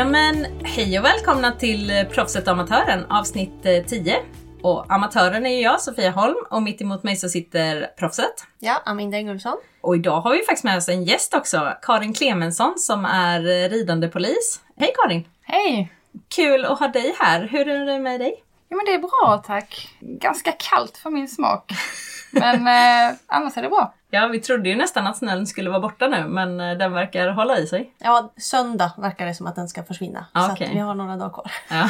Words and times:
Ja 0.00 0.06
men 0.06 0.46
hej 0.62 0.98
och 0.98 1.04
välkomna 1.04 1.52
till 1.52 2.06
Proffset 2.10 2.46
och 2.46 2.52
Amatören 2.52 3.04
avsnitt 3.10 3.62
10. 3.88 4.16
Och 4.62 4.92
amatören 4.92 5.46
är 5.46 5.50
ju 5.50 5.60
jag, 5.60 5.80
Sofia 5.80 6.10
Holm, 6.10 6.36
och 6.50 6.62
mitt 6.62 6.80
emot 6.80 7.02
mig 7.02 7.16
så 7.16 7.28
sitter 7.28 7.86
proffset. 7.98 8.46
Ja, 8.58 8.82
Aminda 8.84 9.18
Ingulfsson. 9.18 9.56
Och 9.80 9.96
idag 9.96 10.20
har 10.20 10.32
vi 10.32 10.38
faktiskt 10.38 10.64
med 10.64 10.76
oss 10.76 10.88
en 10.88 11.04
gäst 11.04 11.34
också, 11.34 11.72
Karin 11.82 12.14
Clemensson 12.14 12.74
som 12.78 13.04
är 13.04 13.68
ridande 13.68 14.08
polis. 14.08 14.60
Hej 14.76 14.92
Karin! 14.96 15.28
Hej! 15.42 15.92
Kul 16.28 16.64
att 16.64 16.78
ha 16.78 16.88
dig 16.88 17.14
här. 17.18 17.48
Hur 17.48 17.68
är 17.68 17.86
det 17.86 17.98
med 17.98 18.20
dig? 18.20 18.44
Jo 18.70 18.76
men 18.76 18.86
det 18.86 18.94
är 18.94 18.98
bra 18.98 19.42
tack. 19.46 19.88
Ganska 20.00 20.52
kallt 20.52 20.96
för 20.96 21.10
min 21.10 21.28
smak. 21.28 21.72
Men 22.32 22.54
eh, 22.66 23.16
annars 23.26 23.56
är 23.56 23.62
det 23.62 23.68
bra. 23.68 23.94
Ja, 24.10 24.26
vi 24.26 24.40
trodde 24.40 24.68
ju 24.68 24.76
nästan 24.76 25.06
att 25.06 25.16
snön 25.16 25.46
skulle 25.46 25.70
vara 25.70 25.80
borta 25.80 26.08
nu, 26.08 26.24
men 26.28 26.60
eh, 26.60 26.78
den 26.78 26.92
verkar 26.92 27.28
hålla 27.28 27.58
i 27.58 27.66
sig. 27.66 27.94
Ja, 27.98 28.32
söndag 28.36 28.92
verkar 28.98 29.26
det 29.26 29.34
som 29.34 29.46
att 29.46 29.56
den 29.56 29.68
ska 29.68 29.82
försvinna. 29.82 30.26
Ah, 30.32 30.46
så 30.46 30.52
att 30.52 30.60
vi 30.60 30.78
har 30.78 30.94
några 30.94 31.16
dagar 31.16 31.30
kvar. 31.30 31.52
Ja. 31.70 31.88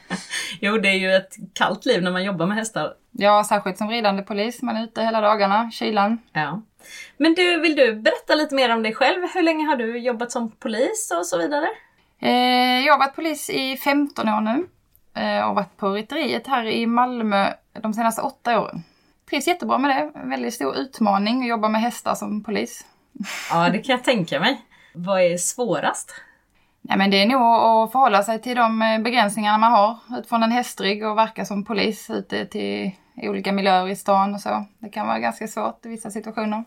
jo, 0.60 0.78
det 0.78 0.88
är 0.88 0.98
ju 0.98 1.14
ett 1.14 1.36
kallt 1.52 1.86
liv 1.86 2.02
när 2.02 2.10
man 2.10 2.24
jobbar 2.24 2.46
med 2.46 2.56
hästar. 2.56 2.94
Ja, 3.10 3.44
särskilt 3.44 3.78
som 3.78 3.90
ridande 3.90 4.22
polis. 4.22 4.62
Man 4.62 4.76
är 4.76 4.84
ute 4.84 5.02
hela 5.02 5.20
dagarna, 5.20 5.70
kylan. 5.70 6.18
Ja. 6.32 6.62
Men 7.16 7.34
du, 7.34 7.60
vill 7.60 7.76
du 7.76 7.94
berätta 7.94 8.34
lite 8.34 8.54
mer 8.54 8.74
om 8.74 8.82
dig 8.82 8.94
själv? 8.94 9.22
Hur 9.34 9.42
länge 9.42 9.66
har 9.66 9.76
du 9.76 9.98
jobbat 9.98 10.32
som 10.32 10.50
polis 10.50 11.12
och 11.18 11.26
så 11.26 11.38
vidare? 11.38 11.68
Eh, 12.20 12.86
jag 12.86 12.92
har 12.92 12.98
varit 12.98 13.14
polis 13.14 13.50
i 13.50 13.76
15 13.76 14.28
år 14.28 14.40
nu. 14.40 14.66
Eh, 15.22 15.48
och 15.48 15.54
varit 15.54 15.76
på 15.76 15.90
rytteriet 15.90 16.46
här 16.46 16.66
i 16.66 16.86
Malmö 16.86 17.52
de 17.72 17.94
senaste 17.94 18.22
åtta 18.22 18.60
åren. 18.60 18.82
Trivs 19.30 19.46
jättebra 19.46 19.78
med 19.78 19.90
det. 19.90 20.20
En 20.20 20.30
väldigt 20.30 20.54
stor 20.54 20.76
utmaning 20.76 21.42
att 21.42 21.48
jobba 21.48 21.68
med 21.68 21.80
hästar 21.80 22.14
som 22.14 22.42
polis. 22.42 22.84
Ja, 23.50 23.68
det 23.70 23.78
kan 23.78 23.96
jag 23.96 24.04
tänka 24.04 24.40
mig. 24.40 24.62
Vad 24.94 25.22
är 25.22 25.36
svårast? 25.36 26.14
Nej, 26.80 26.98
men 26.98 27.10
det 27.10 27.22
är 27.22 27.26
nog 27.26 27.42
att 27.42 27.92
förhålla 27.92 28.22
sig 28.22 28.42
till 28.42 28.56
de 28.56 28.82
eh, 28.82 28.98
begränsningarna 28.98 29.58
man 29.58 29.72
har 29.72 29.98
utifrån 30.18 30.42
en 30.42 30.52
hästrygg 30.52 31.06
och 31.06 31.18
verka 31.18 31.44
som 31.44 31.64
polis 31.64 32.10
ute 32.10 32.46
till 32.46 32.90
i 33.16 33.28
olika 33.28 33.52
miljöer 33.52 33.88
i 33.88 33.96
stan 33.96 34.34
och 34.34 34.40
så. 34.40 34.64
Det 34.78 34.88
kan 34.88 35.06
vara 35.06 35.18
ganska 35.18 35.48
svårt 35.48 35.86
i 35.86 35.88
vissa 35.88 36.10
situationer. 36.10 36.64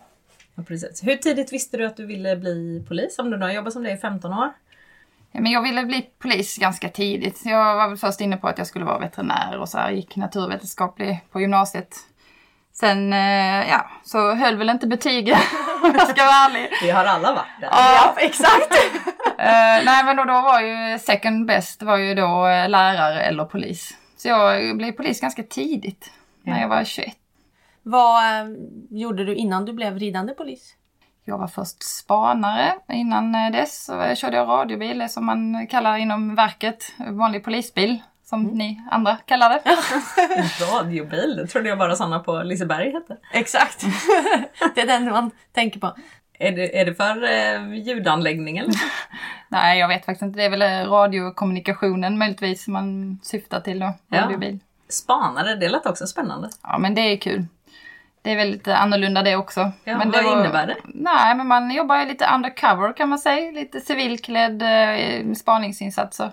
Ja, 0.55 0.63
precis. 0.63 1.03
Hur 1.03 1.15
tidigt 1.15 1.53
visste 1.53 1.77
du 1.77 1.85
att 1.85 1.97
du 1.97 2.05
ville 2.05 2.35
bli 2.35 2.85
polis? 2.87 3.19
Om 3.19 3.29
du 3.29 3.37
nu 3.37 3.45
har 3.45 3.53
jobbat 3.53 3.73
som 3.73 3.83
det 3.83 3.91
i 3.91 3.97
15 3.97 4.33
år? 4.33 4.49
Ja, 5.31 5.41
men 5.41 5.51
jag 5.51 5.61
ville 5.61 5.85
bli 5.85 6.09
polis 6.19 6.57
ganska 6.57 6.89
tidigt. 6.89 7.41
Jag 7.45 7.75
var 7.75 7.87
väl 7.87 7.97
först 7.97 8.21
inne 8.21 8.37
på 8.37 8.47
att 8.47 8.57
jag 8.57 8.67
skulle 8.67 8.85
vara 8.85 8.99
veterinär 8.99 9.57
och 9.59 9.69
så 9.69 9.77
här, 9.77 9.91
gick 9.91 10.15
naturvetenskaplig 10.15 11.19
på 11.31 11.41
gymnasiet. 11.41 11.95
Sen, 12.79 13.13
eh, 13.13 13.69
ja, 13.69 13.89
så 14.03 14.33
höll 14.33 14.57
väl 14.57 14.69
inte 14.69 14.87
betygen 14.87 15.37
om 15.83 15.93
jag 15.97 16.07
ska 16.07 16.23
vara 16.23 16.35
ärlig. 16.35 16.69
Vi 16.81 16.89
har 16.89 17.05
alla 17.05 17.33
varit 17.33 17.61
där. 17.61 17.69
Ja, 17.71 18.15
exakt. 18.19 18.73
Eh, 19.37 19.85
nej, 19.85 20.03
men 20.05 20.15
då, 20.17 20.23
då 20.23 20.41
var 20.41 20.61
ju 20.61 20.99
second 20.99 21.45
best 21.45 21.83
var 21.83 21.97
ju 21.97 22.15
då 22.15 22.47
eh, 22.47 22.69
lärare 22.69 23.21
eller 23.21 23.45
polis. 23.45 23.97
Så 24.17 24.27
jag 24.27 24.77
blev 24.77 24.91
polis 24.91 25.21
ganska 25.21 25.43
tidigt, 25.43 26.11
när 26.43 26.61
jag 26.61 26.67
var 26.67 26.83
21. 26.83 27.13
Vad 27.83 28.23
gjorde 28.89 29.25
du 29.25 29.35
innan 29.35 29.65
du 29.65 29.73
blev 29.73 29.99
ridande 29.99 30.33
polis? 30.33 30.73
Jag 31.25 31.37
var 31.37 31.47
först 31.47 31.83
spanare. 31.83 32.73
Innan 32.93 33.31
dess 33.31 33.85
så 33.85 34.15
körde 34.15 34.37
jag 34.37 34.47
radiobil, 34.47 34.99
det 34.99 35.09
som 35.09 35.25
man 35.25 35.67
kallar 35.67 35.97
inom 35.97 36.35
verket, 36.35 36.83
vanlig 36.97 37.43
polisbil. 37.43 38.01
Som 38.29 38.43
ni 38.43 38.81
andra 38.91 39.17
kallar 39.25 39.49
det. 39.49 39.61
Radiobil, 40.73 41.35
det 41.35 41.47
trodde 41.47 41.69
jag 41.69 41.77
bara 41.77 41.95
sådana 41.95 42.19
på 42.19 42.43
Liseberg 42.43 42.91
hette. 42.91 43.17
Exakt. 43.33 43.81
det 44.75 44.81
är 44.81 44.85
den 44.85 45.05
man 45.11 45.31
tänker 45.51 45.79
på. 45.79 45.95
Är 46.39 46.51
det, 46.51 46.79
är 46.79 46.85
det 46.85 46.95
för 46.95 47.23
eh, 47.23 47.73
ljudanläggning 47.73 48.57
eller? 48.57 48.73
Nej, 49.49 49.79
jag 49.79 49.87
vet 49.87 50.05
faktiskt 50.05 50.21
inte. 50.21 50.39
Det 50.39 50.45
är 50.45 50.49
väl 50.49 50.61
eh, 50.61 50.91
radiokommunikationen 50.91 52.17
möjligtvis 52.17 52.67
man 52.67 53.19
syftar 53.23 53.59
till 53.59 53.79
då. 53.79 53.93
Ja. 54.07 54.21
Radiobil. 54.21 54.59
Spanare, 54.89 55.55
det 55.55 55.69
lät 55.69 55.85
också 55.85 56.07
spännande. 56.07 56.49
Ja, 56.63 56.77
men 56.77 56.95
det 56.95 57.01
är 57.01 57.17
kul. 57.17 57.45
Det 58.21 58.31
är 58.31 58.35
väl 58.35 58.51
lite 58.51 58.75
annorlunda 58.75 59.23
det 59.23 59.35
också. 59.35 59.71
Ja, 59.83 59.97
men 59.97 60.11
vad 60.11 60.23
det 60.23 60.31
innebär 60.31 60.67
det? 60.67 60.77
Nej, 60.83 61.35
men 61.35 61.47
man 61.47 61.71
jobbar 61.71 61.99
ju 61.99 62.05
lite 62.05 62.29
undercover 62.35 62.93
kan 62.93 63.09
man 63.09 63.19
säga. 63.19 63.51
Lite 63.51 63.81
civilklädd 63.81 64.61
eh, 64.61 65.33
spaningsinsatser. 65.33 66.31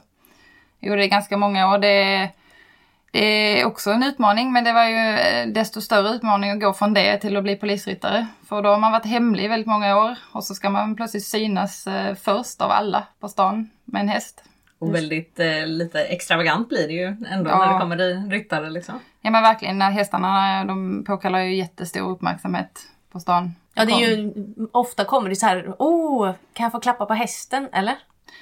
Jo, 0.87 0.97
det 0.97 1.05
är 1.05 1.09
ganska 1.09 1.37
många 1.37 1.69
år. 1.73 1.79
Det, 1.79 2.31
det 3.11 3.61
är 3.61 3.65
också 3.65 3.91
en 3.91 4.03
utmaning, 4.03 4.53
men 4.53 4.65
det 4.65 4.73
var 4.73 4.85
ju 4.85 5.19
eh, 5.19 5.47
desto 5.47 5.81
större 5.81 6.09
utmaning 6.09 6.51
att 6.51 6.61
gå 6.61 6.73
från 6.73 6.95
det 6.95 7.19
till 7.19 7.37
att 7.37 7.43
bli 7.43 7.57
polisryttare. 7.57 8.27
För 8.49 8.63
då 8.63 8.69
har 8.69 8.79
man 8.79 8.93
varit 8.93 9.07
hemlig 9.07 9.45
i 9.45 9.49
väldigt 9.49 9.67
många 9.67 9.97
år 9.99 10.17
och 10.33 10.45
så 10.45 10.55
ska 10.55 10.71
man 10.71 10.97
plötsligt 10.97 11.25
synas 11.27 11.87
eh, 11.87 12.15
först 12.15 12.61
av 12.61 12.71
alla 12.71 13.07
på 13.21 13.29
stan 13.29 13.71
med 13.85 14.01
en 14.01 14.09
häst. 14.09 14.45
Och 14.79 14.95
väldigt 14.95 15.41
eh, 15.41 15.67
lite 15.67 16.05
extravagant 16.05 16.69
blir 16.69 16.87
det 16.89 16.95
ju 16.95 17.07
ändå 17.31 17.51
Ja. 17.51 17.59
när 17.59 17.73
det 17.73 17.81
kommer 17.81 18.01
i 18.01 18.15
ryttare 18.15 18.71
liksom. 18.71 18.95
Ja 19.21 19.31
men 19.31 19.43
verkligen, 19.43 19.79
när 19.79 19.91
hästarna 19.91 20.65
de 20.65 21.05
påkallar 21.07 21.39
ju 21.39 21.55
jättestor 21.55 22.11
uppmärksamhet 22.11 22.87
på 23.13 23.21
stan. 23.21 23.55
Ja, 23.75 23.85
det 23.85 23.93
är 23.93 24.17
ju 24.17 24.33
ofta 24.73 25.05
kommer 25.05 25.29
det 25.29 25.37
så 25.37 25.47
här, 25.47 25.75
oh, 25.79 26.33
kan 26.53 26.65
jag 26.65 26.73
få 26.73 26.81
klappa 26.81 27.07
på 27.07 27.15
hästen? 27.15 27.69
Eller? 27.73 27.95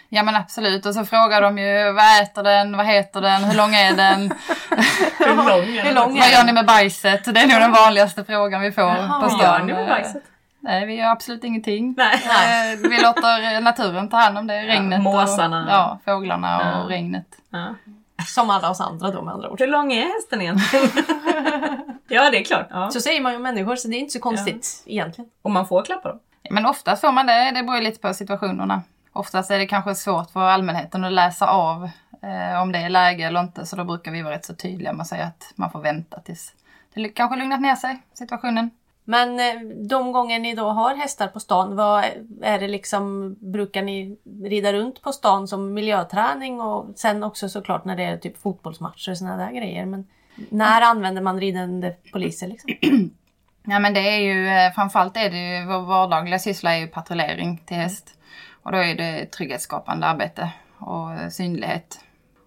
Ja 0.09 0.23
men 0.23 0.37
absolut, 0.37 0.87
och 0.87 0.95
så 0.95 1.05
frågar 1.05 1.43
de 1.43 1.59
ju 1.59 1.93
vad 1.93 2.23
äter 2.23 2.43
den, 2.43 2.77
vad 2.77 2.87
heter 2.87 3.21
den, 3.21 3.45
hur 3.45 3.57
lång 3.57 3.75
är 3.75 3.97
den, 3.97 4.21
Hur 5.19 5.37
lång 5.37 5.77
är 5.77 5.83
Hur 5.83 5.95
lång 5.95 6.15
vad 6.15 6.23
är 6.27 6.31
gör 6.31 6.37
den? 6.37 6.47
ni 6.47 6.53
med 6.53 6.67
bajset? 6.67 7.35
Det 7.35 7.41
är 7.41 7.47
nog 7.47 7.61
den 7.61 7.73
vanligaste 7.73 8.25
frågan 8.25 8.61
vi 8.61 8.73
får 8.73 8.85
Jaha. 8.85 9.21
på 9.21 9.27
Vad 9.27 9.33
stan. 9.33 9.41
gör 9.41 9.65
ni 9.65 9.73
med 9.73 9.89
bajset? 9.89 10.23
Nej, 10.61 10.87
vi 10.87 10.95
gör 10.95 11.07
absolut 11.09 11.45
ingenting. 11.45 11.95
Nej. 11.97 12.15
Eh, 12.15 12.79
Vi 12.91 13.03
låter 13.03 13.61
naturen 13.61 14.09
ta 14.09 14.17
hand 14.17 14.39
om 14.39 14.47
det, 14.47 14.63
regnet 14.67 15.01
måsarna. 15.01 15.65
och 15.65 15.71
ja, 15.73 15.99
fåglarna 16.05 16.57
och 16.59 16.67
Ja. 16.91 16.97
regnet. 16.97 17.27
Ja. 17.51 17.75
Som 18.27 18.51
alla 18.51 18.71
oss 18.71 18.81
andra 18.81 19.11
då 19.11 19.23
med 19.23 19.35
andra 19.35 19.51
ord. 19.51 19.61
Hur 19.61 19.67
lång 19.67 19.93
är 19.93 20.07
hästen 20.15 20.41
egentligen? 20.43 20.89
ja, 22.09 22.31
det 22.31 22.39
är 22.41 22.45
klart. 22.45 22.67
Ja. 22.71 22.91
Så 22.91 23.01
säger 23.01 23.21
man 23.21 23.33
ju 23.33 23.39
människor 23.39 23.77
så 23.77 23.89
det 23.89 23.97
är 23.97 23.99
inte 24.01 24.13
så 24.13 24.21
konstigt 24.21 24.83
egentligen. 24.87 25.31
Och 25.43 25.51
man 25.51 25.67
får 25.69 25.83
klappa 25.85 26.09
dem. 26.09 26.19
Men 26.51 26.67
oftast 26.67 27.01
får 27.01 27.13
man 27.13 27.27
det, 27.27 27.51
det 27.55 27.63
beror 27.63 27.77
ju 27.77 27.83
lite 27.83 28.01
på 28.01 28.15
situationerna. 28.15 28.83
Oftast 29.13 29.51
är 29.51 29.59
det 29.59 29.67
kanske 29.67 29.95
svårt 29.95 30.31
för 30.31 30.41
allmänheten 30.41 31.05
att 31.05 31.13
läsa 31.13 31.47
av 31.47 31.91
eh, 32.23 32.63
om 32.63 32.73
det 32.73 32.79
är 32.79 32.89
läge 32.89 33.25
eller 33.25 33.41
inte, 33.41 33.67
så 33.67 33.77
då 33.77 33.85
brukar 33.85 34.13
vi 34.13 34.23
vara 34.23 34.35
rätt 34.35 34.45
så 34.45 34.55
tydliga 34.55 34.93
med 34.93 35.03
att 35.03 35.09
säga 35.09 35.25
att 35.25 35.53
man 35.55 35.71
får 35.71 35.81
vänta 35.81 36.21
tills 36.21 36.55
det 36.95 37.09
kanske 37.09 37.37
lugnat 37.37 37.61
ner 37.61 37.77
sig, 37.77 38.03
situationen. 38.13 38.71
Men 39.05 39.41
eh, 39.41 39.61
de 39.89 40.13
gånger 40.13 40.39
ni 40.39 40.55
då 40.55 40.69
har 40.69 40.95
hästar 40.95 41.29
på 41.29 41.41
stan, 41.41 41.77
vad 41.77 42.05
är 42.43 42.59
det 42.59 42.69
liksom, 42.69 43.37
brukar 43.41 43.83
ni 43.83 44.17
rida 44.45 44.73
runt 44.73 45.03
på 45.03 45.13
stan 45.13 45.49
som 45.49 45.75
miljöträning 45.75 46.61
och 46.61 46.87
sen 46.97 47.23
också 47.23 47.49
såklart 47.49 47.85
när 47.85 47.97
det 47.97 48.05
är 48.05 48.17
typ 48.17 48.43
fotbollsmatcher 48.43 49.11
och 49.11 49.19
sådana 49.19 49.37
där 49.37 49.53
grejer. 49.53 49.87
Men 49.87 50.07
när 50.49 50.83
använder 50.83 51.23
man 51.23 51.41
ridande 51.41 51.95
poliser 52.13 52.49
liksom? 52.49 52.71
Ja 53.65 53.79
men 53.79 53.95
det 53.95 54.01
är 54.01 54.19
ju, 54.19 54.49
eh, 54.49 54.73
framförallt 54.73 55.17
är 55.17 55.31
det 55.31 55.59
ju, 55.59 55.67
vår 55.67 55.81
vardagliga 55.81 56.39
syssla 56.39 56.75
är 56.75 56.79
ju 56.79 56.87
patrullering 56.87 57.59
till 57.67 57.77
häst. 57.77 58.15
Och 58.63 58.73
då 58.73 58.79
är 58.79 58.95
det 58.95 59.27
trygghetsskapande 59.27 60.07
arbete 60.07 60.51
och 60.79 61.33
synlighet. 61.33 62.01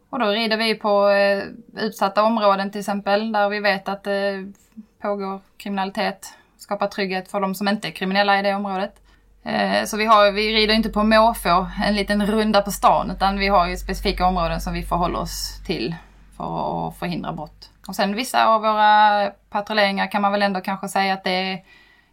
Och 0.09 0.19
då 0.19 0.25
rider 0.25 0.57
vi 0.57 0.75
på 0.75 1.09
eh, 1.09 1.43
utsatta 1.77 2.23
områden 2.23 2.71
till 2.71 2.79
exempel, 2.79 3.31
där 3.31 3.49
vi 3.49 3.59
vet 3.59 3.89
att 3.89 4.03
det 4.03 4.53
pågår 5.01 5.39
kriminalitet. 5.57 6.33
Skapar 6.57 6.87
trygghet 6.87 7.31
för 7.31 7.41
de 7.41 7.55
som 7.55 7.67
inte 7.67 7.87
är 7.87 7.91
kriminella 7.91 8.39
i 8.39 8.41
det 8.41 8.55
området. 8.55 9.01
Eh, 9.43 9.85
så 9.85 9.97
vi, 9.97 10.05
har, 10.05 10.31
vi 10.31 10.53
rider 10.53 10.73
inte 10.73 10.89
på 10.89 11.03
måfå, 11.03 11.67
en 11.85 11.95
liten 11.95 12.25
runda 12.25 12.61
på 12.61 12.71
stan, 12.71 13.11
utan 13.11 13.39
vi 13.39 13.47
har 13.47 13.67
ju 13.67 13.77
specifika 13.77 14.25
områden 14.25 14.61
som 14.61 14.73
vi 14.73 14.83
förhåller 14.83 15.19
oss 15.19 15.61
till 15.65 15.95
för 16.37 16.87
att 16.87 16.97
förhindra 16.97 17.33
brott. 17.33 17.69
Och 17.87 17.95
sen 17.95 18.15
vissa 18.15 18.45
av 18.45 18.61
våra 18.61 19.31
patrulleringar 19.49 20.11
kan 20.11 20.21
man 20.21 20.31
väl 20.31 20.41
ändå 20.41 20.61
kanske 20.61 20.87
säga 20.87 21.13
att 21.13 21.23
det 21.23 21.31
är 21.31 21.63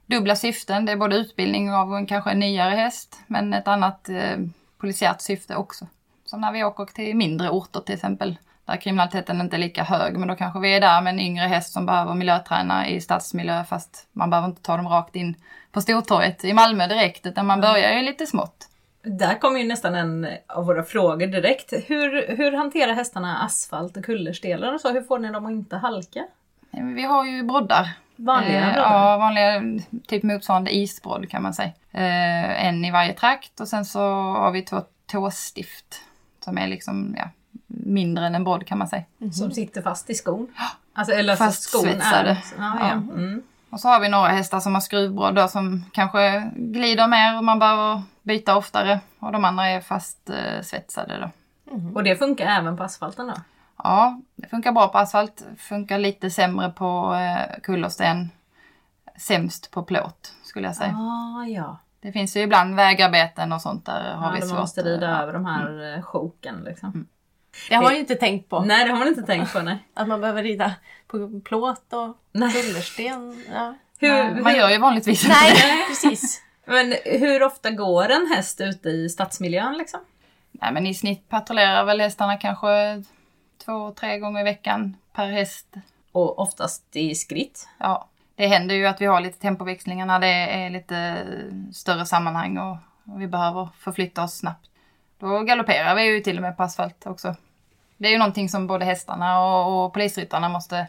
dubbla 0.07 0.37
syften. 0.37 0.85
Det 0.85 0.93
är 0.93 0.97
både 0.97 1.17
utbildning 1.17 1.73
av 1.73 1.95
en 1.95 2.07
kanske 2.07 2.31
en 2.31 2.39
nyare 2.39 2.75
häst, 2.75 3.21
men 3.27 3.55
ett 3.55 3.69
annat 3.69 4.09
eh, 4.09 4.39
polisiärt 4.79 5.21
syfte 5.21 5.57
också. 5.57 5.87
Som 6.25 6.41
när 6.41 6.53
vi 6.53 6.65
åker 6.65 6.85
till 6.85 7.17
mindre 7.17 7.51
orter 7.51 7.81
till 7.81 7.95
exempel, 7.95 8.37
där 8.65 8.77
kriminaliteten 8.77 9.41
inte 9.41 9.57
är 9.57 9.59
lika 9.59 9.85
hög, 9.85 10.17
men 10.17 10.29
då 10.29 10.35
kanske 10.35 10.61
vi 10.61 10.75
är 10.75 10.81
där 10.81 11.03
med 11.03 11.13
en 11.13 11.21
yngre 11.21 11.45
häst 11.45 11.73
som 11.73 11.87
behöver 11.87 12.15
miljöträna 12.15 12.89
i 12.89 13.01
stadsmiljö, 13.01 13.65
fast 13.65 14.07
man 14.13 14.31
behöver 14.31 14.49
inte 14.49 14.63
ta 14.63 14.77
dem 14.77 14.89
rakt 14.89 15.17
in 15.17 15.37
på 15.73 15.81
Stortorget 15.81 16.45
i 16.45 16.53
Malmö 16.53 16.87
direkt, 16.87 17.27
utan 17.27 17.47
man 17.47 17.61
börjar 17.61 17.93
ju 17.93 18.03
lite 18.03 18.27
smått. 18.27 18.69
Där 19.03 19.39
kommer 19.39 19.61
ju 19.61 19.69
nästan 19.69 19.95
en 19.95 20.29
av 20.47 20.67
våra 20.67 20.83
frågor 20.83 21.27
direkt. 21.27 21.73
Hur, 21.73 22.37
hur 22.37 22.53
hanterar 22.53 22.93
hästarna 22.93 23.39
asfalt 23.39 23.97
och 23.97 24.05
kullerstenar 24.05 24.75
och 24.75 24.81
så? 24.81 24.93
Hur 24.93 25.03
får 25.03 25.19
ni 25.19 25.33
dem 25.33 25.47
att 25.47 25.53
inte 25.53 25.77
halka? 25.77 26.27
Vi 26.71 27.03
har 27.03 27.25
ju 27.25 27.43
broddar. 27.43 27.91
Vanliga 28.17 28.71
Eh? 28.71 28.77
Ja, 28.77 29.17
vanliga, 29.17 29.81
typ 30.07 30.23
motsvarande 30.23 30.77
isbrodd 30.77 31.31
kan 31.31 31.43
man 31.43 31.55
säga. 31.55 31.73
Eh, 31.91 32.67
en 32.67 32.85
i 32.85 32.91
varje 32.91 33.13
trakt 33.13 33.61
och 33.61 33.69
sen 33.69 33.85
så 33.85 34.01
har 34.33 34.51
vi 34.51 34.63
två 34.63 34.83
tåstift. 35.07 36.01
Som 36.45 36.59
är 36.59 36.69
liksom, 36.69 37.15
ja, 37.19 37.29
mindre 37.67 38.27
än 38.27 38.35
en 38.35 38.45
brodd 38.45 38.67
kan 38.67 38.79
man 38.79 38.89
säga. 38.89 39.05
Som 39.33 39.51
sitter 39.51 39.83
fast 39.83 40.11
i 40.11 40.15
skon? 40.15 40.49
Alltså, 40.93 41.15
eller 41.15 41.37
Fast 41.37 41.63
skon 41.63 41.87
är... 41.87 41.93
svetsade. 41.93 42.39
Ja, 42.59 42.77
Ja. 42.81 42.93
Mm. 42.93 43.43
Och 43.71 43.81
så 43.81 43.89
har 43.89 44.01
vi 44.01 44.09
några 44.09 44.29
hästar 44.29 44.61
som 44.61 44.75
har 44.75 44.81
skruvbrodd 44.81 45.51
som 45.51 45.85
kanske 45.93 46.51
glider 46.55 47.07
mer 47.07 47.37
och 47.37 47.45
man 47.45 47.59
behöver 47.59 48.03
byta 48.23 48.57
oftare 48.57 49.01
och 49.19 49.33
de 49.33 49.45
andra 49.45 49.67
är 49.67 49.81
fast 49.81 50.31
eh, 50.31 50.63
svetsade 50.63 51.19
då. 51.21 51.31
Och 51.95 52.05
det 52.05 52.17
funkar 52.17 52.47
även 52.47 52.77
på 52.77 52.83
asfalten 52.83 53.27
då? 53.27 53.35
Ja, 53.77 54.21
det 54.37 54.49
funkar 54.49 54.73
bra 54.73 54.89
på 54.89 54.99
asfalt. 54.99 55.45
Funkar 55.59 55.99
lite 55.99 56.31
sämre 56.31 56.71
på 56.71 57.15
eh, 57.15 57.61
kullersten. 57.63 58.31
Sämst 59.17 59.71
på 59.71 59.83
plåt 59.83 60.35
skulle 60.43 60.67
jag 60.67 60.77
säga. 60.77 60.97
Ah, 60.97 61.45
ja. 61.47 61.79
Det 62.01 62.13
finns 62.13 62.37
ju 62.37 62.41
ibland 62.41 62.75
vägarbeten 62.75 63.53
och 63.53 63.63
sånt 63.63 63.87
där 63.87 64.15
har 64.15 64.27
ja 64.27 64.33
vi 64.35 64.41
svårt. 64.41 64.51
man 64.51 64.61
måste 64.61 64.83
rida 64.83 65.11
ja. 65.11 65.23
över 65.23 65.33
de 65.33 65.47
här 65.47 65.69
mm. 65.69 66.03
sjoken 66.03 66.61
liksom. 66.65 67.09
Det 67.69 67.75
har 67.75 67.83
man 67.83 67.95
ju 67.95 68.01
inte 68.01 68.15
tänkt 68.15 68.49
på. 68.49 68.61
Nej, 68.61 68.85
det 68.85 68.91
har 68.91 68.99
man 68.99 69.09
inte 69.09 69.23
tänkt 69.23 69.53
på. 69.53 69.61
Nej. 69.61 69.79
Att 69.95 70.09
man 70.09 70.21
behöver 70.21 70.43
rida 70.43 70.73
på 71.07 71.41
plåt 71.45 71.93
och 71.93 72.17
Nej. 72.33 72.53
kullersten. 72.53 73.45
Ja. 73.53 73.75
Hur, 73.99 74.09
Nej, 74.09 74.43
Man 74.43 74.57
gör 74.57 74.71
ju 74.71 74.79
vanligtvis 74.79 75.25
inte 75.25 75.37
Nej, 75.43 75.53
det. 75.53 75.89
precis. 75.89 76.43
men 76.65 76.95
hur 77.05 77.43
ofta 77.43 77.71
går 77.71 78.09
en 78.11 78.33
häst 78.37 78.61
ute 78.61 78.89
i 78.89 79.09
stadsmiljön 79.09 79.79
liksom? 79.79 80.01
Nej 80.53 80.73
men 80.73 80.87
i 80.87 80.95
snitt 80.95 81.29
patrullerar 81.29 81.85
väl 81.85 82.01
hästarna 82.01 82.37
kanske 82.37 83.03
två, 83.65 83.91
tre 83.91 84.19
gånger 84.19 84.41
i 84.41 84.45
veckan 84.45 84.97
per 85.13 85.27
häst. 85.27 85.67
Och 86.13 86.39
oftast 86.39 86.97
i 86.97 87.15
skritt. 87.15 87.69
Ja, 87.79 88.09
det 88.35 88.47
händer 88.47 88.75
ju 88.75 88.87
att 88.87 89.01
vi 89.01 89.07
har 89.07 89.21
lite 89.21 89.39
tempoväxlingar 89.39 90.07
när 90.07 90.21
det 90.21 90.27
är 90.27 90.71
lite 90.71 91.27
större 91.73 92.07
sammanhang 92.07 92.59
och, 92.59 92.77
vi 93.05 93.27
behöver 93.27 93.69
förflytta 93.79 94.25
oss 94.25 94.35
snabbt. 94.35 94.71
Då 95.19 95.43
galopperar 95.43 95.95
vi 95.95 96.03
ju 96.03 96.21
till 96.21 96.37
och 96.37 96.43
med 96.43 96.57
på 96.57 96.63
asfalt 96.63 97.07
också. 97.07 97.37
Det 97.97 98.09
är 98.09 98.13
ju 98.13 98.19
någonting 98.19 98.49
som 98.49 98.67
både 98.67 98.85
hästarna 98.85 99.41
och, 99.41 99.85
och 99.85 99.93
polisryttarna 99.93 100.49
måste 100.49 100.87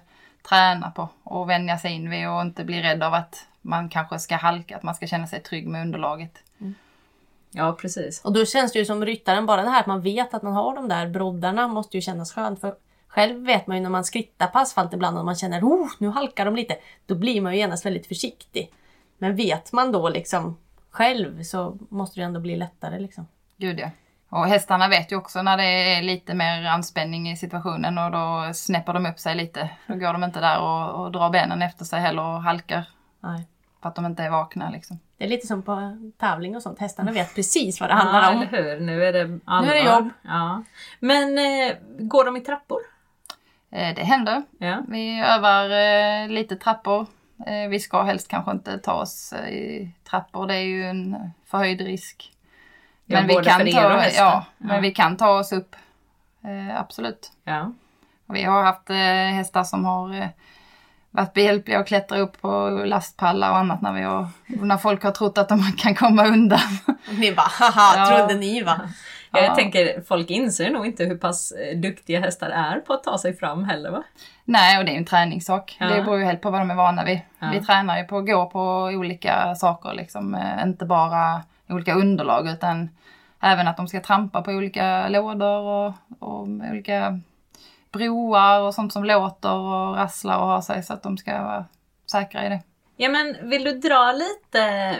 träna 0.49 0.91
på 0.91 1.09
och 1.23 1.49
vänja 1.49 1.77
sig 1.77 1.91
in 1.91 2.09
vid 2.09 2.29
och 2.29 2.41
inte 2.41 2.63
bli 2.63 2.81
rädd 2.81 3.03
av 3.03 3.13
att 3.13 3.47
man 3.61 3.89
kanske 3.89 4.19
ska 4.19 4.35
halka, 4.35 4.77
att 4.77 4.83
man 4.83 4.95
ska 4.95 5.07
känna 5.07 5.27
sig 5.27 5.43
trygg 5.43 5.67
med 5.67 5.81
underlaget. 5.81 6.43
Ja, 7.53 7.77
precis. 7.81 8.21
Och 8.21 8.33
då 8.33 8.45
känns 8.45 8.71
det 8.73 8.79
ju 8.79 8.85
som 8.85 9.05
ryttaren, 9.05 9.45
bara 9.45 9.63
det 9.63 9.69
här 9.69 9.79
att 9.79 9.87
man 9.87 10.01
vet 10.01 10.33
att 10.33 10.43
man 10.43 10.53
har 10.53 10.75
de 10.75 10.87
där 10.87 11.07
broddarna 11.07 11.67
måste 11.67 11.97
ju 11.97 12.01
kännas 12.01 12.33
skönt. 12.33 12.61
För 12.61 12.75
själv 13.07 13.45
vet 13.45 13.67
man 13.67 13.77
ju 13.77 13.83
när 13.83 13.89
man 13.89 14.03
skrittar 14.03 14.47
på 14.47 14.59
asfalt 14.59 14.93
ibland 14.93 15.17
och 15.17 15.25
man 15.25 15.35
känner 15.35 15.61
oh, 15.61 15.87
nu 15.99 16.07
halkar 16.07 16.45
de 16.45 16.55
lite. 16.55 16.77
Då 17.05 17.15
blir 17.15 17.41
man 17.41 17.53
ju 17.53 17.59
genast 17.59 17.85
väldigt 17.85 18.07
försiktig. 18.07 18.71
Men 19.17 19.35
vet 19.35 19.71
man 19.71 19.91
då 19.91 20.09
liksom 20.09 20.57
själv 20.91 21.43
så 21.43 21.77
måste 21.89 22.19
det 22.19 22.23
ändå 22.23 22.39
bli 22.39 22.55
lättare 22.55 22.99
liksom. 22.99 23.27
Gud 23.57 23.79
ja. 23.79 23.89
Och 24.29 24.47
hästarna 24.47 24.87
vet 24.87 25.11
ju 25.11 25.15
också 25.15 25.41
när 25.41 25.57
det 25.57 25.63
är 25.63 26.01
lite 26.01 26.33
mer 26.33 26.65
anspänning 26.65 27.29
i 27.29 27.37
situationen 27.37 27.97
och 27.97 28.11
då 28.11 28.53
snäpper 28.53 28.93
de 28.93 29.05
upp 29.05 29.19
sig 29.19 29.35
lite. 29.35 29.69
Då 29.87 29.95
går 29.95 30.13
de 30.13 30.23
inte 30.23 30.39
där 30.39 30.59
och, 30.61 31.03
och 31.03 31.11
drar 31.11 31.29
benen 31.29 31.61
efter 31.61 31.85
sig 31.85 31.99
heller 31.99 32.23
och 32.23 32.43
halkar 32.43 32.89
Nej. 33.19 33.47
För 33.83 33.89
att 33.89 33.95
de 33.95 34.05
inte 34.05 34.23
är 34.23 34.29
vakna 34.29 34.69
liksom. 34.69 34.99
Det 35.17 35.23
är 35.23 35.27
lite 35.27 35.47
som 35.47 35.61
på 35.63 35.97
tävling 36.17 36.55
och 36.55 36.61
sånt. 36.61 36.79
Hästarna 36.79 37.11
vet 37.11 37.35
precis 37.35 37.79
vad 37.81 37.89
det 37.89 37.93
handlar 37.93 38.21
ja, 38.21 38.29
om. 38.29 38.41
eller 38.41 38.63
hur. 38.63 38.79
Nu 38.79 39.05
är 39.05 39.13
det 39.13 39.39
allvar. 39.45 39.61
Nu 39.71 39.77
är 39.77 39.83
det 39.83 39.95
jobb. 39.95 40.09
Ja. 40.21 40.63
Men 40.99 41.37
eh, 41.37 41.75
går 41.99 42.25
de 42.25 42.37
i 42.37 42.41
trappor? 42.41 42.79
Eh, 43.71 43.95
det 43.95 44.03
händer. 44.03 44.43
Ja. 44.57 44.81
Vi 44.87 45.19
övar 45.19 45.69
eh, 45.69 46.29
lite 46.29 46.55
trappor. 46.55 47.07
Eh, 47.45 47.69
vi 47.69 47.79
ska 47.79 48.03
helst 48.03 48.27
kanske 48.27 48.51
inte 48.51 48.77
ta 48.77 48.93
oss 48.93 49.33
eh, 49.33 49.49
i 49.49 49.91
trappor. 50.09 50.47
Det 50.47 50.55
är 50.55 50.63
ju 50.65 50.83
en 50.83 51.31
förhöjd 51.45 51.81
risk. 51.81 52.33
Ja, 53.05 53.17
Men, 53.17 53.27
vi 53.27 53.33
kan, 53.33 53.59
ta, 53.59 54.05
ja, 54.15 54.45
men 54.57 54.75
Ja. 54.75 54.81
vi 54.81 54.91
kan 54.91 55.17
ta 55.17 55.39
oss 55.39 55.51
upp. 55.51 55.75
Eh, 56.43 56.79
absolut. 56.79 57.31
Ja. 57.43 57.71
Och 58.27 58.35
vi 58.35 58.43
har 58.43 58.63
haft 58.63 58.89
hästar 59.35 59.63
som 59.63 59.85
har 59.85 60.29
varit 61.13 61.33
behjälpliga 61.33 61.79
att 61.79 61.87
klättra 61.87 62.17
upp 62.17 62.41
på 62.41 62.69
lastpallar 62.85 63.49
och 63.51 63.57
annat 63.57 63.81
när, 63.81 63.93
vi 63.93 64.01
har, 64.01 64.27
när 64.47 64.77
folk 64.77 65.03
har 65.03 65.11
trott 65.11 65.37
att 65.37 65.49
de 65.49 65.71
kan 65.77 65.95
komma 65.95 66.25
undan. 66.27 66.59
Ni 67.19 67.31
bara 67.35 67.47
haha, 67.59 67.93
Ja. 68.11 68.17
trodde 68.17 68.33
ni 68.39 68.61
va? 68.63 68.81
Jag 69.31 69.43
Ja. 69.45 69.55
tänker, 69.55 70.01
folk 70.07 70.29
inser 70.29 70.69
nog 70.71 70.85
inte 70.85 71.03
hur 71.03 71.17
pass 71.17 71.51
eh, 71.51 71.77
duktiga 71.79 72.19
hästar 72.19 72.49
är 72.49 72.79
på 72.79 72.93
att 72.93 73.03
ta 73.03 73.17
sig 73.17 73.33
fram 73.37 73.63
heller 73.63 73.91
va? 73.91 74.03
Nej, 74.45 74.77
och 74.79 74.85
det 74.85 74.91
är 74.91 74.93
ju 74.93 74.97
en 74.97 75.05
träningssak. 75.05 75.77
Ja. 75.79 75.85
Det 75.85 76.01
beror 76.03 76.19
ju 76.19 76.25
helt 76.25 76.41
på 76.41 76.49
vad 76.49 76.61
de 76.61 76.71
är 76.71 76.75
vana 76.75 77.03
vid. 77.03 77.19
Ja. 77.39 77.47
Vi 77.53 77.61
tränar 77.65 77.97
ju 77.97 78.03
på 78.03 78.17
att 78.17 78.25
gå 78.27 78.45
på 78.49 78.61
olika 78.83 79.55
saker, 79.55 79.93
liksom. 79.93 80.35
Eh, 80.35 80.63
inte 80.63 80.85
bara 80.85 81.41
olika 81.69 81.93
underlag 81.93 82.47
utan 82.47 82.89
även 83.41 83.67
att 83.67 83.77
de 83.77 83.87
ska 83.87 83.99
trampa 84.01 84.41
på 84.41 84.51
olika 84.51 85.07
lådor 85.07 85.59
och, 85.59 85.93
och 86.19 86.39
olika 86.41 87.19
broar 87.93 88.61
och 88.61 88.73
sånt 88.73 88.93
som 88.93 89.03
låter 89.03 89.53
och 89.53 89.95
rasslar 89.95 90.37
och 90.37 90.47
har 90.47 90.61
sig 90.61 90.83
så 90.83 90.93
att 90.93 91.03
de 91.03 91.17
ska 91.17 91.43
vara 91.43 91.65
säkra 92.11 92.45
i 92.45 92.49
det. 92.49 92.59
Ja 92.97 93.09
men 93.09 93.49
vill 93.49 93.63
du 93.63 93.73
dra 93.73 94.11
lite? 94.11 94.95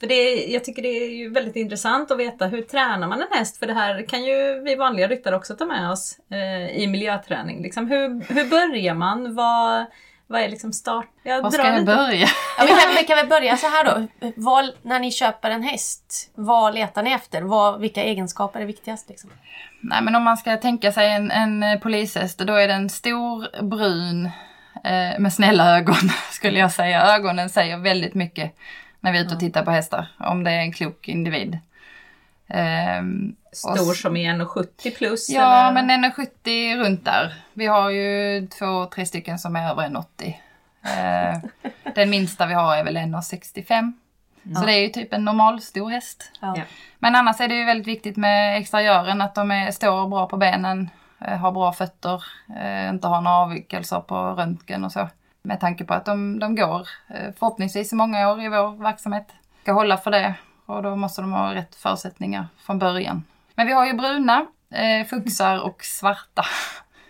För 0.00 0.06
det, 0.06 0.46
jag 0.46 0.64
tycker 0.64 0.82
det 0.82 0.88
är 0.88 1.08
ju 1.08 1.30
väldigt 1.30 1.56
intressant 1.56 2.10
att 2.10 2.18
veta 2.18 2.46
hur 2.46 2.62
tränar 2.62 3.08
man 3.08 3.22
en 3.22 3.38
häst? 3.38 3.56
För 3.56 3.66
det 3.66 3.72
här 3.72 4.06
kan 4.06 4.24
ju 4.24 4.60
vi 4.60 4.74
vanliga 4.74 5.08
ryttare 5.08 5.36
också 5.36 5.54
ta 5.54 5.66
med 5.66 5.90
oss 5.90 6.18
eh, 6.30 6.82
i 6.82 6.86
miljöträning. 6.86 7.62
Liksom, 7.62 7.86
hur, 7.86 8.34
hur 8.34 8.50
börjar 8.50 8.94
man? 8.94 9.34
Vad, 9.34 9.86
vad 10.32 10.40
är 10.40 10.48
liksom 10.48 10.72
start? 10.72 11.06
Jag 11.22 11.42
Var 11.42 11.50
ska 11.50 11.66
jag 11.66 11.80
lite. 11.80 11.96
börja? 11.96 12.26
Ja, 12.58 12.64
vi, 12.64 12.68
kan, 12.68 12.78
vi 12.98 13.04
kan 13.06 13.16
väl 13.16 13.28
börja 13.28 13.56
så 13.56 13.66
här 13.66 13.84
då. 13.84 14.06
Vad, 14.36 14.70
när 14.82 14.98
ni 14.98 15.10
köper 15.10 15.50
en 15.50 15.62
häst, 15.62 16.30
vad 16.34 16.74
letar 16.74 17.02
ni 17.02 17.12
efter? 17.12 17.42
Vad, 17.42 17.80
vilka 17.80 18.02
egenskaper 18.02 18.60
är 18.60 18.64
viktigast? 18.64 19.08
Liksom? 19.08 19.30
Nej 19.80 20.02
men 20.02 20.14
om 20.14 20.22
man 20.22 20.36
ska 20.36 20.56
tänka 20.56 20.92
sig 20.92 21.10
en, 21.10 21.30
en 21.30 21.62
eh, 21.62 21.78
polishäst, 21.78 22.38
då 22.38 22.54
är 22.54 22.68
den 22.68 22.90
stor, 22.90 23.62
brun, 23.62 24.24
eh, 24.84 25.18
med 25.18 25.32
snälla 25.32 25.76
ögon 25.76 26.10
skulle 26.30 26.58
jag 26.58 26.72
säga. 26.72 27.02
Ögonen 27.02 27.50
säger 27.50 27.78
väldigt 27.78 28.14
mycket 28.14 28.56
när 29.00 29.12
vi 29.12 29.18
är 29.18 29.24
ute 29.24 29.34
och 29.34 29.40
tittar 29.40 29.64
på 29.64 29.70
hästar, 29.70 30.06
om 30.18 30.44
det 30.44 30.50
är 30.50 30.58
en 30.58 30.72
klok 30.72 31.08
individ. 31.08 31.58
Och 32.48 33.41
Stor 33.52 33.94
som 33.94 34.16
är 34.16 34.34
1,70 34.34 34.96
plus? 34.96 35.28
Ja, 35.30 35.68
eller? 35.68 35.82
men 35.82 36.04
1,70 36.04 36.76
runt 36.76 37.04
där. 37.04 37.34
Vi 37.52 37.66
har 37.66 37.90
ju 37.90 38.46
två, 38.46 38.86
tre 38.86 39.06
stycken 39.06 39.38
som 39.38 39.56
är 39.56 39.70
över 39.70 39.82
1,80. 39.82 40.34
Eh, 40.82 41.40
den 41.94 42.10
minsta 42.10 42.46
vi 42.46 42.54
har 42.54 42.76
är 42.76 42.84
väl 42.84 42.96
1,65. 42.96 43.92
Så 44.54 44.66
det 44.66 44.72
är 44.72 44.80
ju 44.80 44.88
typ 44.88 45.12
en 45.12 45.24
normal 45.24 45.60
stor 45.60 45.90
häst. 45.90 46.32
Ja. 46.40 46.54
Ja. 46.56 46.62
Men 46.98 47.14
annars 47.14 47.40
är 47.40 47.48
det 47.48 47.54
ju 47.54 47.64
väldigt 47.64 47.86
viktigt 47.86 48.16
med 48.16 48.58
exteriören, 48.58 49.20
att 49.20 49.34
de 49.34 49.50
är, 49.50 49.70
står 49.70 50.08
bra 50.08 50.26
på 50.26 50.36
benen, 50.36 50.90
eh, 51.20 51.36
har 51.36 51.52
bra 51.52 51.72
fötter, 51.72 52.24
eh, 52.56 52.88
inte 52.88 53.08
har 53.08 53.20
några 53.20 53.36
avvikelser 53.36 54.00
på 54.00 54.14
röntgen 54.14 54.84
och 54.84 54.92
så. 54.92 55.08
Med 55.42 55.60
tanke 55.60 55.84
på 55.84 55.94
att 55.94 56.04
de, 56.04 56.38
de 56.38 56.56
går 56.56 56.88
eh, 57.08 57.32
förhoppningsvis 57.38 57.92
i 57.92 57.96
många 57.96 58.30
år 58.32 58.42
i 58.42 58.48
vår 58.48 58.82
verksamhet. 58.82 59.26
Ska 59.62 59.72
hålla 59.72 59.96
för 59.96 60.10
det 60.10 60.34
och 60.66 60.82
då 60.82 60.96
måste 60.96 61.20
de 61.20 61.32
ha 61.32 61.54
rätt 61.54 61.74
förutsättningar 61.74 62.46
från 62.58 62.78
början. 62.78 63.24
Men 63.54 63.66
vi 63.66 63.72
har 63.72 63.86
ju 63.86 63.92
bruna, 63.92 64.46
eh, 64.70 65.06
fuxar 65.06 65.60
och 65.60 65.84
svarta 65.84 66.42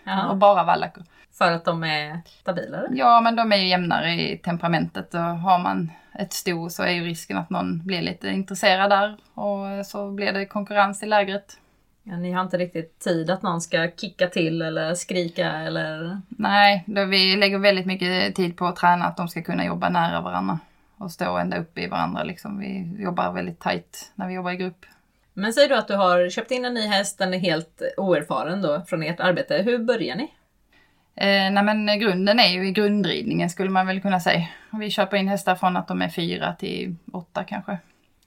och 0.05 0.09
Ja, 0.09 0.33
bara 0.35 0.63
vallacker. 0.63 1.03
för 1.37 1.51
att 1.51 1.65
de 1.65 1.83
är 1.83 2.19
stabilare? 2.41 2.87
Ja, 2.91 3.21
men 3.21 3.35
de 3.35 3.51
är 3.51 3.57
ju 3.57 3.67
jämnare 3.67 4.11
i 4.11 4.37
temperamentet 4.37 5.13
och 5.13 5.19
har 5.19 5.59
man 5.59 5.91
ett 6.19 6.33
sto 6.33 6.69
så 6.69 6.83
är 6.83 6.91
ju 6.91 7.03
risken 7.03 7.37
att 7.37 7.49
någon 7.49 7.85
blir 7.85 8.01
lite 8.01 8.29
intresserad 8.29 8.89
där 8.89 9.17
och 9.33 9.85
så 9.85 10.11
blir 10.11 10.33
det 10.33 10.45
konkurrens 10.45 11.03
i 11.03 11.05
lägret. 11.05 11.57
Ja, 12.03 12.17
ni 12.17 12.31
har 12.31 12.41
inte 12.43 12.57
riktigt 12.57 12.99
tid 12.99 13.29
att 13.31 13.41
någon 13.41 13.61
ska 13.61 13.89
kicka 13.97 14.27
till 14.27 14.61
eller 14.61 14.95
skrika 14.95 15.51
eller... 15.51 16.21
Nej, 16.27 16.83
då 16.87 17.05
vi 17.05 17.35
lägger 17.35 17.57
väldigt 17.57 17.85
mycket 17.85 18.35
tid 18.35 18.57
på 18.57 18.65
att 18.65 18.75
träna 18.75 19.05
att 19.05 19.17
de 19.17 19.27
ska 19.27 19.41
kunna 19.43 19.65
jobba 19.65 19.89
nära 19.89 20.21
varandra 20.21 20.59
och 20.97 21.11
stå 21.11 21.37
ända 21.37 21.57
uppe 21.57 21.81
i 21.81 21.87
varandra. 21.87 22.23
Liksom. 22.23 22.59
Vi 22.59 22.95
jobbar 23.03 23.31
väldigt 23.31 23.59
tajt 23.59 24.11
när 24.15 24.27
vi 24.27 24.33
jobbar 24.33 24.51
i 24.51 24.55
grupp. 24.57 24.85
Men 25.33 25.53
säg 25.53 25.67
då 25.67 25.75
att 25.75 25.87
du 25.87 25.95
har 25.95 26.29
köpt 26.29 26.51
in 26.51 26.65
en 26.65 26.73
ny 26.73 26.87
häst, 26.87 27.17
den 27.17 27.33
är 27.33 27.37
helt 27.37 27.81
oerfaren 27.97 28.61
då 28.61 28.81
från 28.87 29.03
ert 29.03 29.19
arbete. 29.19 29.57
Hur 29.57 29.77
börjar 29.77 30.15
ni? 30.15 30.23
Eh, 31.15 31.51
nej 31.51 31.63
men 31.63 31.99
grunden 31.99 32.39
är 32.39 32.47
ju 32.47 32.67
i 32.67 32.71
grundridningen 32.71 33.49
skulle 33.49 33.69
man 33.69 33.87
väl 33.87 34.01
kunna 34.01 34.19
säga. 34.19 34.47
Vi 34.71 34.89
köper 34.89 35.17
in 35.17 35.27
hästar 35.27 35.55
från 35.55 35.77
att 35.77 35.87
de 35.87 36.01
är 36.01 36.09
fyra 36.09 36.53
till 36.53 36.95
åtta 37.13 37.43
kanske. 37.43 37.77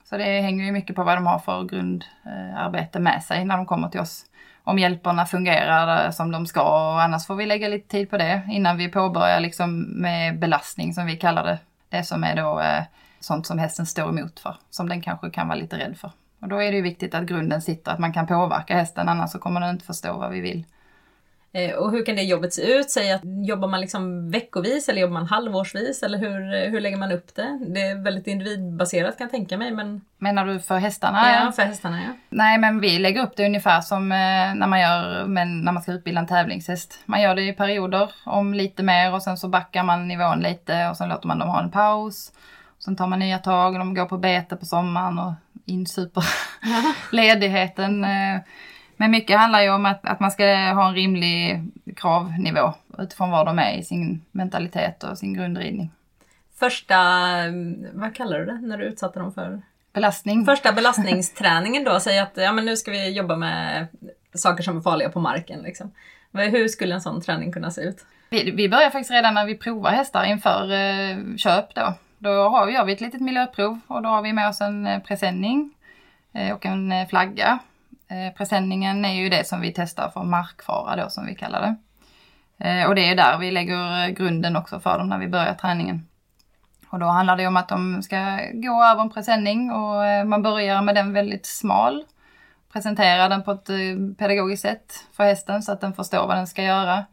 Så 0.05 0.17
det 0.17 0.41
hänger 0.41 0.65
ju 0.65 0.73
mycket 0.73 0.97
på 0.97 1.05
vad 1.05 1.17
de 1.17 1.27
har 1.27 1.39
för 1.39 1.65
grundarbete 1.65 2.99
med 2.99 3.23
sig 3.23 3.45
när 3.45 3.57
de 3.57 3.67
kommer 3.67 3.89
till 3.89 4.01
oss. 4.01 4.25
Om 4.65 4.79
hjälperna 4.79 5.27
fungerar 5.27 6.11
som 6.11 6.33
de 6.33 6.47
ska 6.47 6.93
och 6.93 7.03
annars 7.03 7.27
får 7.27 7.35
vi 7.35 7.47
lägga 7.47 7.69
lite 7.69 7.89
tid 7.89 8.11
på 8.11 8.19
det 8.19 8.43
innan 8.51 8.77
vi 8.77 8.89
påbörjar 8.89 9.41
liksom 9.41 9.81
med 9.81 10.39
belastning 10.39 10.95
som 10.95 11.07
vi 11.07 11.17
kallar 11.17 11.45
det. 11.45 11.59
Det 11.89 12.05
som 12.05 12.25
är 12.25 12.37
då 12.37 12.61
eh, 12.61 12.83
sånt 13.21 13.47
som 13.47 13.59
hästen 13.59 13.87
står 13.87 14.09
emot 14.09 14.41
för, 14.41 14.57
som 14.71 14.89
den 14.89 15.01
kanske 15.01 15.31
kan 15.31 15.49
vara 15.49 15.59
lite 15.59 15.79
rädd 15.79 15.97
för. 15.99 16.11
Och 16.47 16.51
då 16.51 16.63
är 16.63 16.71
det 16.71 16.77
ju 16.77 16.83
viktigt 16.83 17.15
att 17.15 17.25
grunden 17.25 17.63
sitter, 17.63 17.93
att 17.93 17.99
man 17.99 18.13
kan 18.13 18.27
påverka 18.27 18.75
hästen 18.75 19.09
annars 19.09 19.31
så 19.31 19.39
kommer 19.39 19.61
den 19.61 19.71
inte 19.71 19.85
förstå 19.87 20.13
vad 20.19 20.31
vi 20.31 20.41
vill. 20.41 20.65
Eh, 21.53 21.75
Och 21.75 21.91
hur 21.91 22.05
kan 22.05 22.17
det 22.17 22.23
jobbet 22.23 22.53
se 22.55 22.63
ut? 22.79 22.91
Säg 22.91 23.13
att 23.13 23.21
jobbar 23.25 23.69
man 23.69 23.81
liksom 23.81 24.31
veckovis 24.31 24.89
eller 24.89 25.01
jobbar 25.01 25.15
man 25.15 25.27
halvårsvis? 25.27 26.03
Eller 26.03 26.19
hur, 26.19 26.71
hur 26.71 26.81
lägger 26.81 26.97
man 26.97 27.13
upp 27.13 27.35
det? 27.35 27.59
Det 27.67 27.81
är 27.81 28.03
väldigt 28.03 28.27
individbaserat 28.27 29.19
kan 29.19 29.25
jag 29.25 29.31
tänka 29.31 29.57
mig. 29.59 29.71
Men 29.73 30.01
Menar 30.19 30.47
du 30.47 30.61
för 30.61 30.79
hästarna? 30.79 31.33
ja, 31.33 31.53
för 31.53 31.63
hästarna 31.63 31.97
ja. 32.07 32.13
Nej, 32.29 32.59
men 32.59 32.81
vi 32.81 32.99
lägger 32.99 33.23
upp 33.23 33.37
det 33.37 33.47
ungefär 33.47 33.81
som 33.81 34.13
eh, 34.13 34.55
när 34.55 34.67
man 34.67 34.81
gör 34.81 35.27
men 35.27 35.61
när 35.61 35.73
man 35.73 35.83
ska 35.83 35.93
utbilda 35.93 36.21
en 36.21 36.27
tävlingshäst. 36.27 36.99
Man 37.05 37.23
gör 37.23 37.35
det 37.35 37.43
i 37.43 37.53
perioder, 37.53 38.11
om 38.25 38.55
lite 38.55 38.83
mer 38.83 39.15
och 39.15 39.23
sen 39.23 39.37
så 39.37 39.49
backar 39.49 39.83
man 39.83 40.09
nivån 40.09 40.41
lite 40.41 40.89
och 40.89 40.97
sen 40.97 41.09
låter 41.09 41.29
man 41.29 41.39
dem 41.39 41.49
ha 41.49 41.63
en 41.63 41.71
paus. 41.71 42.33
Sen 42.79 42.97
tar 42.97 43.07
man 43.07 43.19
nya 43.19 43.39
tag 43.39 43.73
och 43.73 43.79
de 43.79 43.95
går 43.95 44.07
på 44.07 44.19
bete 44.19 44.57
på 44.57 44.65
sommaren 44.67 45.19
och 45.19 45.33
insuper 45.67 46.25
ledigheten. 47.11 48.05
Eh, 48.17 48.41
men 48.99 49.11
mycket 49.11 49.39
handlar 49.39 49.63
ju 49.63 49.71
om 49.71 49.87
att, 49.87 50.07
att 50.07 50.21
man 50.21 50.31
ska 50.31 50.45
ha 50.45 50.89
en 50.89 50.95
rimlig 50.95 51.63
kravnivå 51.97 52.75
utifrån 52.99 53.31
var 53.31 53.45
de 53.45 53.59
är 53.59 53.79
i 53.79 53.83
sin 53.83 54.25
mentalitet 54.31 55.05
och 55.05 55.19
sin 55.19 55.35
grundridning. 55.35 55.91
Första, 56.59 56.97
vad 57.93 58.15
kallar 58.15 58.39
du 58.39 58.45
det 58.47 58.61
när 58.61 58.79
du 58.79 58.85
utsatte 58.85 59.19
dem 59.19 59.33
för? 59.33 59.63
Belastning. 59.93 60.45
Första 60.45 60.73
belastningsträningen 60.77 61.85
då, 61.85 62.01
säg 62.01 62.19
att 62.19 62.33
ja, 62.35 62.53
men 62.53 62.65
nu 62.65 62.77
ska 62.77 62.91
vi 62.91 63.11
jobba 63.11 63.37
med 63.37 63.87
saker 64.35 64.63
som 64.63 64.77
är 64.77 64.81
farliga 64.81 65.09
på 65.09 65.21
marken. 65.21 65.63
Liksom. 65.63 65.93
Hur 66.33 66.69
skulle 66.69 66.95
en 66.95 67.01
sån 67.01 67.21
träning 67.21 67.53
kunna 67.53 67.71
se 67.71 67.81
ut? 67.81 68.07
Vi, 68.31 68.51
vi 68.51 68.69
börjar 68.69 68.91
faktiskt 68.91 69.11
redan 69.11 69.35
när 69.35 69.47
vi 69.47 69.55
provar 69.55 69.91
hästar 69.91 70.25
inför 70.25 70.73
eh, 70.73 71.37
köp 71.37 71.75
då. 71.75 71.95
Då 72.19 72.49
har 72.49 72.67
vi, 72.67 72.73
gör 72.73 72.85
vi 72.85 72.93
ett 72.93 73.01
litet 73.01 73.21
miljöprov 73.21 73.81
och 73.87 74.03
då 74.03 74.09
har 74.09 74.23
vi 74.23 74.33
med 74.33 74.49
oss 74.49 74.61
en 74.61 74.87
eh, 74.87 75.03
presenning 75.03 75.75
eh, 76.33 76.55
och 76.55 76.67
en 76.67 76.93
eh, 76.93 77.09
flagga. 77.09 77.59
Presenningen 78.37 79.05
är 79.05 79.15
ju 79.15 79.29
det 79.29 79.47
som 79.47 79.61
vi 79.61 79.73
testar 79.73 80.11
för 80.11 80.23
markfara 80.23 80.97
då 80.97 81.11
som 81.11 81.27
vi 81.27 81.35
kallar 81.35 81.61
det. 81.61 82.87
Och 82.87 82.95
det 82.95 83.11
är 83.11 83.17
där 83.17 83.39
vi 83.39 83.51
lägger 83.51 84.09
grunden 84.09 84.57
också 84.57 84.81
för 84.81 84.99
dem 84.99 85.09
när 85.09 85.19
vi 85.19 85.29
börjar 85.29 85.55
träningen. 85.55 86.07
Och 86.89 86.99
då 86.99 87.07
handlar 87.07 87.37
det 87.37 87.47
om 87.47 87.57
att 87.57 87.69
de 87.69 88.03
ska 88.03 88.41
gå 88.53 88.85
över 88.85 89.03
en 89.03 89.11
presenning 89.11 89.71
och 89.71 90.27
man 90.27 90.43
börjar 90.43 90.83
med 90.83 90.95
den 90.95 91.13
väldigt 91.13 91.47
smal. 91.47 92.05
Presenterar 92.73 93.29
den 93.29 93.43
på 93.43 93.53
ett 93.53 93.67
pedagogiskt 94.19 94.63
sätt 94.63 94.93
för 95.13 95.25
hästen 95.25 95.63
så 95.63 95.73
att 95.73 95.81
den 95.81 95.93
förstår 95.93 96.27
vad 96.27 96.37
den 96.37 96.47
ska 96.47 96.63
göra. 96.63 97.05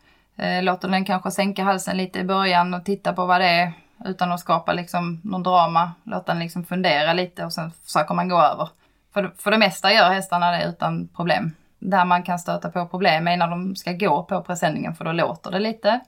Låter 0.62 0.88
den 0.88 1.06
kanske 1.06 1.32
sänka 1.32 1.64
halsen 1.64 1.98
lite 1.98 2.20
i 2.20 2.24
början 2.24 2.74
och 2.74 2.86
titta 2.86 3.14
på 3.14 3.26
vad 3.26 3.42
det 3.42 3.50
är 3.50 3.72
utan 4.06 4.32
att 4.32 4.40
skapa 4.40 4.74
liksom 4.74 5.22
någon 5.24 5.44
drama. 5.44 5.92
Låt 6.04 6.26
den 6.26 6.40
liksom 6.40 6.66
fundera 6.66 7.14
lite 7.14 7.46
och 7.46 7.54
sen 7.54 7.72
försöker 7.72 8.14
man 8.14 8.30
gå 8.30 8.42
över. 8.42 8.70
För, 9.14 9.32
för 9.38 9.52
det 9.52 9.58
mesta 9.58 9.94
gör 9.94 10.10
hästarna 10.10 10.52
det 10.52 10.66
utan 10.66 11.08
problem. 11.08 11.52
Där 11.80 12.06
man 12.06 12.24
kan 12.24 12.40
stöta 12.40 12.70
på 12.70 12.86
problem 12.86 13.28
är 13.28 13.38
när 13.38 13.48
de 13.48 13.76
ska 13.76 13.92
gå 13.92 14.24
på 14.24 14.42
presenningen 14.42 14.96
för 14.96 15.06
då 15.06 15.12
låter 15.12 15.52
det 15.52 15.60
lite. 15.60 16.00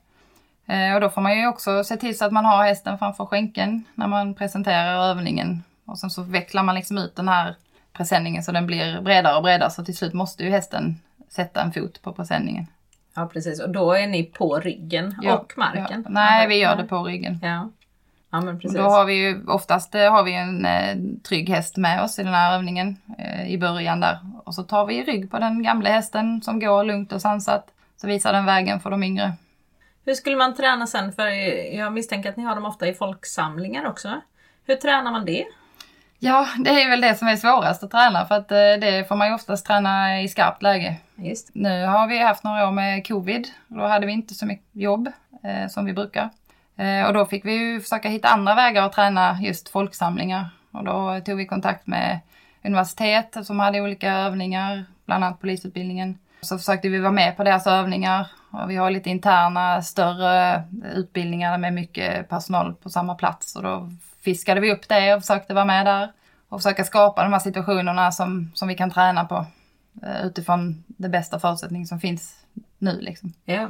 Eh, 0.65 0.95
och 0.95 1.01
då 1.01 1.09
får 1.09 1.21
man 1.21 1.39
ju 1.39 1.47
också 1.47 1.83
se 1.83 1.97
till 1.97 2.17
så 2.17 2.25
att 2.25 2.31
man 2.31 2.45
har 2.45 2.63
hästen 2.63 2.97
framför 2.97 3.25
skänken 3.25 3.83
när 3.93 4.07
man 4.07 4.33
presenterar 4.33 5.09
övningen. 5.09 5.63
Och 5.85 5.99
sen 5.99 6.09
så 6.09 6.23
vecklar 6.23 6.63
man 6.63 6.75
liksom 6.75 6.97
ut 6.97 7.15
den 7.15 7.27
här 7.27 7.55
presenningen 7.93 8.43
så 8.43 8.51
den 8.51 8.65
blir 8.65 9.01
bredare 9.01 9.35
och 9.35 9.43
bredare 9.43 9.69
så 9.69 9.85
till 9.85 9.97
slut 9.97 10.13
måste 10.13 10.43
ju 10.43 10.49
hästen 10.49 10.95
sätta 11.29 11.61
en 11.61 11.71
fot 11.71 12.01
på 12.01 12.13
presenningen. 12.13 12.67
Ja 13.15 13.29
precis, 13.33 13.61
och 13.61 13.69
då 13.69 13.91
är 13.91 14.07
ni 14.07 14.23
på 14.23 14.59
ryggen 14.59 15.15
Ja, 15.21 15.37
och 15.37 15.53
marken? 15.57 16.01
Ja. 16.05 16.09
Nej, 16.09 16.47
vi 16.47 16.55
gör 16.55 16.75
det 16.75 16.83
på 16.83 17.03
ryggen. 17.03 17.39
Ja, 17.43 17.69
ja 18.35 18.41
men 18.41 18.55
Och 18.55 18.61
precis. 18.61 18.77
Då 18.77 18.83
har 18.83 19.05
vi 19.05 19.13
ju 19.13 19.45
oftast 19.47 19.95
eh, 19.95 20.11
har 20.11 20.23
vi 20.23 20.33
en 20.33 20.65
eh, 20.65 20.97
trygg 21.27 21.49
häst 21.49 21.77
med 21.77 22.03
oss 22.03 22.19
i 22.19 22.23
den 22.23 22.33
här 22.33 22.55
övningen 22.55 22.97
eh, 23.17 23.49
i 23.51 23.57
början 23.57 23.99
där. 23.99 24.19
Och 24.43 24.55
så 24.55 24.63
tar 24.63 24.85
vi 24.85 25.03
rygg 25.03 25.31
på 25.31 25.39
den 25.39 25.63
gamla 25.63 25.89
hästen 25.89 26.41
som 26.41 26.59
går 26.59 26.83
lugnt 26.83 27.13
och 27.13 27.21
sansat. 27.21 27.67
Så 27.97 28.07
visar 28.07 28.33
den 28.33 28.45
vägen 28.45 28.79
för 28.79 28.89
de 28.89 29.03
yngre. 29.03 29.33
Hur 30.05 30.13
skulle 30.13 30.35
man 30.35 30.55
träna 30.55 30.87
sen? 30.87 31.13
För 31.13 31.27
jag 31.75 31.93
misstänker 31.93 32.29
att 32.29 32.37
ni 32.37 32.43
har 32.43 32.55
dem 32.55 32.65
ofta 32.65 32.87
i 32.87 32.93
folksamlingar 32.93 33.85
också. 33.85 34.21
Hur 34.65 34.75
tränar 34.75 35.11
man 35.11 35.25
det? 35.25 35.45
Ja, 36.19 36.47
det 36.57 36.69
är 36.69 36.89
väl 36.89 37.01
det 37.01 37.15
som 37.15 37.27
är 37.27 37.35
svårast 37.35 37.83
att 37.83 37.91
träna 37.91 38.25
för 38.25 38.35
att 38.35 38.51
eh, 38.51 38.57
det 38.57 39.07
får 39.07 39.15
man 39.15 39.27
ju 39.27 39.33
oftast 39.33 39.65
träna 39.65 40.21
i 40.21 40.27
skarpt 40.27 40.63
läge. 40.63 40.95
Just. 41.15 41.49
Nu 41.53 41.85
har 41.85 42.07
vi 42.07 42.19
haft 42.19 42.43
några 42.43 42.67
år 42.67 42.71
med 42.71 43.07
covid. 43.07 43.47
Då 43.67 43.87
hade 43.87 44.05
vi 44.05 44.13
inte 44.13 44.33
så 44.33 44.45
mycket 44.45 44.65
jobb 44.71 45.07
eh, 45.43 45.67
som 45.69 45.85
vi 45.85 45.93
brukar. 45.93 46.29
Eh, 46.75 47.07
och 47.07 47.13
då 47.13 47.25
fick 47.25 47.45
vi 47.45 47.53
ju 47.53 47.81
försöka 47.81 48.09
hitta 48.09 48.27
andra 48.27 48.55
vägar 48.55 48.83
att 48.83 48.93
träna 48.93 49.41
just 49.41 49.69
folksamlingar. 49.69 50.49
Och 50.71 50.83
då 50.83 51.21
tog 51.25 51.37
vi 51.37 51.45
kontakt 51.45 51.87
med 51.87 52.19
universitet 52.63 53.37
som 53.43 53.59
hade 53.59 53.81
olika 53.81 54.13
övningar, 54.13 54.85
bland 55.05 55.23
annat 55.23 55.41
polisutbildningen. 55.41 56.17
Så 56.41 56.57
försökte 56.57 56.89
vi 56.89 56.99
vara 56.99 57.11
med 57.11 57.37
på 57.37 57.43
deras 57.43 57.67
övningar. 57.67 58.27
Och 58.51 58.69
vi 58.69 58.75
har 58.75 58.91
lite 58.91 59.09
interna 59.09 59.81
större 59.81 60.63
utbildningar 60.93 61.57
med 61.57 61.73
mycket 61.73 62.29
personal 62.29 62.73
på 62.73 62.89
samma 62.89 63.15
plats. 63.15 63.55
Och 63.55 63.63
då 63.63 63.89
fiskade 64.23 64.61
vi 64.61 64.73
upp 64.73 64.89
det 64.89 65.15
och 65.15 65.21
försökte 65.21 65.53
vara 65.53 65.65
med 65.65 65.85
där. 65.85 66.11
Och 66.49 66.59
försöka 66.59 66.83
skapa 66.83 67.23
de 67.23 67.33
här 67.33 67.39
situationerna 67.39 68.11
som, 68.11 68.51
som 68.53 68.67
vi 68.67 68.75
kan 68.75 68.91
träna 68.91 69.25
på 69.25 69.45
eh, 70.03 70.25
utifrån 70.25 70.83
det 70.87 71.09
bästa 71.09 71.39
förutsättning 71.39 71.85
som 71.85 71.99
finns 71.99 72.35
nu. 72.77 73.01
Liksom. 73.01 73.33
Yeah. 73.45 73.69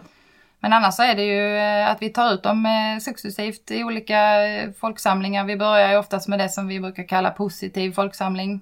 Men 0.66 0.74
annars 0.74 0.94
så 0.94 1.04
är 1.04 1.16
det 1.16 1.24
ju 1.24 1.58
eh, 1.58 1.92
att 1.92 2.02
vi 2.02 2.10
tar 2.10 2.34
ut 2.34 2.44
dem 2.44 2.66
eh, 2.66 3.00
successivt 3.00 3.72
i 3.72 3.84
olika 3.84 4.48
eh, 4.48 4.72
folksamlingar. 4.72 5.46
Vi 5.46 5.58
börjar 5.58 5.92
ju 5.92 5.98
oftast 5.98 6.28
med 6.28 6.40
det 6.40 6.50
som 6.50 6.68
vi 6.68 6.80
brukar 6.80 7.04
kalla 7.04 7.32
positiv 7.32 7.92
folksamling. 7.92 8.62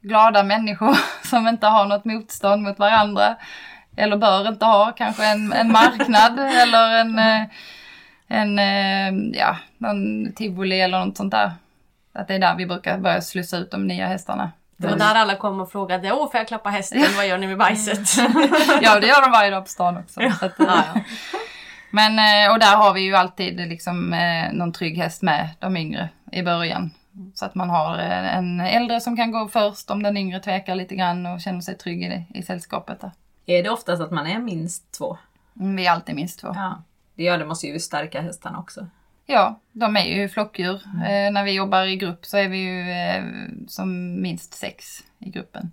Glada 0.00 0.42
människor 0.42 0.96
som 1.28 1.48
inte 1.48 1.66
har 1.66 1.86
något 1.86 2.04
motstånd 2.04 2.62
mot 2.62 2.78
varandra. 2.78 3.36
Eller 3.96 4.16
bör 4.16 4.48
inte 4.48 4.64
ha 4.64 4.92
kanske 4.92 5.26
en, 5.26 5.52
en 5.52 5.72
marknad 5.72 6.38
eller 6.62 7.00
en, 7.00 7.18
eh, 7.18 7.46
en 8.26 8.58
ja, 9.34 9.56
någon 9.78 10.32
tivoli 10.32 10.80
eller 10.80 11.04
något 11.04 11.16
sånt 11.16 11.30
där. 11.30 11.52
Att 12.12 12.28
det 12.28 12.34
är 12.34 12.38
där 12.38 12.56
vi 12.56 12.66
brukar 12.66 12.98
börja 12.98 13.20
slussa 13.20 13.56
ut 13.56 13.70
de 13.70 13.86
nya 13.86 14.06
hästarna. 14.06 14.52
Det 14.80 14.86
var 14.86 14.96
där 14.96 15.14
alla 15.14 15.36
kom 15.36 15.60
och 15.60 15.72
frågade 15.72 16.12
Åh, 16.12 16.30
får 16.30 16.38
jag 16.38 16.48
klappa 16.48 16.70
hästen? 16.70 17.04
Vad 17.16 17.26
gör 17.28 17.38
ni 17.38 17.46
med 17.46 17.58
bajset? 17.58 17.98
Ja, 18.82 19.00
det 19.00 19.06
gör 19.06 19.22
de 19.22 19.30
varje 19.30 19.50
dag 19.50 19.64
på 19.64 19.70
stan 19.70 19.96
också. 19.96 20.20
Så 20.40 20.46
att, 20.46 20.52
Ja, 20.58 20.84
ja. 20.94 21.00
Men, 21.90 22.18
eh, 22.18 22.52
och 22.52 22.58
där 22.58 22.76
har 22.76 22.94
vi 22.94 23.00
ju 23.00 23.14
alltid 23.16 23.56
liksom 23.56 24.12
eh, 24.12 24.52
någon 24.52 24.72
trygg 24.72 24.98
häst 24.98 25.22
med 25.22 25.48
de 25.58 25.76
yngre 25.76 26.08
i 26.32 26.42
början. 26.42 26.90
Så 27.34 27.44
att 27.44 27.54
man 27.54 27.70
har 27.70 27.98
eh, 27.98 28.36
en 28.36 28.60
äldre 28.60 29.00
som 29.00 29.16
kan 29.16 29.30
gå 29.30 29.48
först 29.48 29.90
om 29.90 30.02
den 30.02 30.16
yngre 30.16 30.40
tvekar 30.40 30.74
lite 30.74 30.94
grann 30.96 31.26
och 31.26 31.40
känner 31.40 31.60
sig 31.60 31.78
trygg 31.78 32.02
i, 32.02 32.08
det, 32.08 32.38
i 32.38 32.42
sällskapet. 32.42 33.00
Där. 33.00 33.10
Är 33.46 33.62
det 33.62 33.70
oftast 33.70 34.02
att 34.02 34.10
man 34.10 34.26
är 34.26 34.38
minst 34.38 34.92
två? 34.98 35.18
Mm, 35.60 35.76
Vi 35.76 35.86
är 35.86 35.92
alltid 35.92 36.14
minst 36.14 36.40
två. 36.40 36.48
Ja. 36.54 36.82
Ja, 37.14 37.36
det 37.36 37.44
måste 37.44 37.66
ju 37.66 37.78
stärka 37.80 38.20
hästarna 38.20 38.58
också. 38.58 38.86
Ja, 39.30 39.60
de 39.72 39.96
är 39.96 40.04
ju 40.04 40.28
flockdjur. 40.28 40.82
Eh, 40.84 41.32
när 41.32 41.44
vi 41.44 41.52
jobbar 41.52 41.84
i 41.84 41.96
grupp 41.96 42.26
så 42.26 42.36
är 42.36 42.48
vi 42.48 42.58
ju 42.58 42.90
eh, 42.90 43.24
som 43.66 44.20
minst 44.22 44.54
sex 44.54 45.04
i 45.18 45.30
gruppen. 45.30 45.72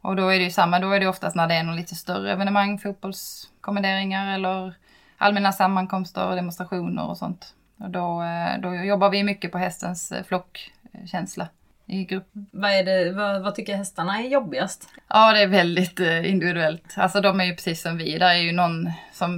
Och 0.00 0.16
då 0.16 0.28
är 0.28 0.38
det 0.38 0.44
ju 0.44 0.50
samma, 0.50 0.78
då 0.78 0.90
är 0.90 1.00
det 1.00 1.06
oftast 1.06 1.36
när 1.36 1.48
det 1.48 1.54
är 1.54 1.62
något 1.62 1.76
lite 1.76 1.94
större 1.94 2.32
evenemang, 2.32 2.78
fotbollskommenderingar 2.78 4.34
eller 4.34 4.74
allmänna 5.16 5.52
sammankomster 5.52 6.28
och 6.28 6.36
demonstrationer 6.36 7.08
och 7.08 7.18
sånt. 7.18 7.54
Och 7.76 7.90
då, 7.90 8.22
eh, 8.22 8.60
då 8.60 8.74
jobbar 8.74 9.10
vi 9.10 9.22
mycket 9.22 9.52
på 9.52 9.58
hästens 9.58 10.12
eh, 10.12 10.24
flockkänsla 10.24 11.48
i 11.86 12.04
grupp. 12.04 12.28
Vad, 12.32 12.70
är 12.70 12.84
det, 12.84 13.12
vad, 13.12 13.42
vad 13.42 13.54
tycker 13.54 13.76
hästarna 13.76 14.18
är 14.18 14.28
jobbigast? 14.28 14.88
Ja, 15.08 15.32
det 15.32 15.42
är 15.42 15.46
väldigt 15.46 16.00
eh, 16.00 16.30
individuellt. 16.30 16.94
Alltså 16.96 17.20
de 17.20 17.40
är 17.40 17.44
ju 17.44 17.54
precis 17.54 17.82
som 17.82 17.96
vi. 17.96 18.18
Där 18.18 18.34
är 18.34 18.42
ju 18.42 18.52
någon 18.52 18.90
som 19.12 19.32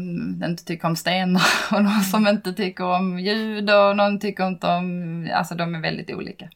inte 0.45 0.65
tycker 0.65 0.89
om 0.89 0.97
stenar 0.97 1.43
och 1.73 1.85
någon 1.85 2.03
som 2.03 2.27
inte 2.27 2.53
tycker 2.53 2.85
om 2.85 3.19
ljud 3.19 3.71
och 3.71 3.97
någon 3.97 4.21
tycker 4.21 4.47
inte 4.47 4.67
om... 4.67 5.31
Alltså 5.35 5.55
de 5.55 5.75
är 5.75 5.81
väldigt 5.81 6.11
olika. 6.11 6.49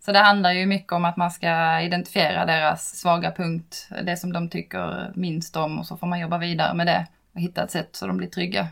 Så 0.00 0.12
det 0.12 0.18
handlar 0.18 0.52
ju 0.52 0.66
mycket 0.66 0.92
om 0.92 1.04
att 1.04 1.16
man 1.16 1.30
ska 1.30 1.80
identifiera 1.80 2.46
deras 2.46 2.96
svaga 2.96 3.32
punkt, 3.32 3.88
det 4.02 4.16
som 4.16 4.32
de 4.32 4.48
tycker 4.48 5.12
minst 5.14 5.56
om 5.56 5.78
och 5.78 5.86
så 5.86 5.96
får 5.96 6.06
man 6.06 6.20
jobba 6.20 6.38
vidare 6.38 6.74
med 6.74 6.86
det 6.86 7.06
och 7.34 7.40
hitta 7.40 7.64
ett 7.64 7.70
sätt 7.70 7.96
så 7.96 8.06
de 8.06 8.16
blir 8.16 8.28
trygga. 8.28 8.68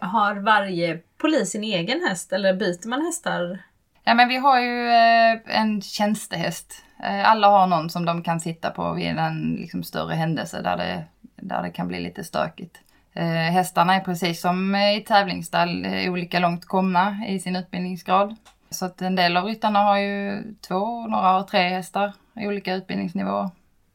Har 0.00 0.34
varje 0.34 0.98
polis 1.18 1.50
sin 1.50 1.64
egen 1.64 2.00
häst 2.08 2.32
eller 2.32 2.54
byter 2.54 2.88
man 2.88 3.02
hästar? 3.02 3.58
Ja 4.04 4.14
men 4.14 4.28
vi 4.28 4.36
har 4.36 4.60
ju 4.60 4.88
eh, 4.88 5.60
en 5.60 5.82
tjänstehäst. 5.82 6.84
Eh, 7.02 7.30
alla 7.30 7.48
har 7.48 7.66
någon 7.66 7.90
som 7.90 8.04
de 8.04 8.22
kan 8.22 8.40
sitta 8.40 8.70
på 8.70 8.92
vid 8.92 9.06
en 9.06 9.56
liksom, 9.60 9.82
större 9.82 10.14
händelse 10.14 10.62
där 10.62 10.76
det, 10.76 11.04
där 11.36 11.62
det 11.62 11.70
kan 11.70 11.88
bli 11.88 12.00
lite 12.00 12.24
stökigt. 12.24 12.78
Eh, 13.12 13.24
hästarna 13.24 13.94
är 13.94 14.00
precis 14.00 14.40
som 14.40 14.76
i 14.76 15.04
tävlingsstall 15.06 15.86
olika 16.08 16.38
långt 16.38 16.66
komna 16.66 17.26
i 17.28 17.38
sin 17.38 17.56
utbildningsgrad. 17.56 18.36
Så 18.70 18.84
att 18.84 19.02
en 19.02 19.16
del 19.16 19.36
av 19.36 19.44
ryttarna 19.44 19.78
har 19.78 19.98
ju 19.98 20.42
två, 20.68 21.06
några 21.06 21.28
har 21.28 21.42
tre 21.42 21.60
hästar 21.60 22.12
i 22.36 22.46
olika 22.46 22.74
utbildningsnivåer. 22.74 23.50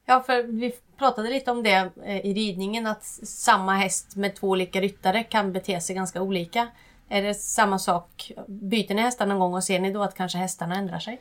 Ja, 0.06 0.24
för 0.26 0.44
vi 0.44 0.72
pratade 0.98 1.30
lite 1.30 1.52
om 1.52 1.64
det 1.64 1.92
i 2.24 2.34
ridningen 2.34 2.88
att 2.88 3.04
samma 3.24 3.76
häst 3.76 4.16
med 4.16 4.36
två 4.36 4.50
olika 4.50 4.82
ryttare 4.82 5.24
kan 5.24 5.54
bete 5.54 5.82
sig 5.82 5.96
ganska 5.96 6.22
olika. 6.22 6.68
Är 7.10 7.22
det 7.22 7.34
samma 7.34 7.80
sak? 7.80 8.32
Byter 8.48 8.94
ni 8.94 9.02
hästar 9.02 9.26
någon 9.26 9.40
gång 9.40 9.54
och 9.54 9.64
ser 9.64 9.80
ni 9.80 9.92
då 9.92 10.04
att 10.04 10.16
kanske 10.16 10.38
hästarna 10.38 10.76
ändrar 10.76 11.00
sig? 11.00 11.20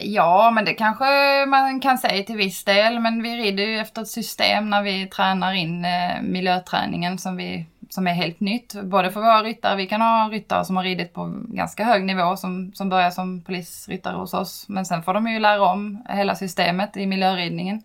Ja, 0.00 0.50
men 0.50 0.64
det 0.64 0.74
kanske 0.74 1.04
man 1.46 1.80
kan 1.80 1.98
säga 1.98 2.24
till 2.24 2.36
viss 2.36 2.64
del. 2.64 3.00
Men 3.00 3.22
vi 3.22 3.36
rider 3.36 3.64
ju 3.64 3.78
efter 3.78 4.02
ett 4.02 4.08
system 4.08 4.70
när 4.70 4.82
vi 4.82 5.06
tränar 5.06 5.52
in 5.52 5.84
eh, 5.84 6.22
miljöträningen 6.22 7.18
som, 7.18 7.36
vi, 7.36 7.66
som 7.90 8.06
är 8.06 8.12
helt 8.12 8.40
nytt. 8.40 8.82
Både 8.82 9.10
för 9.10 9.20
våra 9.20 9.42
ryttare, 9.42 9.76
vi 9.76 9.86
kan 9.86 10.00
ha 10.00 10.28
ryttare 10.32 10.64
som 10.64 10.76
har 10.76 10.84
ridit 10.84 11.12
på 11.12 11.32
ganska 11.48 11.84
hög 11.84 12.04
nivå 12.04 12.36
som, 12.36 12.72
som 12.74 12.88
börjar 12.88 13.10
som 13.10 13.42
polisryttare 13.42 14.16
hos 14.16 14.34
oss. 14.34 14.68
Men 14.68 14.86
sen 14.86 15.02
får 15.02 15.14
de 15.14 15.26
ju 15.26 15.38
lära 15.38 15.62
om 15.62 16.04
hela 16.08 16.34
systemet 16.34 16.96
i 16.96 17.06
miljöridningen. 17.06 17.82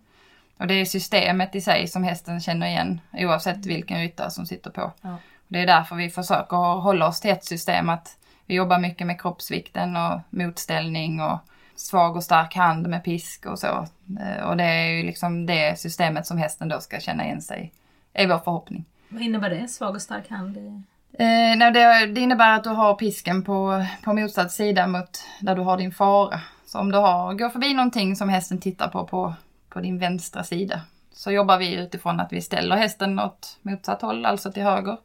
Och 0.58 0.66
det 0.66 0.74
är 0.74 0.84
systemet 0.84 1.54
i 1.54 1.60
sig 1.60 1.88
som 1.88 2.04
hästen 2.04 2.40
känner 2.40 2.66
igen 2.66 3.00
oavsett 3.12 3.66
vilken 3.66 4.00
ryttare 4.00 4.30
som 4.30 4.46
sitter 4.46 4.70
på. 4.70 4.92
Ja. 5.02 5.16
Det 5.48 5.58
är 5.58 5.66
därför 5.66 5.96
vi 5.96 6.10
försöker 6.10 6.56
hålla 6.56 7.08
oss 7.08 7.20
till 7.20 7.30
ett 7.30 7.44
system 7.44 7.88
att 7.88 8.16
vi 8.46 8.54
jobbar 8.54 8.78
mycket 8.78 9.06
med 9.06 9.20
kroppsvikten 9.20 9.96
och 9.96 10.20
motställning 10.30 11.20
och 11.20 11.38
svag 11.76 12.16
och 12.16 12.24
stark 12.24 12.54
hand 12.54 12.88
med 12.88 13.04
pisk 13.04 13.46
och 13.46 13.58
så. 13.58 13.86
Eh, 14.20 14.44
och 14.44 14.56
det 14.56 14.64
är 14.64 14.90
ju 14.90 15.02
liksom 15.02 15.46
det 15.46 15.78
systemet 15.78 16.26
som 16.26 16.38
hästen 16.38 16.68
då 16.68 16.80
ska 16.80 17.00
känna 17.00 17.24
igen 17.24 17.42
sig 17.42 17.72
i, 18.14 18.22
är 18.22 18.28
vår 18.28 18.38
förhoppning. 18.38 18.84
Vad 19.08 19.22
innebär 19.22 19.50
det? 19.50 19.68
Svag 19.68 19.94
och 19.94 20.02
stark 20.02 20.30
hand? 20.30 20.56
Eh, 20.56 21.56
nej, 21.56 21.72
det, 21.72 22.06
det 22.06 22.20
innebär 22.20 22.54
att 22.54 22.64
du 22.64 22.70
har 22.70 22.94
pisken 22.94 23.44
på, 23.44 23.86
på 24.04 24.12
motsatt 24.12 24.52
sida 24.52 24.86
mot 24.86 25.24
där 25.40 25.54
du 25.54 25.62
har 25.62 25.76
din 25.76 25.92
fara. 25.92 26.40
Så 26.66 26.78
om 26.78 26.92
du 26.92 26.98
har, 26.98 27.34
går 27.34 27.48
förbi 27.48 27.74
någonting 27.74 28.16
som 28.16 28.28
hästen 28.28 28.60
tittar 28.60 28.88
på, 28.88 29.06
på 29.06 29.34
på 29.68 29.80
din 29.80 29.98
vänstra 29.98 30.44
sida 30.44 30.80
så 31.12 31.30
jobbar 31.30 31.58
vi 31.58 31.74
utifrån 31.74 32.20
att 32.20 32.32
vi 32.32 32.40
ställer 32.40 32.76
hästen 32.76 33.18
åt 33.18 33.58
motsatt 33.62 34.02
håll, 34.02 34.26
alltså 34.26 34.52
till 34.52 34.62
höger. 34.62 34.96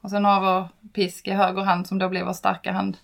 Och 0.00 0.10
sen 0.10 0.24
har 0.24 0.40
vår 0.40 0.68
pisk 0.92 1.28
i 1.28 1.30
höger 1.30 1.62
hand 1.62 1.86
som 1.86 1.98
då 1.98 2.08
blir 2.08 2.24
vår 2.24 2.32
starka 2.32 2.72
hand. 2.72 2.96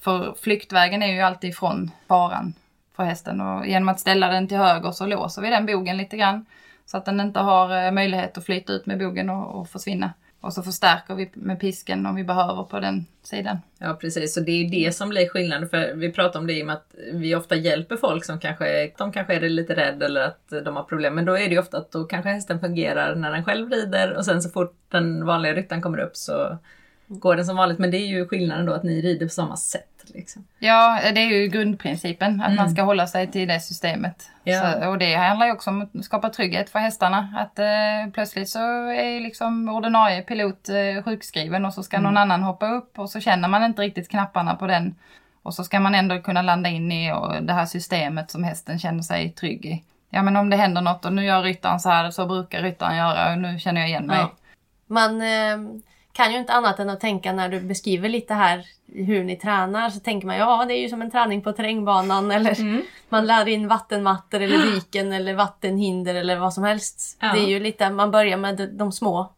För 0.00 0.34
flyktvägen 0.40 1.02
är 1.02 1.12
ju 1.12 1.20
alltid 1.20 1.50
ifrån 1.50 1.90
faran 2.08 2.54
för 2.96 3.04
hästen 3.04 3.40
och 3.40 3.66
genom 3.66 3.88
att 3.88 4.00
ställa 4.00 4.28
den 4.28 4.48
till 4.48 4.56
höger 4.56 4.92
så 4.92 5.06
låser 5.06 5.42
vi 5.42 5.50
den 5.50 5.66
bogen 5.66 5.96
lite 5.96 6.16
grann. 6.16 6.46
Så 6.86 6.96
att 6.96 7.04
den 7.04 7.20
inte 7.20 7.40
har 7.40 7.84
eh, 7.84 7.92
möjlighet 7.92 8.38
att 8.38 8.44
flyta 8.44 8.72
ut 8.72 8.86
med 8.86 8.98
bogen 8.98 9.30
och, 9.30 9.60
och 9.60 9.68
försvinna. 9.68 10.12
Och 10.40 10.52
så 10.52 10.62
förstärker 10.62 11.14
vi 11.14 11.30
med 11.34 11.60
pisken 11.60 12.06
om 12.06 12.14
vi 12.14 12.24
behöver 12.24 12.62
på 12.62 12.80
den 12.80 13.06
sidan. 13.22 13.58
Ja 13.78 13.94
precis, 14.00 14.34
så 14.34 14.40
det 14.40 14.52
är 14.52 14.62
ju 14.62 14.84
det 14.84 14.92
som 14.92 15.08
blir 15.08 15.28
skillnaden. 15.28 15.68
För 15.68 15.94
vi 15.94 16.12
pratar 16.12 16.40
om 16.40 16.46
det 16.46 16.58
i 16.58 16.62
och 16.62 16.66
med 16.66 16.74
att 16.74 16.94
vi 17.12 17.34
ofta 17.34 17.56
hjälper 17.56 17.96
folk 17.96 18.24
som 18.24 18.38
kanske, 18.38 18.92
de 18.98 19.12
kanske 19.12 19.34
är 19.34 19.40
lite 19.40 19.76
rädda 19.76 20.06
eller 20.06 20.20
att 20.20 20.52
de 20.64 20.76
har 20.76 20.82
problem. 20.82 21.14
Men 21.14 21.24
då 21.24 21.38
är 21.38 21.44
det 21.44 21.54
ju 21.54 21.58
ofta 21.58 21.78
att 21.78 21.92
då 21.92 22.04
kanske 22.04 22.30
hästen 22.30 22.60
fungerar 22.60 23.14
när 23.14 23.32
den 23.32 23.44
själv 23.44 23.70
rider 23.70 24.16
och 24.16 24.24
sen 24.24 24.42
så 24.42 24.50
fort 24.50 24.76
den 24.88 25.26
vanliga 25.26 25.54
ryttaren 25.54 25.82
kommer 25.82 25.98
upp 25.98 26.16
så 26.16 26.58
går 27.18 27.36
den 27.36 27.44
som 27.44 27.56
vanligt. 27.56 27.78
Men 27.78 27.90
det 27.90 27.96
är 27.96 28.06
ju 28.06 28.28
skillnaden 28.28 28.66
då 28.66 28.72
att 28.72 28.82
ni 28.82 29.00
rider 29.00 29.26
på 29.26 29.32
samma 29.32 29.56
sätt. 29.56 29.86
Liksom. 30.14 30.44
Ja, 30.58 31.00
det 31.14 31.20
är 31.20 31.26
ju 31.26 31.48
grundprincipen 31.48 32.40
att 32.40 32.46
mm. 32.46 32.56
man 32.56 32.70
ska 32.70 32.82
hålla 32.82 33.06
sig 33.06 33.30
till 33.30 33.48
det 33.48 33.60
systemet. 33.60 34.30
Ja. 34.44 34.72
Så, 34.72 34.88
och 34.88 34.98
det 34.98 35.14
handlar 35.14 35.46
ju 35.46 35.52
också 35.52 35.70
om 35.70 35.82
att 35.82 36.04
skapa 36.04 36.30
trygghet 36.30 36.70
för 36.70 36.78
hästarna. 36.78 37.34
Att 37.36 37.58
eh, 37.58 38.12
plötsligt 38.12 38.48
så 38.48 38.58
är 38.90 39.20
liksom 39.20 39.68
ordinarie 39.68 40.22
pilot 40.22 40.68
eh, 40.68 41.02
sjukskriven 41.04 41.64
och 41.64 41.74
så 41.74 41.82
ska 41.82 41.96
mm. 41.96 42.04
någon 42.04 42.16
annan 42.16 42.42
hoppa 42.42 42.70
upp 42.70 42.98
och 42.98 43.10
så 43.10 43.20
känner 43.20 43.48
man 43.48 43.64
inte 43.64 43.82
riktigt 43.82 44.08
knapparna 44.08 44.54
på 44.54 44.66
den. 44.66 44.94
Och 45.42 45.54
så 45.54 45.64
ska 45.64 45.80
man 45.80 45.94
ändå 45.94 46.20
kunna 46.22 46.42
landa 46.42 46.68
in 46.68 46.92
i 46.92 47.12
och 47.12 47.42
det 47.42 47.52
här 47.52 47.66
systemet 47.66 48.30
som 48.30 48.44
hästen 48.44 48.78
känner 48.78 49.02
sig 49.02 49.30
trygg 49.30 49.66
i. 49.66 49.84
Ja 50.10 50.22
men 50.22 50.36
om 50.36 50.50
det 50.50 50.56
händer 50.56 50.80
något 50.80 51.04
och 51.04 51.12
nu 51.12 51.24
gör 51.24 51.42
ryttaren 51.42 51.80
så 51.80 51.88
här, 51.88 52.10
så 52.10 52.26
brukar 52.26 52.62
ryttaren 52.62 52.96
göra 52.96 53.32
och 53.32 53.38
nu 53.38 53.58
känner 53.58 53.80
jag 53.80 53.88
igen 53.88 54.06
mig. 54.06 54.18
Ja. 54.18 54.30
Man 54.86 55.22
eh, 55.22 55.82
kan 56.12 56.32
ju 56.32 56.38
inte 56.38 56.52
annat 56.52 56.78
än 56.78 56.90
att 56.90 57.00
tänka 57.00 57.32
när 57.32 57.48
du 57.48 57.60
beskriver 57.60 58.08
lite 58.08 58.34
här 58.34 58.66
hur 58.94 59.24
ni 59.24 59.36
tränar 59.36 59.90
så 59.90 60.00
tänker 60.00 60.26
man 60.26 60.36
ja 60.36 60.64
det 60.68 60.74
är 60.74 60.80
ju 60.80 60.88
som 60.88 61.02
en 61.02 61.10
träning 61.10 61.42
på 61.42 61.52
terrängbanan 61.52 62.30
eller 62.30 62.60
mm. 62.60 62.82
man 63.08 63.26
lär 63.26 63.48
in 63.48 63.68
vattenmattor 63.68 64.40
eller 64.40 64.58
diken 64.74 65.12
eller 65.12 65.34
vattenhinder 65.34 66.14
eller 66.14 66.36
vad 66.36 66.54
som 66.54 66.64
helst. 66.64 67.18
Ja. 67.20 67.32
Det 67.32 67.40
är 67.40 67.48
ju 67.48 67.60
lite, 67.60 67.90
man 67.90 68.10
börjar 68.10 68.36
med 68.36 68.70
de 68.72 68.92
små 68.92 69.32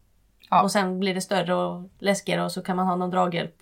ja. 0.49 0.61
och 0.61 0.71
sen 0.71 0.99
blir 0.99 1.13
det 1.13 1.21
större 1.21 1.55
och 1.55 1.89
läskigare 1.99 2.43
och 2.43 2.51
så 2.51 2.61
kan 2.61 2.75
man 2.75 2.87
ha 2.87 2.95
någon 2.95 3.09
draghjälp. 3.09 3.61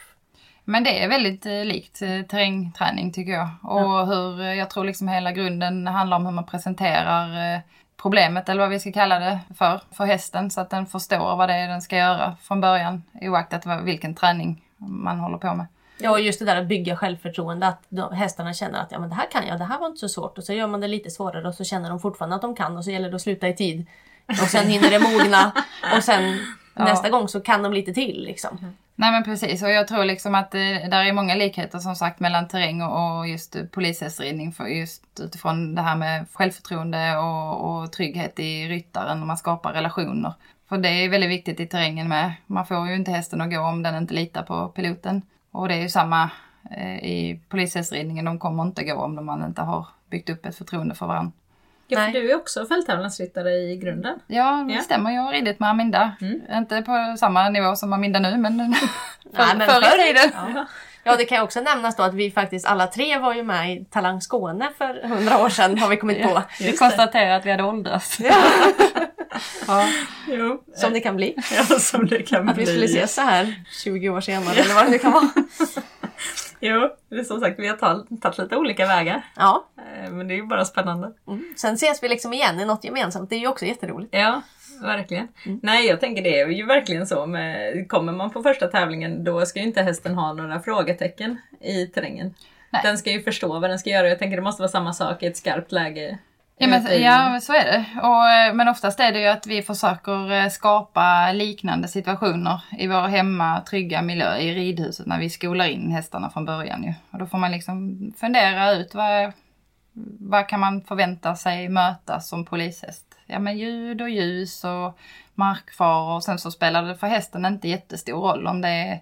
Men 0.63 0.83
det 0.83 1.03
är 1.03 1.09
väldigt 1.09 1.45
eh, 1.45 1.65
likt 1.65 2.01
eh, 2.01 2.21
terrängträning 2.21 3.13
tycker 3.13 3.31
jag. 3.31 3.49
Och 3.63 3.81
ja. 3.81 4.03
hur, 4.03 4.41
eh, 4.41 4.53
jag 4.53 4.69
tror 4.69 4.83
liksom 4.83 5.07
hela 5.07 5.31
grunden 5.31 5.87
handlar 5.87 6.17
om 6.17 6.25
hur 6.25 6.33
man 6.33 6.45
presenterar 6.45 7.61
problemet 8.01 8.49
eller 8.49 8.61
vad 8.61 8.69
vi 8.69 8.79
ska 8.79 8.91
kalla 8.91 9.19
det 9.19 9.39
för, 9.57 9.81
för 9.91 10.05
hästen 10.05 10.51
så 10.51 10.61
att 10.61 10.69
den 10.69 10.85
förstår 10.85 11.35
vad 11.35 11.49
det 11.49 11.53
är 11.53 11.67
den 11.67 11.81
ska 11.81 11.97
göra 11.97 12.35
från 12.41 12.61
början 12.61 13.03
oaktat 13.21 13.65
vilken 13.83 14.15
träning 14.15 14.65
man 14.77 15.19
håller 15.19 15.37
på 15.37 15.53
med. 15.53 15.65
Ja, 15.97 16.11
och 16.11 16.21
just 16.21 16.39
det 16.39 16.45
där 16.45 16.55
att 16.55 16.67
bygga 16.67 16.95
självförtroende, 16.95 17.67
att 17.67 17.83
de, 17.89 18.13
hästarna 18.13 18.53
känner 18.53 18.79
att 18.79 18.91
ja, 18.91 18.99
men 18.99 19.09
det 19.09 19.15
här 19.15 19.31
kan 19.31 19.47
jag, 19.47 19.59
det 19.59 19.65
här 19.65 19.79
var 19.79 19.87
inte 19.87 19.99
så 19.99 20.09
svårt 20.09 20.37
och 20.37 20.43
så 20.43 20.53
gör 20.53 20.67
man 20.67 20.81
det 20.81 20.87
lite 20.87 21.09
svårare 21.09 21.47
och 21.47 21.55
så 21.55 21.63
känner 21.63 21.89
de 21.89 21.99
fortfarande 21.99 22.35
att 22.35 22.41
de 22.41 22.55
kan 22.55 22.77
och 22.77 22.83
så 22.83 22.91
gäller 22.91 23.09
det 23.09 23.15
att 23.15 23.21
sluta 23.21 23.47
i 23.47 23.55
tid. 23.55 23.87
Och 24.27 24.35
sen 24.37 24.67
hinner 24.67 24.89
det 24.89 24.99
mogna 24.99 25.51
och 25.97 26.03
sen 26.03 26.39
ja. 26.73 26.83
nästa 26.83 27.09
gång 27.09 27.27
så 27.27 27.41
kan 27.41 27.63
de 27.63 27.73
lite 27.73 27.93
till 27.93 28.23
liksom. 28.23 28.57
Mm. 28.57 28.73
Nej 28.95 29.11
men 29.11 29.23
precis 29.23 29.63
och 29.63 29.69
jag 29.69 29.87
tror 29.87 30.05
liksom 30.05 30.35
att 30.35 30.51
det 30.51 30.87
där 30.87 31.05
är 31.05 31.13
många 31.13 31.35
likheter 31.35 31.79
som 31.79 31.95
sagt 31.95 32.19
mellan 32.19 32.47
terräng 32.47 32.81
och 32.81 33.27
just 33.27 33.71
polishästridning 33.71 34.51
för 34.51 34.65
just 34.65 35.19
utifrån 35.19 35.75
det 35.75 35.81
här 35.81 35.95
med 35.95 36.25
självförtroende 36.33 37.17
och, 37.17 37.81
och 37.81 37.91
trygghet 37.91 38.39
i 38.39 38.67
ryttaren 38.67 39.19
när 39.19 39.25
man 39.25 39.37
skapar 39.37 39.73
relationer. 39.73 40.33
För 40.69 40.77
det 40.77 40.89
är 40.89 41.09
väldigt 41.09 41.29
viktigt 41.29 41.59
i 41.59 41.67
terrängen 41.67 42.07
med. 42.07 42.33
Man 42.45 42.65
får 42.65 42.87
ju 42.87 42.95
inte 42.95 43.11
hästen 43.11 43.41
att 43.41 43.51
gå 43.51 43.59
om 43.59 43.83
den 43.83 43.95
inte 43.95 44.13
litar 44.13 44.43
på 44.43 44.67
piloten. 44.67 45.21
Och 45.51 45.67
det 45.67 45.73
är 45.73 45.81
ju 45.81 45.89
samma 45.89 46.29
eh, 46.71 46.95
i 46.95 47.39
polishästridningen. 47.49 48.25
De 48.25 48.39
kommer 48.39 48.63
inte 48.63 48.83
gå 48.83 48.93
om 48.93 49.25
man 49.25 49.45
inte 49.45 49.61
har 49.61 49.87
byggt 50.09 50.29
upp 50.29 50.45
ett 50.45 50.55
förtroende 50.55 50.95
för 50.95 51.07
varandra. 51.07 51.31
Ja, 51.91 52.05
för 52.05 52.11
du 52.11 52.31
är 52.31 52.35
också 52.35 52.65
fälttävlansryttare 52.65 53.51
i 53.51 53.77
grunden. 53.77 54.19
Ja, 54.27 54.65
det 54.67 54.73
ja. 54.73 54.81
stämmer. 54.81 55.11
Jag 55.11 55.21
har 55.21 55.31
ridit 55.31 55.59
med 55.59 55.69
Aminda. 55.69 56.11
Mm. 56.21 56.41
Inte 56.51 56.81
på 56.81 57.15
samma 57.19 57.49
nivå 57.49 57.75
som 57.75 57.93
Aminda 57.93 58.19
nu, 58.19 58.37
men, 58.37 58.75
för, 59.35 59.45
Nej, 59.45 59.55
men 59.57 59.69
förr 59.69 59.99
i 59.99 60.13
tiden. 60.13 60.31
Ja. 60.55 60.65
ja, 61.03 61.15
det 61.15 61.25
kan 61.25 61.43
också 61.43 61.61
nämnas 61.61 61.95
då 61.95 62.03
att 62.03 62.13
vi 62.13 62.31
faktiskt 62.31 62.65
alla 62.65 62.87
tre 62.87 63.17
var 63.17 63.33
ju 63.33 63.43
med 63.43 63.73
i 63.73 63.85
Talang 63.85 64.21
Skåne 64.21 64.69
för 64.77 65.07
hundra 65.07 65.37
år 65.37 65.49
sedan 65.49 65.79
har 65.79 65.89
vi 65.89 65.97
kommit 65.97 66.23
på. 66.23 66.41
vi 66.59 66.77
konstaterade 66.77 67.35
att 67.35 67.45
vi 67.45 67.51
hade 67.51 67.63
åldrats. 67.63 68.17
Ja. 69.67 69.87
Jo. 70.27 70.63
Som 70.75 70.93
det 70.93 70.99
kan 70.99 71.15
bli. 71.15 71.35
Ja, 71.55 71.79
som 71.79 72.07
det 72.07 72.23
kan 72.23 72.49
att 72.49 72.55
bli. 72.55 72.63
Att 72.63 72.69
vi 72.69 72.71
skulle 72.71 72.85
ses 72.85 73.13
så 73.13 73.21
här 73.21 73.63
20 73.83 74.09
år 74.09 74.21
senare 74.21 74.55
eller 74.55 74.75
vad 74.75 74.85
det 74.85 74.91
nu 74.91 74.97
kan 74.97 75.11
vara. 75.11 75.29
Jo, 76.61 76.89
det 77.09 77.15
är 77.15 77.23
som 77.23 77.39
sagt 77.39 77.59
vi 77.59 77.67
har 77.67 77.77
tagit 77.77 78.37
lite 78.37 78.55
olika 78.55 78.85
vägar. 78.87 79.25
Ja. 79.35 79.65
Eh, 79.77 80.11
men 80.11 80.27
det 80.27 80.33
är 80.33 80.35
ju 80.35 80.45
bara 80.45 80.65
spännande. 80.65 81.11
Mm. 81.27 81.53
Sen 81.57 81.73
ses 81.73 82.03
vi 82.03 82.09
liksom 82.09 82.33
igen 82.33 82.59
i 82.59 82.65
något 82.65 82.83
gemensamt. 82.83 83.29
Det 83.29 83.35
är 83.35 83.39
ju 83.39 83.47
också 83.47 83.65
jätteroligt. 83.65 84.15
Ja, 84.15 84.41
verkligen. 84.81 85.27
Mm. 85.45 85.59
Nej, 85.63 85.87
jag 85.87 85.99
tänker 85.99 86.23
det 86.23 86.39
är 86.39 86.47
ju 86.47 86.65
verkligen 86.65 87.07
så. 87.07 87.25
Med, 87.25 87.89
kommer 87.89 88.13
man 88.13 88.29
på 88.29 88.43
första 88.43 88.67
tävlingen 88.67 89.23
då 89.23 89.45
ska 89.45 89.59
ju 89.59 89.65
inte 89.65 89.81
hästen 89.81 90.15
ha 90.15 90.33
några 90.33 90.59
frågetecken 90.59 91.37
i 91.61 91.87
terrängen. 91.87 92.33
Nej. 92.69 92.81
Den 92.83 92.97
ska 92.97 93.11
ju 93.11 93.21
förstå 93.21 93.59
vad 93.59 93.69
den 93.69 93.79
ska 93.79 93.89
göra. 93.89 94.09
Jag 94.09 94.19
tänker 94.19 94.37
det 94.37 94.43
måste 94.43 94.61
vara 94.61 94.71
samma 94.71 94.93
sak 94.93 95.23
i 95.23 95.25
ett 95.25 95.37
skarpt 95.37 95.71
läge 95.71 96.17
Ja 96.57 96.67
men, 96.67 97.01
ja, 97.01 97.39
så 97.41 97.53
är 97.53 97.65
det. 97.65 97.85
Och, 98.01 98.29
eh, 98.29 98.53
men 98.53 98.67
oftast 98.67 98.99
är 98.99 99.11
det 99.11 99.19
ju 99.19 99.27
att 99.27 99.47
vi 99.47 99.61
försöker 99.61 100.31
eh, 100.31 100.49
skapa 100.49 101.31
liknande 101.31 101.87
situationer 101.87 102.61
i 102.77 102.87
vår 102.87 103.07
hemma 103.07 103.61
trygga 103.61 104.01
miljö 104.01 104.37
i 104.37 104.55
ridhuset 104.55 105.05
när 105.05 105.19
vi 105.19 105.29
skolar 105.29 105.65
in 105.65 105.91
hästarna 105.91 106.29
från 106.29 106.45
början. 106.45 106.83
Ju. 106.83 106.93
Och 107.11 107.19
då 107.19 107.25
får 107.25 107.37
man 107.37 107.51
liksom 107.51 107.97
fundera 108.17 108.71
ut 108.71 108.95
vad, 108.95 109.31
vad 110.19 110.47
kan 110.47 110.59
man 110.59 110.81
förvänta 110.81 111.35
sig 111.35 111.69
möta 111.69 112.19
som 112.19 112.45
polishäst? 112.45 113.05
Ja 113.25 113.39
men 113.39 113.57
ljud 113.57 114.01
och 114.01 114.09
ljus 114.09 114.63
och 114.63 114.99
markfaror 115.35 116.15
och 116.15 116.23
sen 116.23 116.39
så 116.39 116.51
spelar 116.51 116.83
det 116.83 116.95
för 116.95 117.07
hästen 117.07 117.45
inte 117.45 117.67
jättestor 117.67 118.21
roll 118.21 118.47
om 118.47 118.61
det 118.61 118.69
är 118.69 119.01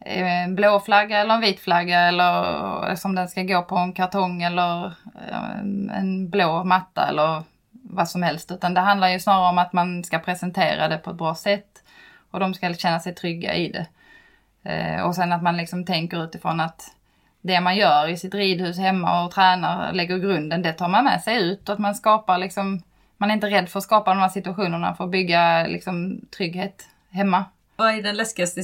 en 0.00 0.54
blå 0.54 0.80
flagga 0.80 1.18
eller 1.18 1.34
en 1.34 1.40
vit 1.40 1.60
flagga 1.60 2.00
eller 2.00 2.94
som 2.94 3.14
den 3.14 3.28
ska 3.28 3.42
gå 3.42 3.62
på 3.62 3.76
en 3.76 3.92
kartong 3.92 4.42
eller 4.42 4.86
eh, 5.28 5.58
en 5.98 6.30
blå 6.30 6.64
matta 6.64 7.08
eller 7.08 7.42
vad 7.82 8.08
som 8.08 8.22
helst. 8.22 8.50
Utan 8.50 8.74
det 8.74 8.80
handlar 8.80 9.08
ju 9.08 9.20
snarare 9.20 9.48
om 9.48 9.58
att 9.58 9.72
man 9.72 10.04
ska 10.04 10.18
presentera 10.18 10.88
det 10.88 10.98
på 10.98 11.10
ett 11.10 11.16
bra 11.16 11.34
sätt 11.34 11.82
och 12.30 12.40
de 12.40 12.54
ska 12.54 12.74
känna 12.74 13.00
sig 13.00 13.14
trygga 13.14 13.54
i 13.54 13.68
det. 13.68 13.86
Eh, 14.70 15.02
och 15.02 15.14
sen 15.14 15.32
att 15.32 15.42
man 15.42 15.56
liksom 15.56 15.84
tänker 15.84 16.24
utifrån 16.24 16.60
att 16.60 16.94
det 17.40 17.60
man 17.60 17.76
gör 17.76 18.08
i 18.08 18.16
sitt 18.16 18.34
ridhus 18.34 18.78
hemma 18.78 19.24
och 19.24 19.32
tränar, 19.32 19.92
lägger 19.92 20.18
grunden, 20.18 20.62
det 20.62 20.72
tar 20.72 20.88
man 20.88 21.04
med 21.04 21.22
sig 21.22 21.42
ut 21.42 21.68
och 21.68 21.72
att 21.72 21.78
man 21.78 21.94
skapar 21.94 22.38
liksom, 22.38 22.82
man 23.16 23.30
är 23.30 23.34
inte 23.34 23.50
rädd 23.50 23.68
för 23.68 23.78
att 23.78 23.84
skapa 23.84 24.10
de 24.10 24.20
här 24.20 24.28
situationerna 24.28 24.94
för 24.94 25.04
att 25.04 25.10
bygga 25.10 25.66
liksom 25.66 26.20
trygghet 26.36 26.88
hemma. 27.10 27.44
Vad 27.80 27.94
är 27.94 28.02
den 28.02 28.16
läskigaste 28.16 28.62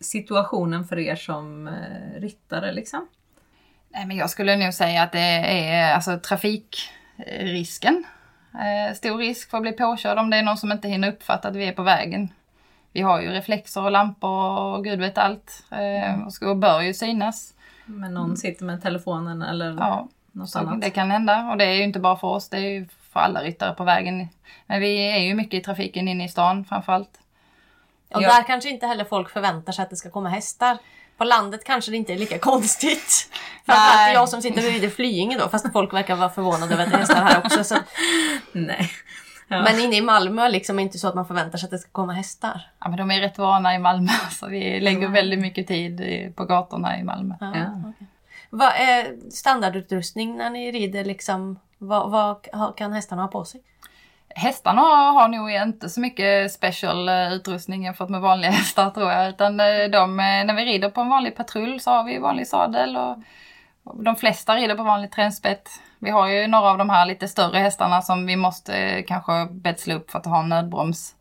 situationen 0.00 0.84
för 0.84 0.98
er 0.98 1.16
som 1.16 1.68
eh, 1.68 2.20
ryttare 2.20 2.72
liksom? 2.72 3.08
Nej, 3.88 4.06
men 4.06 4.16
jag 4.16 4.30
skulle 4.30 4.56
nog 4.56 4.74
säga 4.74 5.02
att 5.02 5.12
det 5.12 5.20
är 5.20 5.94
alltså 5.94 6.18
trafikrisken. 6.18 8.04
Eh, 8.54 8.94
stor 8.94 9.18
risk 9.18 9.50
för 9.50 9.58
att 9.58 9.62
bli 9.62 9.72
påkörd 9.72 10.18
om 10.18 10.30
det 10.30 10.36
är 10.36 10.42
någon 10.42 10.56
som 10.56 10.72
inte 10.72 10.88
hinner 10.88 11.08
uppfatta 11.08 11.48
att 11.48 11.56
vi 11.56 11.64
är 11.64 11.72
på 11.72 11.82
vägen. 11.82 12.28
Vi 12.92 13.00
har 13.00 13.20
ju 13.20 13.28
reflexer 13.28 13.84
och 13.84 13.90
lampor 13.90 14.58
och 14.58 14.84
gud 14.84 15.00
vet 15.00 15.18
allt. 15.18 15.64
Eh, 15.70 16.48
och 16.48 16.56
bör 16.56 16.80
ju 16.80 16.94
synas. 16.94 17.54
Men 17.86 18.14
någon 18.14 18.36
sitter 18.36 18.64
med 18.64 18.82
telefonen 18.82 19.42
eller 19.42 19.76
ja, 19.78 20.08
något 20.32 20.56
annat? 20.56 20.80
Det 20.80 20.90
kan 20.90 21.10
hända 21.10 21.50
och 21.50 21.56
det 21.58 21.64
är 21.64 21.74
ju 21.74 21.82
inte 21.82 22.00
bara 22.00 22.16
för 22.16 22.28
oss, 22.28 22.48
det 22.48 22.56
är 22.56 22.70
ju 22.70 22.88
för 23.12 23.20
alla 23.20 23.42
ryttare 23.42 23.74
på 23.74 23.84
vägen. 23.84 24.28
Men 24.66 24.80
vi 24.80 24.96
är 24.96 25.18
ju 25.18 25.34
mycket 25.34 25.60
i 25.60 25.64
trafiken 25.64 26.08
inne 26.08 26.24
i 26.24 26.28
stan 26.28 26.64
framförallt. 26.64 27.20
Och 28.14 28.22
ja. 28.22 28.28
där 28.28 28.42
kanske 28.42 28.70
inte 28.70 28.86
heller 28.86 29.04
folk 29.04 29.30
förväntar 29.30 29.72
sig 29.72 29.82
att 29.82 29.90
det 29.90 29.96
ska 29.96 30.10
komma 30.10 30.28
hästar. 30.28 30.78
På 31.16 31.24
landet 31.24 31.64
kanske 31.64 31.90
det 31.90 31.96
inte 31.96 32.12
är 32.12 32.18
lika 32.18 32.38
konstigt. 32.38 33.30
Framförallt 33.66 34.14
jag 34.14 34.28
som 34.28 34.42
sitter 34.42 34.62
rider 34.62 34.88
Flyinge 34.88 35.38
då, 35.38 35.48
fast 35.48 35.72
folk 35.72 35.92
verkar 35.92 36.16
vara 36.16 36.30
förvånade 36.30 36.74
över 36.74 36.84
att 36.84 36.90
det 36.90 36.96
är 36.96 37.00
hästar 37.00 37.24
här 37.24 37.38
också. 37.44 37.64
Så. 37.64 37.76
Nej. 38.52 38.90
Ja. 39.48 39.62
Men 39.62 39.80
inne 39.80 39.96
i 39.96 40.00
Malmö 40.00 40.48
liksom 40.48 40.78
är 40.78 40.82
det 40.82 40.84
inte 40.84 40.98
så 40.98 41.08
att 41.08 41.14
man 41.14 41.26
förväntar 41.26 41.58
sig 41.58 41.66
att 41.66 41.70
det 41.70 41.78
ska 41.78 41.90
komma 41.90 42.12
hästar. 42.12 42.70
Ja 42.78 42.88
men 42.88 42.98
de 42.98 43.10
är 43.10 43.20
rätt 43.20 43.38
vana 43.38 43.74
i 43.74 43.78
Malmö 43.78 44.12
så 44.30 44.46
vi 44.46 44.80
lägger 44.80 44.98
mm. 44.98 45.12
väldigt 45.12 45.40
mycket 45.40 45.66
tid 45.66 46.02
på 46.36 46.44
gatorna 46.44 46.98
i 46.98 47.02
Malmö. 47.02 47.34
Ja, 47.40 47.52
ja. 47.54 47.90
Okay. 47.90 48.06
Vad 48.50 48.72
är 48.76 49.30
standardutrustning 49.30 50.36
när 50.36 50.50
ni 50.50 50.72
rider 50.72 51.04
liksom? 51.04 51.58
Vad, 51.78 52.10
vad 52.10 52.76
kan 52.76 52.92
hästarna 52.92 53.22
ha 53.22 53.28
på 53.28 53.44
sig? 53.44 53.60
Hästarna 54.34 54.80
har, 54.80 55.28
nog 55.28 55.50
inte 55.50 55.88
så 55.88 56.00
mycket 56.00 56.52
special 56.52 57.08
eh, 57.08 57.32
utrustning 57.32 57.84
jämfört 57.84 58.08
med 58.08 58.20
vanliga 58.20 58.50
hästar 58.60 58.90
tror 58.90 59.12
jag. 59.12 59.28
Utan 59.28 59.60
eh, 59.60 59.84
de, 59.92 60.20
eh, 60.20 60.44
när 60.44 60.54
vi 60.54 60.64
rider 60.64 60.90
på 60.90 61.00
en 61.00 61.08
vanlig 61.08 61.36
patrull 61.36 61.80
så 61.80 61.90
har 61.90 62.04
vi 62.04 62.18
vanlig 62.18 62.46
sadel 62.46 62.96
och, 62.96 63.16
och 63.84 64.02
de 64.02 64.16
flesta 64.16 64.56
rider 64.56 64.74
på 64.74 64.82
vanlig 64.82 65.12
tränspett. 65.12 65.68
Vi 65.98 66.10
har 66.10 66.28
ju 66.28 66.46
några 66.46 66.70
av 66.70 66.78
de 66.78 66.90
här 66.90 67.06
lite 67.06 67.28
större 67.28 67.58
hästarna 67.58 68.02
som 68.02 68.26
vi 68.26 68.36
måste 68.36 69.02
kanske 69.02 69.46
betsla 69.50 69.94
upp 69.94 70.10
för 70.10 70.18
att 70.18 70.26
ha 70.26 70.40
en 70.40 70.48
nödbroms. 70.48 71.14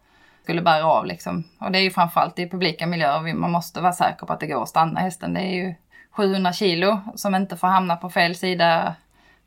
Skulle 0.43 0.61
bära 0.61 0.85
av 0.85 1.05
liksom. 1.05 1.43
Och 1.59 1.71
det 1.71 1.79
är 1.79 1.83
ju 1.83 1.91
framförallt 1.91 2.39
i 2.39 2.49
publika 2.49 2.87
miljöer. 2.87 3.33
Man 3.33 3.51
måste 3.51 3.81
vara 3.81 3.93
säker 3.93 4.25
på 4.25 4.33
att 4.33 4.39
det 4.39 4.47
går 4.47 4.63
att 4.63 4.69
stanna 4.69 4.99
hästen. 4.99 5.33
Det 5.33 5.41
är 5.41 5.55
ju 5.55 5.75
700 6.11 6.53
kilo 6.53 6.99
som 7.15 7.35
inte 7.35 7.57
får 7.57 7.67
hamna 7.67 7.95
på 7.95 8.09
fel 8.09 8.35
sida 8.35 8.95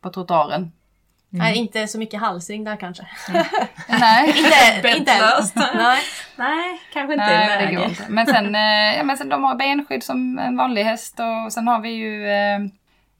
på 0.01 0.11
trottoaren. 0.11 0.73
Nej, 1.31 1.57
inte 1.57 1.87
så 1.87 1.99
mycket 1.99 2.21
halsring 2.21 2.64
där 2.64 2.77
kanske. 2.77 3.07
Nej. 3.88 4.29
inte, 4.79 4.88
inte. 4.97 5.12
Nej. 5.75 6.01
Nej, 6.37 6.81
kanske 6.93 7.12
inte 7.12 7.27
Nej, 7.27 7.66
det 7.66 7.75
går 7.75 7.85
inte. 7.85 8.05
Men 8.09 8.27
sen, 8.27 8.55
eh, 8.55 8.97
ja, 8.97 9.03
men 9.03 9.16
sen 9.16 9.29
de 9.29 9.45
har 9.45 9.55
benskydd 9.55 10.03
som 10.03 10.38
en 10.38 10.57
vanlig 10.57 10.85
häst 10.85 11.21
och 11.21 11.53
sen 11.53 11.69
har 11.69 11.81
vi 11.81 11.88
ju, 11.90 12.31
eh, 12.31 12.59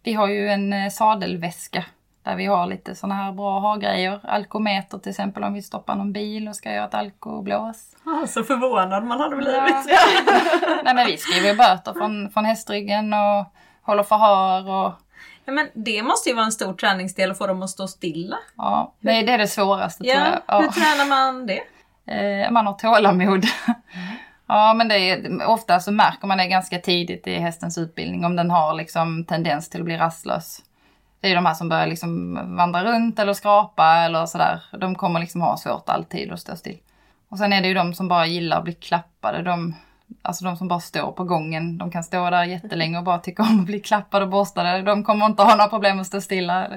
vi 0.03 0.13
har 0.13 0.29
ju 0.29 0.49
en 0.49 0.73
eh, 0.73 0.91
sadelväska 0.91 1.85
där 2.23 2.37
vi 2.37 2.47
har 2.47 2.67
lite 2.67 2.95
sådana 2.95 3.15
här 3.15 3.33
bra 3.33 3.59
ha-grejer. 3.59 4.21
Alkometer 4.25 4.99
till 4.99 5.11
exempel 5.11 5.45
om 5.45 5.55
vi 5.55 5.63
stoppar 5.63 5.97
någon 5.97 6.13
bil 6.13 6.49
och 6.49 6.57
ska 6.57 6.73
göra 6.73 6.85
ett 6.85 6.95
alkoblås. 6.95 7.97
Ah, 8.05 8.27
så 8.27 8.43
förvånad 8.45 9.05
man 9.05 9.21
hade 9.21 9.37
blivit. 9.37 9.87
Ja. 9.89 9.99
Nej 10.85 10.95
men 10.95 11.07
vi 11.07 11.17
skriver 11.17 11.49
ju 11.49 11.57
böter 11.57 11.93
från, 11.93 12.31
från 12.31 12.45
hästryggen 12.45 13.13
och 13.13 13.47
håller 13.83 14.03
förhör 14.03 14.69
och 14.69 14.93
men 15.47 15.69
det 15.75 16.03
måste 16.03 16.29
ju 16.29 16.35
vara 16.35 16.47
en 16.47 16.53
stor 16.53 16.73
träningsdel 16.75 17.31
att 17.31 17.39
få 17.39 17.47
dem 17.47 17.63
att 17.63 17.71
stå 17.71 17.89
stilla. 17.89 18.37
ja, 18.57 18.93
det, 19.01 19.11
är- 19.11 19.27
det 19.27 19.33
är 19.33 19.39
det 19.39 19.47
svåraste 19.47 20.05
tror 20.05 20.15
Ja, 20.17 20.27
jag. 20.49 20.57
hur 20.59 20.65
Ja. 20.67 20.73
tränar 20.73 21.09
man 21.09 21.47
det? 21.47 21.61
Eh, 22.07 22.51
man 22.51 22.67
har 22.67 22.73
tålamod. 22.75 23.45
Ja 24.47 24.75
men 24.75 24.89
det 24.89 24.97
är, 25.11 25.47
ofta 25.47 25.81
så 25.81 25.93
märker 25.93 26.27
man 26.27 26.39
det 26.39 26.47
ganska 26.47 26.79
tidigt 26.79 27.27
i 27.27 27.35
hästens 27.39 27.79
utbildning 27.79 28.25
om 28.25 28.37
den 28.37 28.51
har 28.51 28.75
liksom 28.75 29.25
tendens 29.25 29.69
till 29.69 29.81
att 29.81 29.85
bli 29.85 29.97
rastlös. 29.97 30.61
Det 31.21 31.29
är 31.31 31.35
de 31.35 31.47
här 31.47 31.55
som 31.55 31.69
börjar 31.69 31.87
liksom 31.87 32.35
vandra 32.57 32.85
runt 32.85 33.19
eller 33.19 33.33
skrapa 33.33 33.97
eller 33.97 34.27
sådär. 34.27 34.63
De 34.81 34.95
kommer 34.95 35.21
liksom 35.21 35.41
ha 35.41 35.57
svårt 35.57 35.89
alltid 35.89 36.33
att 36.33 36.41
stå 36.41 36.57
still. 36.57 36.79
Och 37.29 37.39
sen 37.39 37.53
är 37.53 37.61
det 37.63 37.69
ju 37.69 37.75
de 37.75 37.95
som 37.95 38.09
bara 38.09 38.27
gillar 38.27 38.57
att 38.59 38.65
bli 38.65 38.73
klappade. 38.75 39.43
De, 39.43 39.75
alltså 40.23 40.45
de 40.45 40.57
som 40.57 40.69
bara 40.69 40.81
står 40.81 41.13
på 41.13 41.25
gången. 41.25 41.79
De 41.79 41.91
kan 41.91 42.05
stå 42.05 42.31
där 42.31 42.45
jättelänge 42.45 42.99
och 42.99 43.05
bara 43.05 43.19
tycka 43.19 43.43
om 43.43 43.61
att 43.61 43.67
bli 43.67 43.81
klappade 43.81 44.25
och 44.25 44.31
borstade. 44.31 44.83
De 44.83 45.05
kommer 45.05 45.27
inte 45.27 45.43
ha 45.43 45.55
några 45.55 45.69
problem 45.69 46.01
att 46.01 46.07
stå 46.07 46.21
stilla. 46.21 46.69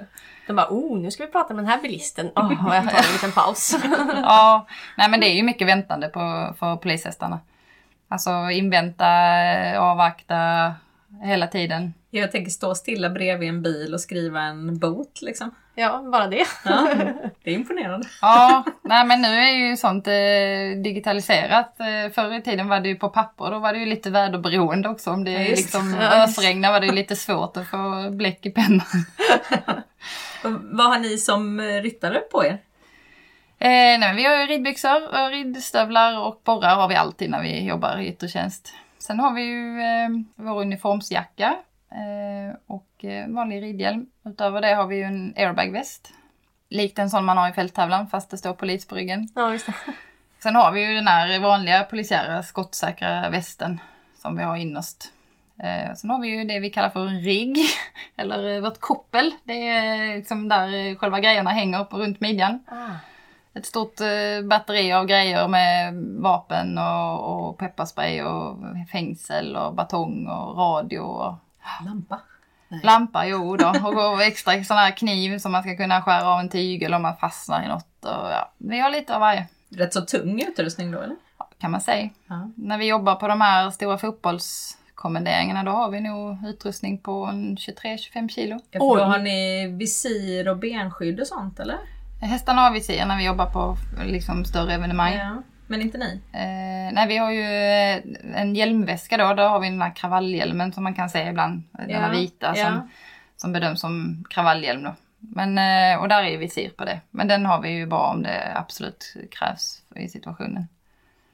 De 0.48 0.56
bara, 0.56 0.68
oh, 0.70 0.98
nu 0.98 1.12
ska 1.12 1.26
vi 1.26 1.32
prata 1.32 1.54
med 1.54 1.64
den 1.64 1.72
här 1.72 1.82
bilisten. 1.82 2.32
Åh, 2.36 2.68
och 2.68 2.76
jag 2.76 2.90
tar 2.90 2.98
en 2.98 3.14
liten 3.14 3.32
paus. 3.32 3.76
Ja, 4.24 4.68
nej 4.98 5.10
men 5.10 5.20
det 5.20 5.30
är 5.30 5.36
ju 5.36 5.44
mycket 5.44 5.68
väntande 5.68 6.08
på, 6.08 6.54
för 6.60 6.76
polishästarna. 6.76 7.40
Alltså 8.08 8.50
invänta, 8.52 9.08
avvakta 9.80 10.74
hela 11.22 11.48
tiden. 11.48 11.94
Jag 12.10 12.32
tänker 12.32 12.52
stå 12.52 12.76
stilla 12.76 13.10
bredvid 13.10 13.50
en 13.50 13.62
bil 13.62 13.94
och 13.94 14.02
skriva 14.02 14.42
en 14.42 14.80
bot 14.80 15.22
liksom. 15.22 15.56
ja, 15.76 16.04
bara 16.12 16.28
det. 16.28 16.46
Ja, 16.66 16.88
det 17.44 17.52
är 17.52 17.56
imponerande. 17.56 18.08
Ja, 18.22 18.64
nej 18.82 19.06
men 19.06 19.22
nu 19.22 19.28
är 19.28 19.52
ju 19.52 19.78
sånt 19.78 20.08
eh, 20.08 20.84
digitaliserat. 20.84 21.80
Eh, 21.80 22.12
förr 22.14 22.34
i 22.34 22.42
tiden 22.42 22.68
var 22.68 22.80
det 22.80 22.90
ju 22.90 22.96
på 22.96 23.10
papper, 23.10 23.52
då 23.52 23.60
var 23.60 23.74
det 23.74 23.80
ju 23.80 23.86
lite 23.86 24.10
väderberoende 24.10 24.90
också. 24.90 25.12
Om 25.12 25.24
det 25.24 25.32
Ja, 25.32 25.40
just 25.40 25.64
liksom 25.64 25.92
det. 25.92 26.04
Ja. 26.04 26.24
ösregnar 26.24 26.72
var 26.72 26.80
det 26.80 26.86
ju 26.86 26.92
lite 26.94 27.16
svårt 27.16 27.58
att 27.58 27.68
få 27.68 28.10
bläck 28.12 28.46
i 28.46 28.52
pennan. 28.52 28.88
Och 30.44 30.52
vad 30.62 30.88
har 30.88 31.00
ni 31.00 31.18
som 31.18 31.62
ryttare 31.62 32.20
på 32.20 32.46
er? 32.46 32.60
Eh, 33.60 34.00
nej, 34.00 34.16
vi 34.16 34.26
har 34.26 34.38
ju 34.38 34.46
ridbyxor, 34.46 35.08
och 35.08 35.30
ridstövlar 35.32 36.20
och 36.20 36.42
borrar 36.46 36.76
har 36.76 36.88
vi 36.88 36.96
alltid 36.96 37.30
när 37.30 37.42
vi 37.42 37.64
jobbar 37.66 37.98
i 37.98 38.08
yttre 38.08 38.28
tjänst. 38.28 38.74
Sen 39.04 39.20
har 39.20 39.34
vi 39.34 39.42
ju 39.42 39.82
eh, 39.82 40.10
vår 40.36 40.62
uniformsjacka 40.62 41.56
eh, 41.92 42.56
och 42.68 43.06
eh, 43.06 43.28
vanlig 43.28 43.62
ridhjälm. 43.62 44.06
Utöver 44.26 44.62
det 44.62 44.74
har 44.74 44.88
vi 44.88 44.96
ju 44.96 45.04
en 45.04 45.34
airbagväst. 45.38 46.14
Likt 46.70 47.00
en 47.00 47.10
sån 47.10 47.26
man 47.26 47.38
har 47.38 47.50
i 47.50 47.54
fälttävlan 47.54 48.08
fast 48.08 48.30
det 48.30 48.38
står 48.38 48.54
polis 48.54 48.88
på 48.88 48.96
ryggen. 48.96 49.28
Ja, 49.36 49.52
just 49.52 49.66
det. 49.66 49.74
Sen 50.40 50.56
har 50.56 50.72
vi 50.72 50.88
ju 50.88 50.96
den 50.96 51.08
här 51.08 51.40
vanliga 51.40 51.84
polisiära 51.84 52.44
skottsäkra 52.44 53.30
västen 53.30 53.80
som 54.22 54.38
vi 54.38 54.44
har 54.44 54.56
innerst. 54.56 55.12
Eh, 55.60 55.94
sen 55.96 56.10
har 56.10 56.22
vi 56.22 56.28
ju 56.28 56.44
det 56.44 56.60
vi 56.60 56.70
kallar 56.70 56.90
för 56.90 57.08
en 57.08 57.22
rigg, 57.22 57.58
eller 58.16 58.56
eh, 58.56 58.62
vårt 58.62 58.80
koppel. 58.80 59.32
Det 59.44 59.68
är 59.68 60.16
liksom 60.16 60.50
där 60.50 60.74
eh, 60.74 60.96
själva 60.96 61.20
grejerna 61.20 61.50
hänger 61.50 61.84
på 61.84 61.98
runt 61.98 62.20
midjan. 62.20 62.60
Ah. 62.68 63.13
Ett 63.54 63.66
stort 63.66 64.02
eh, 64.02 64.48
batteri 64.50 64.94
av 64.94 65.06
grejer 65.06 65.48
med 65.48 65.94
vapen 66.20 66.78
och, 66.78 67.48
och 67.50 67.58
pepparspray 67.58 68.22
och 68.22 68.58
fängsel 68.92 69.56
och 69.56 69.74
batong 69.74 70.28
och 70.28 70.58
radio 70.58 71.00
och 71.00 71.36
Lampa. 71.86 72.20
lampa, 72.84 73.26
jo 73.28 73.58
då. 73.58 73.74
Och, 74.14 74.22
extra 74.24 74.64
sån 74.64 74.78
här 74.78 74.92
kniv 74.92 75.38
som 75.38 75.52
man 75.52 75.64
ska 75.64 75.78
kunna 75.78 76.02
skära 76.02 76.28
av 76.28 76.40
en 76.40 76.50
tygel 76.50 76.94
om 76.94 77.02
man 77.02 77.16
fastnar 77.18 77.64
i 77.64 77.68
något. 77.68 78.06
Och, 78.06 78.32
ja, 78.32 78.52
vi 78.58 78.80
har 78.80 78.90
lite 78.90 79.14
av 79.16 79.20
varje, 79.20 79.48
Rätt 79.70 79.94
så 79.94 80.02
tung 80.02 80.42
utrustning 80.42 80.92
då 80.92 81.02
eller? 81.02 81.16
kan 81.60 81.72
man 81.72 81.82
säga. 81.82 82.10
Ja. 82.28 82.50
När 82.56 82.78
vi 82.78 82.86
jobbar 82.88 83.16
på 83.16 83.28
de 83.28 83.42
här 83.42 83.70
stora 83.70 83.98
fotbollskommenderingarna 83.98 85.64
då 85.64 85.72
har 85.72 85.90
vi 85.90 86.00
nog 86.00 86.38
utrustning 86.46 86.98
på 86.98 87.26
en 87.26 87.58
23-25 87.58 88.28
kilo. 88.30 88.60
Ja, 88.72 88.80
för 88.80 88.98
då 88.98 89.04
har 89.04 89.20
ni 89.20 89.68
visir 89.68 90.48
och 90.48 90.58
benskydd 90.58 91.20
och 91.20 91.28
sånt 91.28 91.60
eller? 91.60 91.78
Hästarna 92.24 92.62
har 92.62 92.72
vi 92.72 92.82
ser 92.82 93.06
när 93.06 93.18
vi 93.18 93.26
jobbar 93.26 93.46
på 93.46 93.78
liksom, 94.06 94.46
större 94.46 94.74
evenemang. 94.74 95.14
Ja. 95.14 95.44
Men 95.68 95.82
inte 95.82 95.98
ni? 95.98 96.22
Eh, 96.32 96.94
nej, 96.94 97.08
vi 97.08 97.18
har 97.18 97.32
ju 97.32 97.42
eh, 97.42 98.02
en 98.42 98.56
hjälmväska 98.56 99.18
då. 99.18 99.34
Där 99.34 99.50
har 99.50 99.60
vi 99.60 99.70
den 99.70 99.82
här 99.82 99.96
kravallhjälmen 99.96 100.74
som 100.74 100.84
man 100.84 100.94
kan 100.94 101.10
se 101.10 101.28
ibland. 101.28 101.64
Den 101.72 101.90
Ja, 101.90 102.00
här 102.00 102.12
vita 102.12 102.54
ja. 102.56 102.66
som, 102.66 102.90
som 103.36 103.54
bedöms 103.54 103.82
som 103.82 104.24
kravallhjälm 104.30 104.84
då. 104.84 104.96
Men, 105.20 105.58
eh, 105.58 106.02
och 106.02 106.10
där 106.10 106.24
är 106.24 106.38
visir 106.38 106.70
på 106.70 106.86
det. 106.86 107.00
Men 107.12 107.28
den 107.28 107.46
har 107.46 107.62
vi 107.62 107.70
ju 107.70 107.86
bara 107.86 108.10
om 108.10 108.24
det 108.24 108.52
absolut 108.56 109.14
krävs 109.32 109.82
i 109.96 110.08
situationen. 110.08 110.68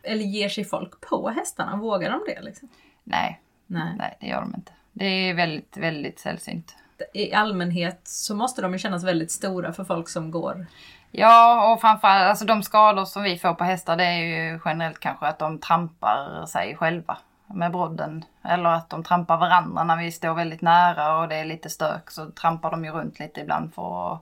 Eller 0.03 0.23
ger 0.23 0.49
sig 0.49 0.65
folk 0.65 1.01
på 1.01 1.29
hästarna? 1.29 1.77
Vågar 1.77 2.11
de 2.11 2.21
det 2.27 2.41
liksom? 2.41 2.69
Nej, 3.03 3.39
Nej. 3.67 3.95
nej 3.97 4.17
det 4.19 4.27
gör 4.27 4.41
de 4.41 4.55
inte. 4.55 4.71
Det 4.91 5.05
är 5.05 5.33
väldigt, 5.33 5.77
väldigt 5.77 6.19
sällsynt. 6.19 6.75
I 7.13 7.33
allmänhet 7.33 8.01
så 8.03 8.35
måste 8.35 8.61
de 8.61 8.73
ju 8.73 8.79
kännas 8.79 9.03
väldigt 9.03 9.31
stora 9.31 9.73
för 9.73 9.83
folk 9.83 10.09
som 10.09 10.31
går. 10.31 10.65
Ja, 11.11 11.73
och 11.73 11.81
framförallt 11.81 12.29
alltså 12.29 12.45
de 12.45 12.63
skador 12.63 13.05
som 13.05 13.23
vi 13.23 13.37
får 13.37 13.53
på 13.53 13.63
hästar 13.63 13.97
det 13.97 14.05
är 14.05 14.17
ju 14.17 14.59
generellt 14.65 14.99
kanske 14.99 15.25
att 15.27 15.39
de 15.39 15.59
trampar 15.59 16.45
sig 16.45 16.75
själva 16.75 17.17
med 17.47 17.71
brodden. 17.71 18.25
Eller 18.43 18.69
att 18.69 18.89
de 18.89 19.03
trampar 19.03 19.37
varandra 19.37 19.83
när 19.83 19.97
vi 19.97 20.11
står 20.11 20.33
väldigt 20.33 20.61
nära 20.61 21.17
och 21.17 21.27
det 21.27 21.35
är 21.35 21.45
lite 21.45 21.69
stök 21.69 22.11
så 22.11 22.31
trampar 22.31 22.71
de 22.71 22.85
ju 22.85 22.91
runt 22.91 23.19
lite 23.19 23.41
ibland 23.41 23.73
för 23.73 24.13
att, 24.13 24.21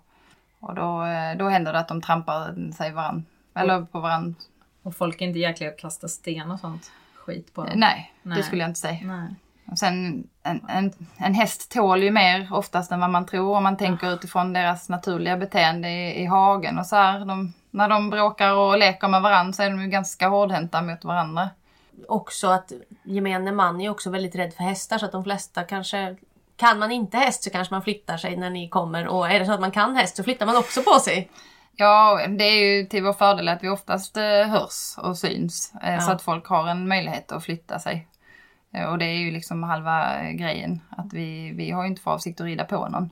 Och 0.60 0.76
då, 0.76 1.04
då 1.38 1.50
händer 1.50 1.74
det 1.74 1.80
att 1.80 1.88
de 1.88 2.02
trampar 2.02 2.72
sig 2.72 2.92
varann, 2.92 3.26
eller 3.56 3.82
på 3.82 4.00
varandra. 4.00 4.36
Och 4.84 4.96
folk 4.96 5.22
är 5.22 5.26
inte 5.26 5.40
jäkliga 5.40 5.70
att 5.70 5.78
kasta 5.78 6.08
sten 6.08 6.52
och 6.52 6.60
sånt 6.60 6.92
skit 7.16 7.54
på 7.54 7.63
dem. 7.63 7.80
Nej, 7.80 8.13
Nej. 8.24 8.38
det 8.38 8.44
skulle 8.44 8.62
jag 8.62 8.70
inte 8.70 8.80
säga. 8.80 9.00
Nej. 9.04 9.36
Sen, 9.75 10.27
en, 10.43 10.65
en, 10.69 10.93
en 11.17 11.34
häst 11.34 11.71
tål 11.71 12.03
ju 12.03 12.12
mer 12.12 12.47
oftast 12.51 12.91
än 12.91 12.99
vad 12.99 13.10
man 13.10 13.25
tror 13.25 13.56
om 13.58 13.63
man 13.63 13.77
tänker 13.77 14.13
utifrån 14.13 14.53
deras 14.53 14.89
naturliga 14.89 15.38
beteende 15.38 15.89
i, 15.89 16.21
i 16.21 16.25
hagen 16.25 16.80
och 16.80 16.86
så 16.86 16.95
här. 16.95 17.25
De, 17.25 17.53
när 17.71 17.89
de 17.89 18.10
bråkar 18.10 18.53
och 18.53 18.77
leker 18.77 19.08
med 19.08 19.21
varandra 19.21 19.53
så 19.53 19.63
är 19.63 19.69
de 19.69 19.82
ju 19.82 19.88
ganska 19.88 20.27
hårdhänta 20.27 20.82
mot 20.82 21.03
varandra. 21.06 21.49
Också 22.08 22.47
att 22.47 22.71
gemene 23.03 23.51
man 23.51 23.82
är 23.82 23.89
också 23.89 24.10
väldigt 24.10 24.36
rädd 24.36 24.53
för 24.53 24.63
hästar 24.63 24.97
så 24.97 25.06
att 25.06 25.12
de 25.12 25.23
flesta 25.23 25.63
kanske 25.63 26.15
kan 26.56 26.80
man 26.80 26.91
inte 26.91 27.17
häst 27.17 27.43
så 27.43 27.49
kanske 27.49 27.73
man 27.73 27.82
flyttar 27.84 28.17
sig 28.17 28.38
när 28.38 28.49
ni 28.49 28.69
kommer 28.69 29.08
och 29.08 29.32
är 29.32 29.39
det 29.39 29.45
så 29.45 29.51
att 29.51 29.60
man 29.60 29.71
kan 29.71 29.95
häst 29.95 30.15
så 30.15 30.23
flyttar 30.23 30.45
man 30.45 30.58
också 30.58 30.82
på 30.84 30.99
sig. 30.99 31.30
Ja, 31.75 32.19
det 32.27 32.43
är 32.43 32.63
ju 32.75 32.86
till 32.86 33.03
vår 33.03 33.13
fördel 33.13 33.47
att 33.47 33.63
vi 33.63 33.69
oftast 33.69 34.17
eh, 34.17 34.23
hörs 34.47 34.97
och 34.97 35.17
syns. 35.17 35.73
Eh, 35.84 35.99
Så 35.99 36.10
Ja. 36.12 36.15
att 36.15 36.21
folk 36.21 36.45
har 36.47 36.67
en 36.67 36.88
möjlighet 36.88 37.32
att 37.32 37.43
flytta 37.43 37.80
sig. 37.80 38.08
Eh, 38.73 38.86
Och 38.91 38.97
det 38.97 39.06
är 39.06 39.17
ju 39.17 39.32
liksom 39.32 39.63
halva 39.63 40.21
eh, 40.21 40.32
grejen. 40.32 40.82
Att 40.89 41.13
vi, 41.13 41.51
vi 41.51 41.71
har 41.71 41.86
inte 41.86 42.01
för 42.01 42.12
avsikt 42.12 42.41
att 42.41 42.45
rida 42.45 42.65
på 42.65 42.88
någon. 42.89 43.10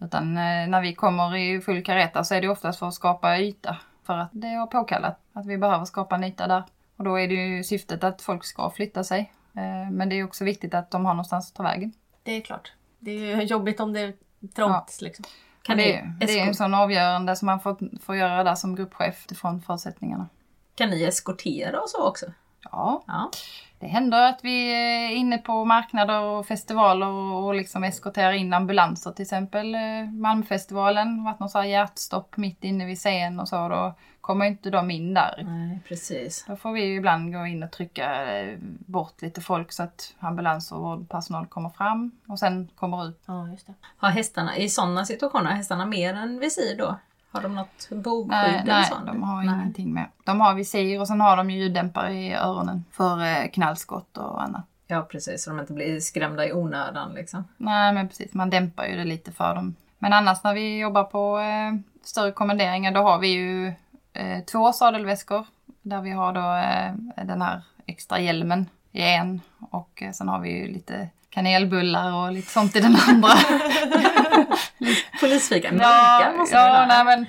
Utan 0.00 0.36
eh, 0.36 0.68
när 0.68 0.80
vi 0.80 0.94
kommer 0.94 1.36
i 1.36 1.60
full 1.60 1.82
kareta 1.84 2.24
så 2.24 2.34
är 2.34 2.40
det 2.40 2.48
oftast 2.48 2.78
för 2.78 2.86
att 2.88 2.94
skapa 2.94 3.38
yta. 3.38 3.76
För 4.06 4.18
att 4.18 4.30
det 4.32 4.48
har 4.48 4.66
påkallat 4.66 5.18
att 5.32 5.46
vi 5.46 5.58
behöver 5.58 5.84
skapa 5.84 6.14
en 6.14 6.24
yta 6.24 6.46
där. 6.46 6.62
Och 6.96 7.04
då 7.04 7.18
är 7.20 7.28
det 7.28 7.34
ju 7.34 7.64
syftet 7.64 8.04
att 8.04 8.22
folk 8.22 8.44
ska 8.44 8.70
flytta 8.70 9.04
sig. 9.04 9.32
Men 9.92 10.08
det 10.08 10.18
är 10.18 10.24
också 10.24 10.44
viktigt 10.44 10.74
att 10.74 10.90
de 10.90 11.04
har 11.06 11.14
någonstans 11.14 11.50
att 11.50 11.56
ta 11.56 11.62
vägen. 11.62 11.92
Det 12.22 12.32
är 12.32 12.40
klart. 12.40 12.72
Det 12.98 13.10
är 13.10 13.36
ju 13.36 13.42
jobbigt 13.44 13.80
om 13.80 13.92
det 13.92 14.00
är 14.00 14.14
trångt 14.54 14.98
liksom. 15.00 15.24
Kan 15.62 15.76
det, 15.76 15.96
är, 15.96 16.14
det 16.20 16.40
är 16.40 16.46
en 16.46 16.54
sån 16.54 16.74
avgörande 16.74 17.36
som 17.36 17.46
man 17.46 17.60
får, 17.60 17.98
får 18.02 18.16
göra 18.16 18.44
där 18.44 18.54
som 18.54 18.74
gruppchef 18.76 19.24
utifrån 19.24 19.60
förutsättningarna. 19.62 20.28
kan 20.74 20.90
ni 20.90 21.02
eskortera 21.04 21.80
och 21.80 21.90
så 21.90 22.08
också? 22.08 22.26
Ja, 22.72 23.02
Ja. 23.06 23.30
det 23.78 23.86
händer 23.86 24.28
att 24.28 24.40
vi 24.42 24.72
är 24.72 25.10
inne 25.10 25.38
på 25.38 25.64
marknader 25.64 26.20
och 26.20 26.46
festivaler 26.46 27.06
och, 27.06 27.54
liksom 27.54 27.84
eskorterar 27.84 28.32
in 28.32 28.52
ambulanser 28.52 29.10
till 29.10 29.22
exempel. 29.22 29.74
Eh, 29.74 29.80
Malmfestivalen, 30.12 31.24
varit 31.24 31.40
någon 31.40 31.48
sån 31.48 31.60
här 31.60 31.68
hjärtstopp 31.68 32.36
mitt 32.36 32.64
inne 32.64 32.86
vid 32.86 32.98
scen 32.98 33.40
och 33.40 33.48
så. 33.48 33.68
Då 33.68 33.94
kommer 34.20 34.46
inte 34.46 34.70
de 34.70 34.90
in 34.90 35.14
där. 35.14 35.42
Nej, 35.44 35.80
precis. 35.88 36.44
Då 36.48 36.56
får 36.56 36.72
vi 36.72 36.94
ibland 36.94 37.32
gå 37.32 37.46
in 37.46 37.62
och 37.62 37.70
trycka 37.70 38.38
eh, 38.40 38.58
bort 38.86 39.22
lite 39.22 39.40
folk 39.40 39.72
så 39.72 39.82
att 39.82 40.14
ambulans 40.18 40.72
och 40.72 40.80
vårdpersonal 40.80 41.46
kommer 41.46 41.70
fram 41.70 42.10
och 42.28 42.38
sen 42.38 42.68
kommer 42.76 43.08
ut. 43.08 43.22
Ja, 43.26 43.48
just 43.48 43.66
det. 43.66 43.74
Har 43.96 44.10
hästarna, 44.10 44.56
i 44.56 44.68
sådana 44.68 45.04
situationer, 45.04 45.44
har 45.50 45.56
hästarna 45.56 45.86
mer 45.86 46.14
än 46.14 46.38
visir 46.40 46.76
då? 46.78 46.96
Har 47.30 47.42
de 47.42 47.54
något 47.54 47.88
bogskydd 47.90 48.30
Nej, 48.30 48.54
eller 48.54 48.72
nej 48.74 48.84
sånt? 48.84 49.06
de 49.06 49.22
har 49.22 49.42
Nej. 49.42 49.54
ingenting 49.54 49.94
med. 49.94 50.06
De 50.24 50.40
har 50.40 50.54
visir 50.54 51.00
och 51.00 51.08
sen 51.08 51.20
har 51.20 51.36
de 51.36 51.50
ju 51.50 51.58
ljuddämpare 51.58 52.12
i 52.12 52.34
öronen 52.34 52.84
för 52.92 53.24
eh, 53.24 53.48
knallskott 53.50 54.16
och 54.16 54.42
annat. 54.42 54.64
Ja, 54.86 55.02
precis. 55.02 55.44
Så 55.44 55.50
de 55.50 55.60
inte 55.60 55.72
blir 55.72 56.00
skrämda 56.00 56.46
i 56.46 56.52
onödan 56.52 57.12
liksom. 57.14 57.44
Nej 57.56 57.92
men 57.92 58.08
precis, 58.08 58.34
man 58.34 58.50
dämpar 58.50 58.84
ju 58.86 58.96
det 58.96 59.04
lite 59.04 59.32
för 59.32 59.54
dem. 59.54 59.74
Men 59.98 60.12
annars 60.12 60.44
när 60.44 60.54
vi 60.54 60.78
jobbar 60.78 61.04
på 61.04 61.38
eh, 61.38 61.80
större 62.02 62.32
kommenderingar 62.32 62.92
då 62.92 63.00
har 63.00 63.18
vi 63.18 63.28
ju 63.28 63.72
eh, 64.12 64.44
två 64.44 64.72
sadelväskor 64.72 65.46
där 65.82 66.00
vi 66.00 66.10
har 66.10 66.32
då 66.32 66.54
eh, 66.54 67.24
den 67.26 67.42
här 67.42 67.62
extra 67.86 68.20
hjälmen 68.20 68.66
i 68.92 69.02
en 69.02 69.40
och 69.70 70.02
eh, 70.02 70.12
sen 70.12 70.28
har 70.28 70.40
vi 70.40 70.50
ju 70.50 70.72
lite 70.72 71.08
kanelbullar 71.30 72.12
och 72.14 72.32
lite 72.32 72.50
sånt 72.50 72.76
i 72.76 72.80
den 72.80 72.96
andra. 73.08 73.28
Polisfika, 75.20 75.68
ja, 75.80 76.32
måste 76.36 76.56
ja 76.56 76.86
nej, 76.88 77.04
men 77.04 77.26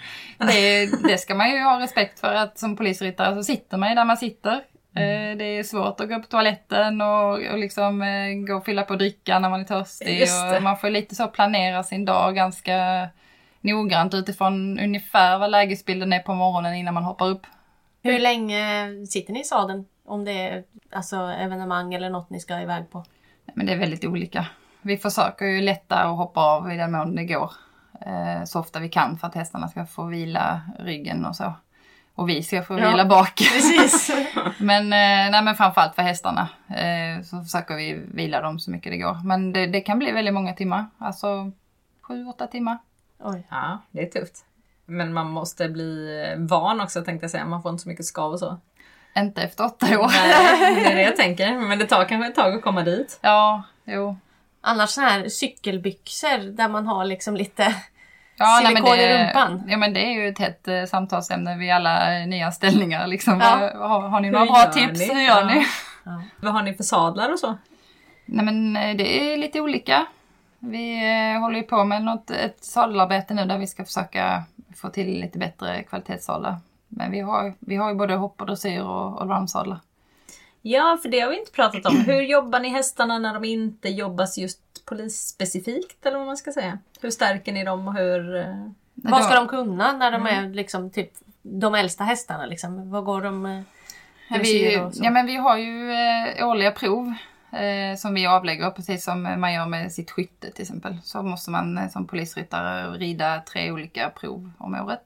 det, 0.47 0.85
det 1.07 1.17
ska 1.17 1.35
man 1.35 1.51
ju 1.51 1.63
ha 1.63 1.79
respekt 1.79 2.19
för 2.19 2.33
att 2.33 2.57
som 2.57 2.75
polisryttare 2.75 3.35
så 3.35 3.43
sitter 3.43 3.77
man 3.77 3.89
ju 3.89 3.95
där 3.95 4.05
man 4.05 4.17
sitter. 4.17 4.61
Mm. 4.95 5.31
Eh, 5.31 5.37
Det 5.37 5.43
är 5.43 5.63
svårt 5.63 5.99
att 5.99 6.09
gå 6.09 6.19
på 6.19 6.27
toaletten 6.27 7.01
och, 7.01 7.31
och 7.33 7.57
liksom 7.57 8.01
eh, 8.01 8.47
gå 8.47 8.55
och 8.55 8.65
fylla 8.65 8.83
på 8.83 8.95
dricka 8.95 9.39
när 9.39 9.49
man 9.49 9.59
är 9.59 9.65
törstig. 9.65 10.27
Och 10.55 10.63
man 10.63 10.77
får 10.77 10.89
lite 10.89 11.15
så 11.15 11.27
planera 11.27 11.83
sin 11.83 12.05
dag 12.05 12.35
ganska 12.35 13.07
noggrant 13.61 14.13
utifrån 14.13 14.79
ungefär 14.79 15.39
vad 15.39 15.51
lägesbilden 15.51 16.13
är 16.13 16.19
på 16.19 16.33
morgonen 16.33 16.75
innan 16.75 16.93
man 16.93 17.03
hoppar 17.03 17.27
upp. 17.27 17.41
Hur 18.03 18.19
länge 18.19 18.89
sitter 19.09 19.33
ni 19.33 19.41
i 19.41 19.43
sadeln? 19.43 19.85
Om 20.05 20.25
det 20.25 20.31
är 20.31 20.63
alltså, 20.91 21.15
evenemang 21.15 21.93
eller 21.93 22.09
något 22.09 22.29
ni 22.29 22.39
ska 22.39 22.61
iväg 22.61 22.91
på? 22.91 23.05
Men 23.53 23.65
det 23.65 23.73
är 23.73 23.77
väldigt 23.77 24.05
olika. 24.05 24.45
Vi 24.81 24.97
försöker 24.97 25.45
ju 25.45 25.61
lätta 25.61 26.09
och 26.09 26.17
hoppa 26.17 26.41
av 26.41 26.71
i 26.71 26.77
den 26.77 26.91
mån 26.91 27.15
det 27.15 27.25
går. 27.25 27.51
Eh, 28.05 28.43
så 28.43 28.59
ofta 28.59 28.79
vi 28.79 28.89
kan 28.89 29.17
för 29.17 29.27
att 29.27 29.35
hästarna 29.35 29.67
ska 29.67 29.85
få 29.85 30.03
vila 30.05 30.61
ryggen 30.79 31.25
och 31.25 31.35
så. 31.35 31.53
Och 32.15 32.29
vi 32.29 32.43
ska 32.43 32.63
få 32.63 32.79
Ja. 32.79 32.91
vila 32.91 33.05
bak. 33.05 33.33
Precis. 33.53 34.11
Men, 34.59 34.83
eh, 34.83 35.31
nej, 35.31 35.43
men 35.43 35.55
framförallt 35.55 35.95
för 35.95 36.01
hästarna 36.01 36.49
eh, 36.67 37.23
så 37.23 37.41
försöker 37.43 37.75
vi 37.75 37.93
vila 38.13 38.41
dem 38.41 38.59
så 38.59 38.71
mycket 38.71 38.91
det 38.91 38.97
går. 38.97 39.17
Men 39.23 39.53
det, 39.53 39.67
det 39.67 39.81
kan 39.81 39.99
bli 39.99 40.11
väldigt 40.11 40.33
många 40.33 40.53
timmar. 40.53 40.85
Alltså 40.97 41.51
sju, 42.01 42.25
åtta 42.25 42.47
timmar. 42.47 42.77
Oj. 43.19 43.47
Ja, 43.49 43.77
det 43.91 44.01
är 44.01 44.05
tufft. 44.19 44.45
Men 44.85 45.13
man 45.13 45.29
måste 45.29 45.69
bli 45.69 46.23
van 46.37 46.81
också 46.81 47.01
tänkte 47.01 47.23
jag 47.23 47.31
säga. 47.31 47.45
Man 47.45 47.61
får 47.61 47.71
inte 47.71 47.83
så 47.83 47.89
mycket 47.89 48.05
skav 48.05 48.31
och 48.31 48.39
så. 48.39 48.57
Inte 49.17 49.41
efter 49.41 49.65
åtta 49.65 49.99
år. 49.99 50.07
Nej, 50.07 50.75
det 50.75 50.91
är 50.91 50.95
det 50.95 51.01
jag 51.01 51.15
tänker. 51.25 51.51
Men 51.57 51.79
det 51.79 51.85
tar 51.85 52.05
kanske 52.05 52.27
ett 52.29 52.35
tag 52.35 52.55
att 52.55 52.61
komma 52.61 52.81
dit. 52.83 53.19
Ja, 53.21 53.63
jo. 53.85 54.17
Annars 54.61 54.89
såna 54.89 55.07
här 55.09 55.29
cykelbyxor 55.29 56.51
där 56.51 56.67
man 56.69 56.87
har 56.87 57.05
liksom 57.05 57.35
lite... 57.35 57.75
Ja, 58.37 58.59
nej, 58.63 58.73
men 58.73 58.83
Silikon 58.83 58.99
i 58.99 59.07
det, 59.07 59.23
rumpan. 59.27 59.63
ja 59.67 59.77
men 59.77 59.93
det 59.93 60.05
är 60.05 60.11
ju 60.11 60.27
ett 60.29 60.39
hett 60.39 60.67
eh, 60.67 60.83
samtalsämne 60.85 61.57
vid 61.57 61.71
alla 61.71 62.19
eh, 62.19 62.27
nyanställningar. 62.27 63.07
Liksom. 63.07 63.39
Ja. 63.41 63.71
Har, 63.87 64.01
har 64.09 64.19
ni 64.19 64.27
Hur 64.27 64.33
några 64.33 64.45
bra 64.45 64.63
gör 64.65 64.71
tips? 64.71 64.99
ni? 64.99 65.13
Hur 65.13 65.21
gör 65.21 65.41
Ja. 65.41 65.45
ni? 65.47 65.65
Ja. 66.03 66.21
Vad 66.41 66.53
har 66.53 66.63
ni 66.63 66.73
för 66.73 66.83
sadlar 66.83 67.31
och 67.31 67.39
så? 67.39 67.57
Nej 68.25 68.45
men 68.45 68.77
eh, 68.77 68.95
det 68.95 69.33
är 69.33 69.37
lite 69.37 69.61
olika. 69.61 70.05
Vi 70.59 71.09
eh, 71.33 71.41
håller 71.41 71.57
ju 71.57 71.63
på 71.63 71.83
med 71.83 72.03
något, 72.03 72.31
ett 72.31 72.63
sadelarbete 72.63 73.33
nu 73.33 73.45
där 73.45 73.57
vi 73.57 73.67
ska 73.67 73.85
försöka 73.85 74.43
få 74.75 74.89
till 74.89 75.19
lite 75.21 75.37
bättre 75.39 75.83
kvalitetssadlar. 75.83 76.57
Men 76.89 77.11
vi 77.11 77.19
har, 77.19 77.53
vi 77.59 77.75
har 77.75 77.89
ju 77.89 77.95
både 77.95 78.15
hopp 78.15 78.41
och 78.41 78.47
dressyr 78.47 78.81
och 78.81 79.21
allroundsadlar. 79.21 79.79
Ja, 80.61 80.99
för 81.01 81.09
det 81.09 81.19
har 81.19 81.29
vi 81.29 81.39
inte 81.39 81.51
pratat 81.51 81.85
om. 81.85 81.95
Hur 81.97 82.21
jobbar 82.21 82.59
ni 82.59 82.69
hästarna 82.69 83.19
när 83.19 83.33
de 83.33 83.43
inte 83.45 83.89
jobbas 83.89 84.37
just 84.37 84.85
polisspecifikt 84.85 86.05
eller 86.05 86.17
vad 86.17 86.27
man 86.27 86.37
ska 86.37 86.51
säga? 86.51 86.79
Hur 87.01 87.11
stärker 87.11 87.51
ni 87.53 87.63
dem 87.63 87.87
och 87.87 87.93
hur... 87.93 88.35
eh, 88.35 88.69
Vad 88.93 89.23
ska 89.23 89.35
de 89.35 89.47
kunna 89.47 89.91
när 89.91 90.11
de 90.11 90.25
är 90.25 90.49
liksom 90.49 90.89
typ 90.89 91.11
de 91.41 91.75
äldsta 91.75 92.03
hästarna? 92.03 92.45
Liksom? 92.45 92.91
Vad 92.91 93.03
går 93.05 93.21
de... 93.21 93.45
eh, 93.45 93.61
vi, 94.41 94.73
ja, 94.93 95.11
men 95.11 95.25
vi 95.25 95.35
har 95.35 95.57
ju 95.57 95.91
eh, 95.91 96.47
årliga 96.47 96.71
prov 96.71 97.13
eh, 97.51 97.97
som 97.97 98.13
vi 98.13 98.27
avlägger 98.27 98.69
precis 98.71 99.03
som 99.03 99.23
man 99.23 99.53
gör 99.53 99.65
med 99.65 99.91
sitt 99.91 100.11
skytte 100.11 100.51
till 100.51 100.61
exempel. 100.61 100.97
Så 101.03 101.23
måste 101.23 101.51
man 101.51 101.77
eh, 101.77 101.89
som 101.89 102.07
polisryttare 102.07 102.91
rida 102.91 103.41
tre 103.51 103.71
olika 103.71 104.09
prov 104.09 104.51
om 104.57 104.75
året. 104.75 105.03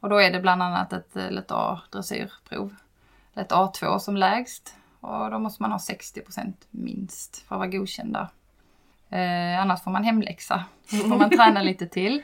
Och 0.00 0.08
då 0.08 0.20
är 0.20 0.30
det 0.30 0.40
bland 0.40 0.62
annat 0.62 0.92
ett 0.92 1.16
eh, 1.16 1.30
lätt 1.30 1.50
A-dressyrprov. 1.50 2.74
Ett 3.34 3.50
A2 3.50 3.98
som 3.98 4.16
lägst. 4.16 4.74
Och 5.00 5.30
då 5.30 5.38
måste 5.38 5.62
man 5.62 5.72
ha 5.72 5.78
60% 5.78 6.52
minst 6.70 7.44
för 7.48 7.54
att 7.54 7.58
vara 7.58 7.68
godkänd 7.68 8.12
där. 8.12 8.28
Eh, 9.10 9.60
annars 9.60 9.82
får 9.82 9.90
man 9.90 10.04
hemläxa. 10.04 10.64
Så 10.86 10.96
får 10.96 11.16
man 11.16 11.30
träna 11.30 11.62
lite 11.62 11.86
till. 11.86 12.22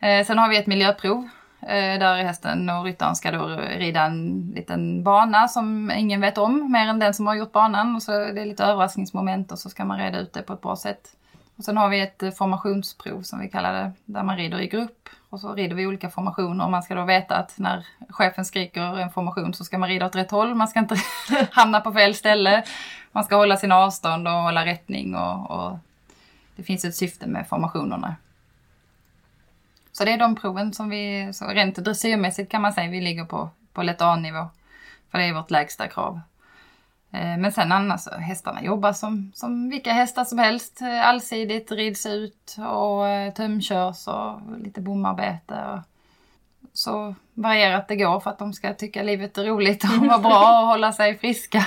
Eh, 0.00 0.26
sen 0.26 0.38
har 0.38 0.48
vi 0.48 0.56
ett 0.56 0.66
miljöprov. 0.66 1.28
Eh, 1.60 1.98
där 1.98 2.24
hästen 2.24 2.70
och 2.70 2.84
ryttaren 2.84 3.16
ska 3.16 3.30
då 3.30 3.46
rida 3.56 4.02
en 4.02 4.52
liten 4.54 5.04
bana 5.04 5.48
som 5.48 5.90
ingen 5.90 6.20
vet 6.20 6.38
om 6.38 6.72
mer 6.72 6.88
än 6.88 6.98
den 6.98 7.14
som 7.14 7.26
har 7.26 7.34
gjort 7.34 7.52
banan. 7.52 7.96
Och 7.96 8.02
så 8.02 8.12
är 8.12 8.46
lite 8.46 8.64
överraskningsmoment 8.64 9.52
och 9.52 9.58
så 9.58 9.70
ska 9.70 9.84
man 9.84 9.98
reda 9.98 10.18
ut 10.18 10.32
det 10.32 10.42
på 10.42 10.52
ett 10.52 10.60
bra 10.60 10.76
sätt. 10.76 11.16
Och 11.56 11.64
sen 11.64 11.76
har 11.76 11.88
vi 11.88 12.00
ett 12.00 12.22
eh, 12.22 12.30
formationsprov 12.30 13.22
som 13.22 13.40
vi 13.40 13.48
kallar 13.48 13.72
det, 13.72 13.92
där 14.04 14.22
man 14.22 14.36
rider 14.36 14.60
i 14.60 14.68
grupp. 14.68 15.08
Och 15.30 15.40
så 15.40 15.54
rider 15.54 15.76
vi 15.76 15.86
olika 15.86 16.10
formationer 16.10 16.64
och 16.64 16.70
man 16.70 16.82
ska 16.82 16.94
då 16.94 17.04
veta 17.04 17.36
att 17.36 17.58
när 17.58 17.86
chefen 18.08 18.44
skriker 18.44 18.98
en 18.98 19.10
formation 19.10 19.54
så 19.54 19.64
ska 19.64 19.78
man 19.78 19.88
rida 19.88 20.06
åt 20.06 20.16
rätt 20.16 20.30
håll. 20.30 20.54
Man 20.54 20.68
ska 20.68 20.78
inte 20.78 20.96
hamna 21.50 21.80
på 21.80 21.92
fel 21.92 22.14
ställe. 22.14 22.64
Man 23.12 23.24
ska 23.24 23.36
hålla 23.36 23.56
sina 23.56 23.76
avstånd 23.76 24.28
och 24.28 24.34
hålla 24.34 24.66
rättning 24.66 25.14
och, 25.14 25.50
och 25.50 25.78
det 26.56 26.62
finns 26.62 26.84
ett 26.84 26.94
syfte 26.94 27.26
med 27.26 27.48
formationerna. 27.48 28.16
Så 29.92 30.04
det 30.04 30.12
är 30.12 30.18
de 30.18 30.36
proven 30.36 30.72
som 30.72 30.88
vi, 30.88 31.30
så 31.32 31.46
rent 31.46 31.76
dressyrmässigt 31.76 32.50
kan 32.50 32.62
man 32.62 32.72
säga, 32.72 32.90
vi 32.90 33.00
ligger 33.00 33.24
på, 33.24 33.50
på 33.72 33.82
lätt 33.82 34.02
A-nivå. 34.02 34.48
För 35.10 35.18
det 35.18 35.24
är 35.24 35.32
vårt 35.32 35.50
lägsta 35.50 35.88
krav. 35.88 36.20
Eh, 37.18 37.36
Men 37.38 37.52
sen 37.52 37.72
annars, 37.72 38.08
hästarna 38.08 38.62
jobbar 38.62 38.92
som, 38.92 39.32
som 39.34 39.70
vilka 39.70 39.92
hästar 39.92 40.24
som 40.24 40.38
helst. 40.38 40.80
Eh, 40.80 41.08
Allsidigt, 41.08 41.72
rids 41.72 42.06
ut 42.06 42.56
och 42.58 43.08
eh, 43.08 43.32
tömkörs 43.32 44.08
och 44.08 44.40
lite 44.58 44.80
bomarbete. 44.80 45.54
Och 45.72 45.80
så 46.72 47.14
varierat 47.34 47.88
det 47.88 47.96
går 47.96 48.20
för 48.20 48.30
att 48.30 48.38
de 48.38 48.52
ska 48.52 48.74
tycka 48.74 49.02
livet 49.02 49.38
är 49.38 49.44
roligt 49.44 49.84
och 49.84 50.06
vara 50.06 50.18
bra 50.18 50.60
och 50.60 50.66
hålla 50.66 50.92
sig 50.92 51.18
friska. 51.18 51.66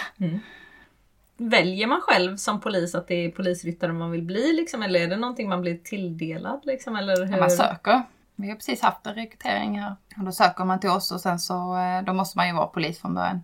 Väljer 1.38 1.88
man 1.88 2.02
själv 2.02 2.38
som 2.38 2.62
polis 2.62 2.96
att 2.96 3.08
det 3.08 3.26
är 3.26 3.32
polisryttare 3.32 3.94
man 3.94 4.12
vill 4.12 4.24
bli 4.24 4.54
liksom? 4.54 4.84
Eller 4.84 5.00
är 5.00 5.08
det 5.08 5.18
någonting 5.18 5.50
man 5.50 5.62
blir 5.62 5.78
tilldelad 5.78 6.60
liksom? 6.64 6.96
Eller 6.96 7.26
hur? 7.26 7.34
Ja, 7.34 7.40
man 7.40 7.52
söker. 7.52 8.04
Vi 8.36 8.50
har 8.50 8.56
precis 8.56 8.82
haft 8.82 9.08
en 9.08 9.16
rekrytering 9.16 9.80
här. 9.80 9.96
Och 10.18 10.24
då 10.24 10.32
söker 10.32 10.64
man 10.66 10.80
till 10.80 10.90
oss 10.90 11.12
och 11.12 11.22
sen 11.22 11.40
så 11.40 11.78
då 12.06 12.14
måste 12.14 12.38
man 12.38 12.48
ju 12.48 12.54
vara 12.54 12.68
polis 12.68 13.00
från 13.02 13.14
början. 13.14 13.44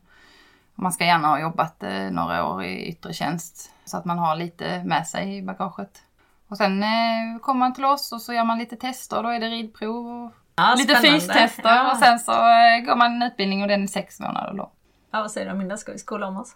Man 0.79 0.91
ska 0.91 1.05
gärna 1.05 1.27
ha 1.27 1.39
jobbat 1.39 1.83
eh, 1.83 2.11
några 2.11 2.45
år 2.47 2.63
i 2.63 2.85
yttre 2.87 3.13
tjänst 3.13 3.71
så 3.85 3.97
att 3.97 4.05
man 4.05 4.17
har 4.19 4.35
lite 4.35 4.83
med 4.83 5.07
sig 5.07 5.37
i 5.37 5.41
bagaget. 5.41 6.01
Och 6.47 6.57
sen 6.57 6.83
eh, 6.83 7.39
kommer 7.41 7.59
man 7.59 7.73
till 7.73 7.85
oss 7.85 8.11
och 8.11 8.21
så 8.21 8.33
gör 8.33 8.43
man 8.43 8.57
lite 8.59 8.75
tester. 8.75 9.23
Då 9.23 9.29
är 9.29 9.39
det 9.39 9.47
ridprov 9.47 10.07
och 10.07 10.31
Ja, 10.55 10.75
lite 10.77 10.95
fystester 10.95 11.75
Ja. 11.75 11.91
och 11.91 11.97
sen 11.97 12.19
så 12.19 12.31
eh, 12.31 12.79
går 12.85 12.95
man 12.95 13.15
en 13.15 13.23
utbildning 13.23 13.61
och 13.61 13.67
den 13.67 13.83
är 13.83 13.87
sex 13.87 14.19
månader 14.19 14.53
lång. 14.53 14.69
Ja, 15.11 15.21
vad 15.21 15.31
säger 15.31 15.45
du 15.47 15.51
Aminda? 15.51 15.77
Ska 15.77 15.91
vi 15.91 15.97
skola 15.99 16.27
om 16.27 16.37
oss? 16.37 16.55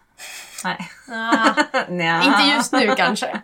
Nej. 0.64 0.78
Ah, 1.12 2.24
inte 2.26 2.44
just 2.56 2.74
nu 2.74 2.88
kanske. 2.98 3.42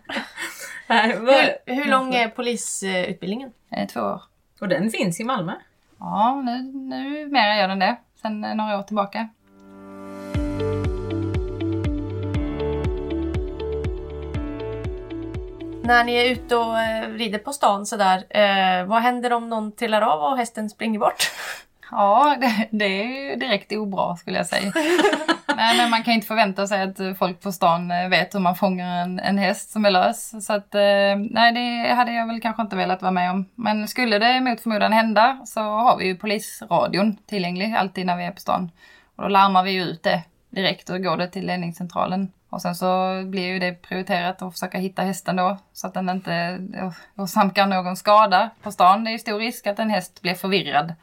Hur, 0.87 1.73
hur 1.75 1.85
lång 1.85 2.13
är 2.15 2.27
polisutbildningen? 2.29 3.51
Två 3.93 3.99
år. 3.99 4.21
Och 4.61 4.67
den 4.67 4.89
finns 4.89 5.19
i 5.19 5.23
Malmö? 5.23 5.53
Ja, 5.99 6.41
nu, 6.45 6.61
nu 6.73 7.27
mer 7.27 7.55
gör 7.55 7.67
den 7.67 7.79
det. 7.79 7.97
Sen 8.21 8.41
några 8.41 8.77
år 8.79 8.83
tillbaka. 8.83 9.29
När 15.87 16.03
ni 16.03 16.15
är 16.15 16.31
ute 16.31 16.55
och 16.55 16.79
eh, 16.79 17.09
rider 17.09 17.39
på 17.39 17.53
stan 17.53 17.85
sådär, 17.85 18.23
eh, 18.29 18.85
vad 18.85 19.01
händer 19.01 19.33
om 19.33 19.49
någon 19.49 19.71
trillar 19.71 20.01
av 20.01 20.21
och 20.21 20.37
hästen 20.37 20.69
springer 20.69 20.99
bort? 20.99 21.31
Ja, 21.91 22.37
det, 22.41 22.67
det 22.71 22.85
är 22.85 23.29
ju 23.29 23.35
direkt 23.35 23.71
obra 23.71 24.15
skulle 24.15 24.37
jag 24.37 24.47
säga. 24.47 24.71
nej, 25.55 25.77
men 25.77 25.89
man 25.89 26.03
kan 26.03 26.13
inte 26.13 26.27
förvänta 26.27 26.67
sig 26.67 26.81
att 26.81 27.17
folk 27.19 27.41
på 27.41 27.51
stan 27.51 27.91
eh, 27.91 28.09
vet 28.09 28.35
hur 28.35 28.39
man 28.39 28.55
fångar 28.55 29.03
en, 29.03 29.19
en 29.19 29.37
häst 29.37 29.71
som 29.71 29.85
är 29.85 29.91
lös. 29.91 30.45
Så 30.45 30.53
att, 30.53 30.73
nej, 31.29 31.51
det 31.51 31.93
hade 31.93 32.13
jag 32.13 32.27
väl 32.27 32.41
kanske 32.41 32.61
inte 32.61 32.75
velat 32.75 33.01
vara 33.01 33.11
med 33.11 33.31
om. 33.31 33.45
Men 33.55 33.87
skulle 33.87 34.19
det 34.19 34.41
mot 34.41 34.61
förmodan 34.61 34.93
hända 34.93 35.41
så 35.45 35.61
har 35.61 35.97
vi 35.97 36.05
ju 36.05 36.15
polisradion 36.15 37.17
tillgänglig 37.27 37.75
alltid 37.77 38.05
när 38.05 38.17
vi 38.17 38.23
är 38.23 38.31
på 38.31 38.39
stan. 38.39 38.71
Och 39.15 39.23
då 39.23 39.29
larmar 39.29 39.63
vi 39.63 39.71
ju 39.71 39.83
ut 39.83 40.03
det 40.03 40.23
direkt 40.49 40.89
och 40.89 41.03
går 41.03 41.17
det 41.17 41.27
till 41.27 41.45
ledningscentralen. 41.45 42.31
Och 42.49 42.61
sen 42.61 42.75
så 42.75 43.21
blir 43.25 43.47
ju 43.47 43.59
det 43.59 43.73
prioriterat 43.73 44.41
att 44.41 44.53
försöka 44.53 44.77
hitta 44.77 45.01
hästen 45.01 45.35
då 45.35 45.57
så 45.73 45.87
att 45.87 45.93
den 45.93 46.09
inte 46.09 46.59
åsamkar 47.15 47.67
någon 47.67 47.95
skada 47.95 48.49
på 48.61 48.71
stan. 48.71 49.03
Det 49.03 49.09
är 49.09 49.11
ju 49.11 49.19
stor 49.19 49.39
risk 49.39 49.67
att 49.67 49.79
en 49.79 49.89
häst 49.89 50.21
blir 50.21 50.33
förvirrad 50.33 50.93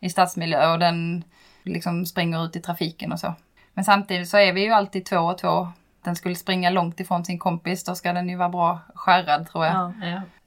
i 0.00 0.10
stadsmiljö 0.10 0.72
och 0.72 0.78
den 0.78 1.24
liksom 1.62 2.06
springer 2.06 2.44
ut 2.44 2.56
i 2.56 2.60
trafiken 2.60 3.12
och 3.12 3.20
så. 3.20 3.34
Men 3.74 3.84
samtidigt 3.84 4.28
så 4.28 4.36
är 4.36 4.52
vi 4.52 4.64
ju 4.64 4.72
alltid 4.72 5.06
två 5.06 5.18
och 5.18 5.38
två. 5.38 5.68
Den 6.04 6.16
skulle 6.16 6.34
springa 6.34 6.70
långt 6.70 7.00
ifrån 7.00 7.24
sin 7.24 7.38
kompis, 7.38 7.84
då 7.84 7.94
ska 7.94 8.12
den 8.12 8.28
ju 8.28 8.36
vara 8.36 8.48
bra 8.48 8.78
skärrad 8.94 9.48
tror 9.48 9.64
jag. 9.64 9.74
Ja, 9.74 9.92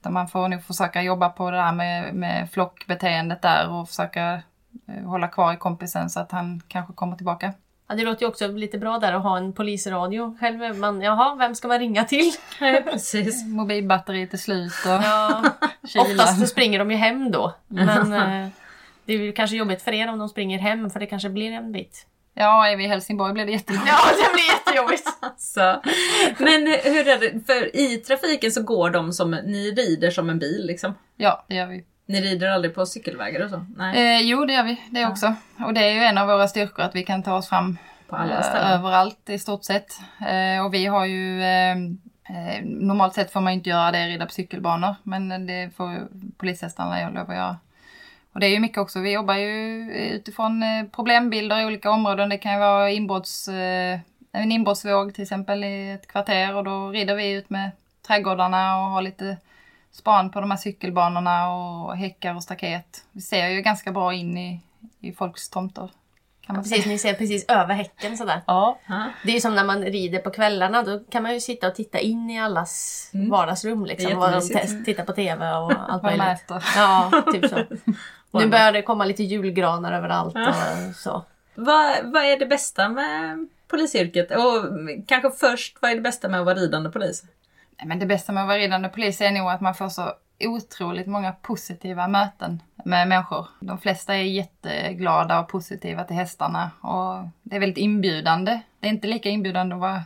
ja. 0.02 0.10
Man 0.10 0.28
får 0.28 0.48
nog 0.48 0.62
försöka 0.62 1.02
jobba 1.02 1.28
på 1.28 1.50
det 1.50 1.56
där 1.56 1.72
med, 1.72 2.14
med 2.14 2.50
flockbeteendet 2.50 3.42
där 3.42 3.68
och 3.68 3.88
försöka 3.88 4.42
eh, 4.88 5.04
hålla 5.04 5.28
kvar 5.28 5.52
i 5.52 5.56
kompisen 5.56 6.10
så 6.10 6.20
att 6.20 6.32
han 6.32 6.62
kanske 6.68 6.92
kommer 6.92 7.16
tillbaka. 7.16 7.52
Ja, 7.92 7.96
det 7.96 8.04
låter 8.04 8.22
ju 8.22 8.28
också 8.28 8.48
lite 8.48 8.78
bra 8.78 8.98
där 8.98 9.12
att 9.12 9.22
ha 9.22 9.36
en 9.36 9.52
polisradio. 9.52 10.36
Själv 10.40 10.62
är 10.62 10.72
man, 10.72 11.00
jaha, 11.00 11.34
vem 11.34 11.54
ska 11.54 11.68
man 11.68 11.78
ringa 11.78 12.04
till? 12.04 12.32
Precis. 12.58 13.44
Mobilbatteriet 13.46 14.34
är 14.34 14.38
slut 14.38 14.72
och 14.86 14.92
Ja, 14.92 15.42
oftast 16.00 16.40
så 16.40 16.46
springer 16.46 16.78
de 16.78 16.90
ju 16.90 16.96
hem 16.96 17.30
då. 17.30 17.54
Men 17.68 18.12
eh, 18.12 18.48
det 19.04 19.12
är 19.12 19.18
ju 19.18 19.32
kanske 19.32 19.56
jobbigt 19.56 19.82
för 19.82 19.92
er 19.92 20.08
om 20.08 20.18
de 20.18 20.28
springer 20.28 20.58
hem 20.58 20.90
för 20.90 21.00
det 21.00 21.06
kanske 21.06 21.28
blir 21.28 21.52
en 21.52 21.72
bit. 21.72 22.06
Ja, 22.34 22.68
är 22.68 22.76
vi 22.76 22.84
i 22.84 22.88
Helsingborg 22.88 23.32
blir 23.32 23.46
det 23.46 23.52
jättejobbigt. 23.52 23.92
Ja, 23.92 23.98
det 24.10 24.32
blir 24.32 24.44
jättejobbigt. 24.44 25.08
Så. 25.38 25.82
Men 26.38 26.66
hur 26.66 27.08
är 27.08 27.18
det, 27.18 27.46
för 27.46 27.76
i 27.76 27.96
trafiken 27.96 28.52
så 28.52 28.62
går 28.62 28.90
de 28.90 29.12
som, 29.12 29.30
ni 29.30 29.70
rider 29.70 30.10
som 30.10 30.30
en 30.30 30.38
bil 30.38 30.66
liksom? 30.66 30.94
Ja, 31.16 31.44
det 31.48 31.54
gör 31.54 31.66
vi. 31.66 31.84
Ni 32.06 32.20
rider 32.20 32.48
aldrig 32.48 32.74
på 32.74 32.86
cykelvägar 32.86 33.44
och 33.44 33.50
så? 33.50 33.66
Nej, 33.76 34.16
Eh, 34.16 34.22
jo, 34.28 34.44
det 34.44 34.52
gör 34.52 34.62
vi. 34.62 34.80
Det 34.90 35.06
också. 35.06 35.34
Och 35.66 35.74
det 35.74 35.80
är 35.80 35.92
ju 35.92 36.00
en 36.00 36.18
av 36.18 36.26
våra 36.26 36.48
styrkor 36.48 36.84
att 36.84 36.94
vi 36.94 37.02
kan 37.04 37.22
ta 37.22 37.34
oss 37.36 37.48
fram 37.48 37.78
på 38.08 38.16
alla 38.16 38.38
eh, 38.38 38.72
överallt 38.72 39.30
i 39.30 39.38
stort 39.38 39.64
sett. 39.64 40.00
Eh, 40.20 40.64
och 40.64 40.74
vi 40.74 40.86
har 40.86 41.06
ju 41.06 41.42
eh, 41.42 41.70
eh, 41.72 42.62
Normalt 42.64 43.14
sett 43.14 43.32
får 43.32 43.40
man 43.40 43.52
inte 43.52 43.70
göra 43.70 43.90
det, 43.90 44.06
rida 44.06 44.26
på 44.26 44.32
cykelbanor. 44.32 44.94
Men 45.02 45.46
det 45.46 45.70
får 45.76 46.08
polishästarna 46.36 47.10
lov 47.10 47.30
att 47.30 47.36
göra. 47.36 47.56
Och 48.32 48.40
det 48.40 48.46
är 48.46 48.50
ju 48.50 48.60
mycket 48.60 48.78
också, 48.78 49.00
vi 49.00 49.12
jobbar 49.12 49.34
ju 49.34 49.52
utifrån 49.92 50.62
eh, 50.62 50.84
problembilder 50.94 51.60
i 51.60 51.66
olika 51.66 51.90
områden. 51.90 52.28
Det 52.28 52.38
kan 52.38 52.52
ju 52.52 52.58
vara 52.58 52.90
inbrotts, 52.90 53.48
en 54.32 54.52
inbrottsvåg 54.52 55.14
till 55.14 55.22
exempel 55.22 55.64
i 55.64 55.90
ett 55.90 56.06
kvarter 56.08 56.54
och 56.54 56.64
då 56.64 56.88
rider 56.88 57.14
vi 57.14 57.30
ut 57.32 57.50
med 57.50 57.70
trädgårdarna 58.06 58.76
och 58.78 58.84
har 58.84 59.02
lite 59.02 59.36
span 59.92 60.30
på 60.30 60.40
de 60.40 60.50
här 60.50 60.58
cykelbanorna 60.58 61.50
och 61.52 61.96
häckar 61.96 62.34
och 62.34 62.42
staket. 62.42 63.04
Vi 63.12 63.20
ser 63.20 63.48
ju 63.48 63.60
ganska 63.60 63.92
bra 63.92 64.14
in 64.14 64.38
i, 64.38 64.60
i 65.00 65.12
folks 65.12 65.48
tomter. 65.48 65.90
Kan 66.46 66.54
man 66.56 66.64
Precis, 66.64 66.86
ni 66.86 66.98
ser 66.98 67.14
precis 67.14 67.44
över 67.48 67.74
häcken 67.74 68.16
sådär. 68.16 68.40
Ja, 68.46 68.78
Ja. 68.86 69.04
Det 69.24 69.30
är 69.30 69.34
ju 69.34 69.40
som 69.40 69.54
när 69.54 69.64
man 69.64 69.82
rider 69.82 70.18
på 70.18 70.30
kvällarna, 70.30 70.82
då 70.82 70.98
kan 71.10 71.22
man 71.22 71.34
ju 71.34 71.40
sitta 71.40 71.68
och 71.68 71.74
titta 71.74 71.98
in 71.98 72.30
i 72.30 72.40
allas 72.40 73.10
Mm. 73.14 73.30
vardagsrum 73.30 73.84
liksom. 73.86 74.14
Vad 74.18 74.32
de 74.32 74.48
test, 74.48 74.84
tittar 74.84 75.04
på 75.04 75.12
TV 75.12 75.52
och 75.52 75.72
allt 75.92 76.02
möjligt. 76.02 76.22
äter. 76.26 76.64
Ja, 76.76 77.10
typ 77.32 77.50
så. 77.50 77.58
Nu 78.38 78.46
börjar 78.48 78.72
det 78.72 78.82
komma 78.82 79.04
lite 79.04 79.22
julgranar 79.22 79.92
överallt 79.92 80.32
Ja. 80.34 80.48
och 80.88 80.94
så. 80.96 81.24
Vad, 81.54 81.96
vad 82.04 82.22
är 82.24 82.38
det 82.38 82.46
bästa 82.46 82.88
med 82.88 83.48
polisyrket? 83.68 84.30
Och 84.30 84.64
kanske 85.06 85.30
först, 85.30 85.76
vad 85.80 85.90
är 85.90 85.94
det 85.94 86.00
bästa 86.00 86.28
med 86.28 86.40
att 86.40 86.46
vara 86.46 86.54
ridande 86.56 86.90
polis? 86.90 87.22
Men 87.84 87.98
det 87.98 88.06
bästa 88.06 88.32
med 88.32 88.42
att 88.42 88.46
vara 88.46 88.58
ridande 88.58 88.88
polis 88.88 89.20
är 89.20 89.30
nog 89.30 89.50
att 89.50 89.60
man 89.60 89.74
får 89.74 89.88
så 89.88 90.12
otroligt 90.40 91.06
många 91.06 91.32
positiva 91.32 92.08
möten 92.08 92.62
med 92.84 93.08
människor. 93.08 93.46
De 93.60 93.78
flesta 93.78 94.14
är 94.14 94.22
jätteglada 94.22 95.40
och 95.40 95.48
positiva 95.48 96.04
till 96.04 96.16
hästarna 96.16 96.70
och 96.80 97.28
det 97.42 97.56
är 97.56 97.60
väldigt 97.60 97.78
inbjudande. 97.78 98.60
Det 98.80 98.86
är 98.86 98.90
inte 98.90 99.06
lika 99.06 99.28
inbjudande 99.28 99.74
att 99.74 99.80
vara 99.80 100.02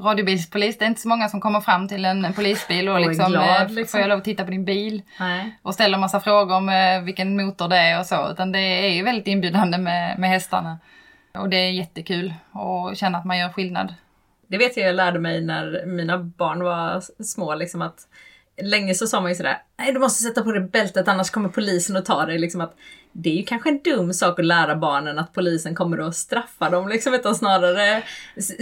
radiobilspolis. 0.00 0.78
Det 0.78 0.84
är 0.84 0.86
inte 0.86 1.00
så 1.00 1.08
många 1.08 1.28
som 1.28 1.40
kommer 1.40 1.60
fram 1.60 1.88
till 1.88 2.04
en 2.04 2.32
polisbil 2.32 2.88
och, 2.88 3.00
liksom, 3.00 3.30
glad, 3.30 3.62
eh, 3.62 3.68
liksom. 3.68 3.86
får 3.86 4.00
jag 4.00 4.08
lov 4.08 4.18
att 4.18 4.24
titta 4.24 4.44
på 4.44 4.50
din 4.50 4.64
bil 4.64 5.02
Nej. 5.20 5.58
och 5.62 5.74
ställer 5.74 5.98
massa 5.98 6.20
frågor 6.20 6.56
om 6.56 6.68
eh, 6.68 7.02
vilken 7.02 7.36
motor 7.36 7.68
det 7.68 7.76
är 7.76 8.00
och 8.00 8.06
så. 8.06 8.30
Utan 8.30 8.52
det 8.52 8.58
är 8.58 8.94
ju 8.94 9.02
väldigt 9.02 9.26
inbjudande 9.26 9.78
med, 9.78 10.18
med 10.18 10.30
hästarna. 10.30 10.78
Och 11.34 11.48
det 11.48 11.56
är 11.56 11.70
jättekul 11.70 12.34
att 12.52 12.98
känna 12.98 13.18
att 13.18 13.24
man 13.24 13.38
gör 13.38 13.48
skillnad. 13.48 13.94
Det 14.48 14.58
vet 14.58 14.76
jag 14.76 14.88
jag 14.88 14.94
lärde 14.94 15.18
mig 15.18 15.40
när 15.40 15.86
mina 15.86 16.18
barn 16.18 16.62
var 16.62 17.02
små. 17.24 17.54
Liksom 17.54 17.82
att 17.82 18.06
länge 18.62 18.94
så 18.94 19.06
sa 19.06 19.20
man 19.20 19.30
ju 19.30 19.34
sådär, 19.34 19.58
nej 19.78 19.92
du 19.92 19.98
måste 19.98 20.22
sätta 20.22 20.42
på 20.42 20.52
dig 20.52 20.62
bältet 20.62 21.08
annars 21.08 21.30
kommer 21.30 21.48
polisen 21.48 21.96
och 21.96 22.04
ta 22.04 22.26
dig. 22.26 22.38
Liksom 22.38 22.60
att 22.60 22.74
det 23.12 23.30
är 23.30 23.34
ju 23.34 23.42
kanske 23.42 23.68
en 23.68 23.82
dum 23.82 24.12
sak 24.12 24.38
att 24.38 24.44
lära 24.44 24.76
barnen 24.76 25.18
att 25.18 25.32
polisen 25.32 25.74
kommer 25.74 25.98
att 25.98 26.16
straffa 26.16 26.70
dem. 26.70 26.88
Liksom, 26.88 27.14
utan 27.14 27.34
snarare 27.34 28.02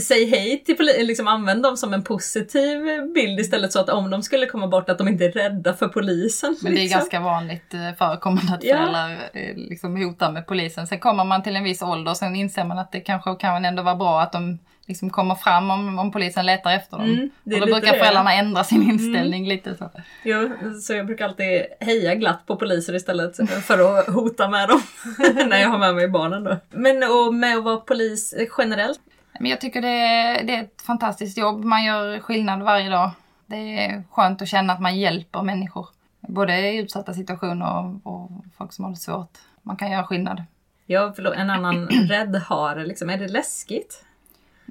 säg 0.02 0.24
hej 0.24 0.64
till 0.64 0.76
polisen, 0.76 1.06
liksom 1.06 1.28
använd 1.28 1.62
dem 1.62 1.76
som 1.76 1.94
en 1.94 2.04
positiv 2.04 2.78
bild 3.14 3.40
istället 3.40 3.72
så 3.72 3.80
att 3.80 3.88
om 3.88 4.10
de 4.10 4.22
skulle 4.22 4.46
komma 4.46 4.66
bort 4.66 4.90
att 4.90 4.98
de 4.98 5.08
inte 5.08 5.24
är 5.24 5.32
rädda 5.32 5.74
för 5.74 5.88
polisen. 5.88 6.56
Men 6.62 6.72
det 6.74 6.78
är 6.78 6.82
liksom. 6.82 6.98
ganska 6.98 7.20
vanligt 7.20 7.74
eh, 7.74 7.92
förekommande 7.98 8.54
att 8.54 8.64
Ja. 8.64 8.76
föräldrar 8.76 9.30
eh, 9.32 9.56
liksom 9.56 9.96
hotar 9.96 10.32
med 10.32 10.46
polisen. 10.46 10.86
Sen 10.86 10.98
kommer 10.98 11.24
man 11.24 11.42
till 11.42 11.56
en 11.56 11.64
viss 11.64 11.82
ålder 11.82 12.10
och 12.10 12.16
sen 12.16 12.36
inser 12.36 12.64
man 12.64 12.78
att 12.78 12.92
det 12.92 13.00
kanske 13.00 13.34
kan 13.34 13.64
ändå 13.64 13.82
vara 13.82 13.96
bra 13.96 14.20
att 14.20 14.32
de 14.32 14.58
liksom 14.86 15.10
kommer 15.10 15.34
fram 15.34 15.70
om, 15.70 15.98
om 15.98 16.12
polisen 16.12 16.46
letar 16.46 16.74
efter 16.74 16.96
dem. 16.96 17.06
Mm, 17.06 17.30
och 17.44 17.50
då 17.50 17.66
brukar 17.66 17.80
det. 17.80 17.88
Mm. 17.88 17.98
föräldrarna 17.98 18.34
ändra 18.34 18.64
sin 18.64 18.82
inställning 18.82 19.48
lite 19.48 19.74
så. 19.74 19.90
Jo, 20.22 20.50
så 20.82 20.92
jag 20.92 21.06
brukar 21.06 21.24
alltid 21.24 21.64
heja 21.80 22.14
glatt 22.14 22.46
på 22.46 22.56
poliser 22.56 22.94
istället 22.94 23.36
för 23.64 23.98
att 23.98 24.08
hota 24.08 24.48
med 24.48 24.68
dem. 24.68 24.82
när 25.48 25.60
jag 25.60 25.68
har 25.68 25.78
med 25.78 25.94
mig 25.94 26.08
barnen 26.08 26.44
då. 26.44 26.56
Men 26.70 27.02
och 27.02 27.34
med 27.34 27.56
att 27.56 27.64
vara 27.64 27.76
polis 27.76 28.34
generellt. 28.58 29.00
Men 29.40 29.50
jag 29.50 29.60
tycker 29.60 29.82
det 29.82 29.88
är, 29.88 30.44
det 30.44 30.54
är 30.54 30.62
ett 30.62 30.82
fantastiskt 30.82 31.38
jobb. 31.38 31.64
Man 31.64 31.84
gör 31.84 32.18
skillnad 32.18 32.62
varje 32.62 32.90
dag. 32.90 33.10
Det 33.46 33.56
är 33.56 34.02
skönt 34.10 34.42
att 34.42 34.48
känna 34.48 34.72
att 34.72 34.80
man 34.80 34.98
hjälper 34.98 35.42
människor. 35.42 35.88
Både 36.20 36.58
i 36.58 36.76
utsatta 36.76 37.14
situationer 37.14 38.00
och, 38.04 38.12
och 38.12 38.30
folk 38.58 38.72
som 38.72 38.84
har 38.84 38.92
det 38.92 38.98
svårt. 38.98 39.38
Man 39.62 39.76
kan 39.76 39.90
göra 39.90 40.04
skillnad. 40.04 40.42
Jag 40.86 41.16
förlåt, 41.16 41.34
en 41.34 41.50
annan 41.50 41.88
rädd 42.08 42.36
hare, 42.36 42.86
liksom. 42.86 43.10
är 43.10 43.18
det 43.18 43.28
läskigt? 43.28 44.04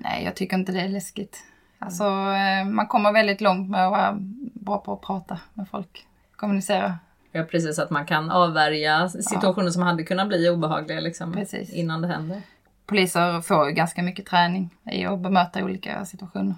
Nej, 0.03 0.23
jag 0.23 0.35
tycker 0.35 0.57
inte 0.57 0.71
det 0.71 0.81
är 0.81 0.89
läskigt. 0.89 1.43
Alltså, 1.79 2.03
eh, 2.03 2.65
man 2.65 2.87
kommer 2.87 3.13
väldigt 3.13 3.41
långt 3.41 3.69
med 3.69 3.85
att 3.85 3.91
vara 3.91 4.17
bra 4.53 4.77
på 4.77 4.93
att 4.93 5.01
prata 5.01 5.39
med 5.53 5.69
folk. 5.69 6.07
Kommunicera. 6.35 6.97
Ja 7.31 7.43
precis, 7.43 7.79
att 7.79 7.89
man 7.89 8.05
kan 8.05 8.31
avvärja 8.31 9.09
situationer 9.09 9.69
som 9.69 9.81
hade 9.81 10.03
kunnat 10.03 10.27
bli 10.27 10.49
obehagliga 10.49 10.99
liksom, 10.99 11.33
Precis. 11.33 11.73
innan 11.73 12.01
det 12.01 12.07
händer. 12.07 12.41
Poliser 12.85 13.41
får 13.41 13.67
ju 13.67 13.73
ganska 13.73 14.03
mycket 14.03 14.25
träning 14.25 14.69
i 14.91 15.05
att 15.05 15.19
bemöta 15.19 15.63
olika 15.63 16.05
situationer. 16.05 16.55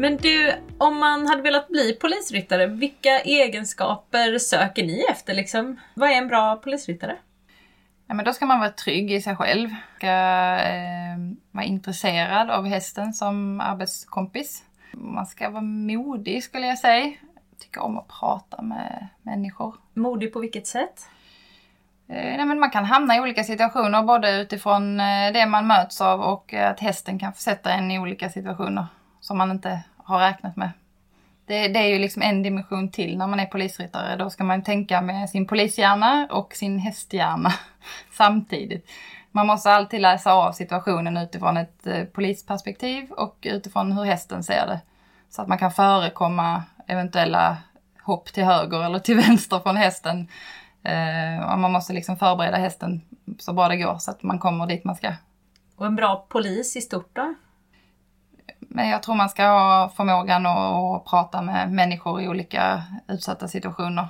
Men 0.00 0.16
du, 0.16 0.52
om 0.78 0.98
man 0.98 1.26
hade 1.26 1.42
velat 1.42 1.68
bli 1.68 1.96
polisryttare, 2.00 2.66
vilka 2.66 3.20
egenskaper 3.20 4.38
söker 4.38 4.82
ni 4.82 5.04
efter? 5.10 5.34
Liksom? 5.34 5.80
Vad 5.94 6.10
är 6.10 6.14
en 6.14 6.28
bra 6.28 6.56
polisryttare? 6.56 7.16
Ja, 8.06 8.14
men 8.14 8.24
då 8.24 8.32
ska 8.32 8.46
man 8.46 8.58
vara 8.58 8.70
trygg 8.70 9.12
i 9.12 9.20
sig 9.20 9.36
själv. 9.36 9.68
Ska 9.96 10.06
eh, 10.06 11.18
vara 11.50 11.64
intresserad 11.64 12.50
av 12.50 12.66
hästen 12.66 13.12
som 13.12 13.60
arbetskompis. 13.60 14.62
Man 14.92 15.26
ska 15.26 15.50
vara 15.50 15.62
modig 15.62 16.44
skulle 16.44 16.66
jag 16.66 16.78
säga. 16.78 17.12
Tycka 17.58 17.82
om 17.82 17.98
att 17.98 18.08
prata 18.08 18.62
med 18.62 19.06
människor. 19.22 19.74
Modig 19.94 20.32
på 20.32 20.40
vilket 20.40 20.66
sätt? 20.66 21.08
Eh, 22.08 22.36
nej, 22.36 22.44
men 22.44 22.60
man 22.60 22.70
kan 22.70 22.84
hamna 22.84 23.16
i 23.16 23.20
olika 23.20 23.44
situationer 23.44 24.02
både 24.02 24.40
utifrån 24.40 25.00
eh, 25.00 25.32
det 25.32 25.46
man 25.46 25.66
möts 25.66 26.00
av 26.00 26.20
och 26.20 26.54
att 26.54 26.80
hästen 26.80 27.18
kan 27.18 27.32
försätta 27.32 27.72
en 27.72 27.90
i 27.90 27.98
olika 27.98 28.28
situationer 28.28 28.86
som 29.30 29.38
man 29.38 29.50
inte 29.50 29.80
har 29.96 30.18
räknat 30.18 30.56
med. 30.56 30.70
Det, 31.46 31.68
det 31.68 31.78
är 31.78 31.88
ju 31.88 31.98
liksom 31.98 32.22
en 32.22 32.42
dimension 32.42 32.90
till 32.90 33.18
när 33.18 33.26
man 33.26 33.40
är 33.40 33.46
polisryttare. 33.46 34.16
Då 34.16 34.30
ska 34.30 34.44
man 34.44 34.62
tänka 34.62 35.00
med 35.00 35.30
sin 35.30 35.46
polishjärna 35.46 36.28
och 36.30 36.54
sin 36.54 36.78
hästhjärna 36.78 37.52
samtidigt. 38.12 38.90
Man 39.30 39.46
måste 39.46 39.70
alltid 39.70 40.00
läsa 40.00 40.32
av 40.32 40.52
situationen 40.52 41.16
utifrån 41.16 41.56
ett 41.56 41.86
eh, 41.86 42.04
polisperspektiv 42.04 43.10
och 43.10 43.36
utifrån 43.42 43.92
hur 43.92 44.04
hästen 44.04 44.42
ser 44.42 44.66
det. 44.66 44.80
Så 45.28 45.42
att 45.42 45.48
man 45.48 45.58
kan 45.58 45.72
förekomma 45.72 46.62
eventuella 46.86 47.56
hopp 48.02 48.32
till 48.32 48.44
höger 48.44 48.84
eller 48.84 48.98
till 48.98 49.16
vänster 49.26 49.58
från 49.58 49.76
hästen. 49.76 50.28
Eh, 50.82 51.52
och 51.52 51.58
man 51.58 51.72
måste 51.72 51.92
liksom 51.92 52.16
förbereda 52.16 52.56
hästen 52.56 53.00
så 53.38 53.52
bra 53.52 53.68
det 53.68 53.76
går 53.76 53.98
så 53.98 54.10
att 54.10 54.22
man 54.22 54.38
kommer 54.38 54.66
dit 54.66 54.84
man 54.84 54.96
ska. 54.96 55.12
Och 55.76 55.86
en 55.86 55.96
bra 55.96 56.26
polis 56.28 56.76
i 56.76 56.80
stort 56.80 57.10
då? 57.12 57.34
Men 58.72 58.88
jag 58.88 59.02
tror 59.02 59.14
man 59.14 59.28
ska 59.28 59.46
ha 59.46 59.88
förmågan 59.96 60.46
att, 60.46 60.56
att 60.56 61.04
prata 61.04 61.42
med 61.42 61.72
människor 61.72 62.22
i 62.22 62.28
olika 62.28 62.82
utsatta 63.08 63.48
situationer. 63.48 64.08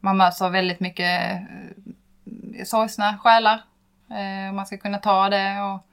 Man 0.00 0.16
möts 0.16 0.42
av 0.42 0.52
väldigt 0.52 0.80
mycket 0.80 1.32
eh, 1.32 2.64
sorgsna 2.64 3.18
själar. 3.18 3.62
Eh, 4.10 4.52
man 4.52 4.66
ska 4.66 4.76
kunna 4.76 4.98
ta 4.98 5.28
det 5.28 5.60
och 5.60 5.86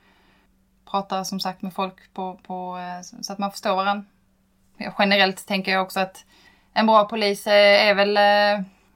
prata 0.92 1.26
som 1.26 1.40
sagt 1.40 1.62
med 1.62 1.74
folk 1.74 2.14
på, 2.14 2.40
på, 2.48 2.78
eh, 2.78 3.22
så 3.22 3.34
att 3.34 3.40
man 3.40 3.52
förstår 3.52 3.76
varandra. 3.76 4.06
Generellt 5.00 5.48
tänker 5.48 5.72
jag 5.72 5.82
också 5.82 6.00
att 6.00 6.26
en 6.74 6.88
bra 6.88 7.06
polis 7.06 7.48
är, 7.48 7.94
väl 7.94 8.14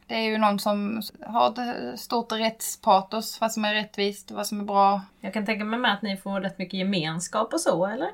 Det 0.07 0.15
är 0.15 0.21
ju 0.21 0.37
någon 0.37 0.59
som 0.59 1.01
har 1.25 1.49
ett 1.49 1.99
stort 1.99 2.31
rättspatos, 2.31 3.41
vad 3.41 3.51
som 3.51 3.65
är 3.65 3.73
rättvist, 3.73 4.31
och 4.31 4.37
vad 4.37 4.47
som 4.47 4.59
är 4.59 4.65
bra. 4.65 5.01
Jag 5.19 5.33
kan 5.33 5.45
tänka 5.45 5.65
mig 5.65 5.79
med 5.79 5.93
att 5.93 6.01
ni 6.01 6.17
får 6.17 6.41
rätt 6.41 6.57
mycket 6.57 6.79
gemenskap 6.79 7.53
och 7.53 7.61
så, 7.61 7.85
eller? 7.85 8.09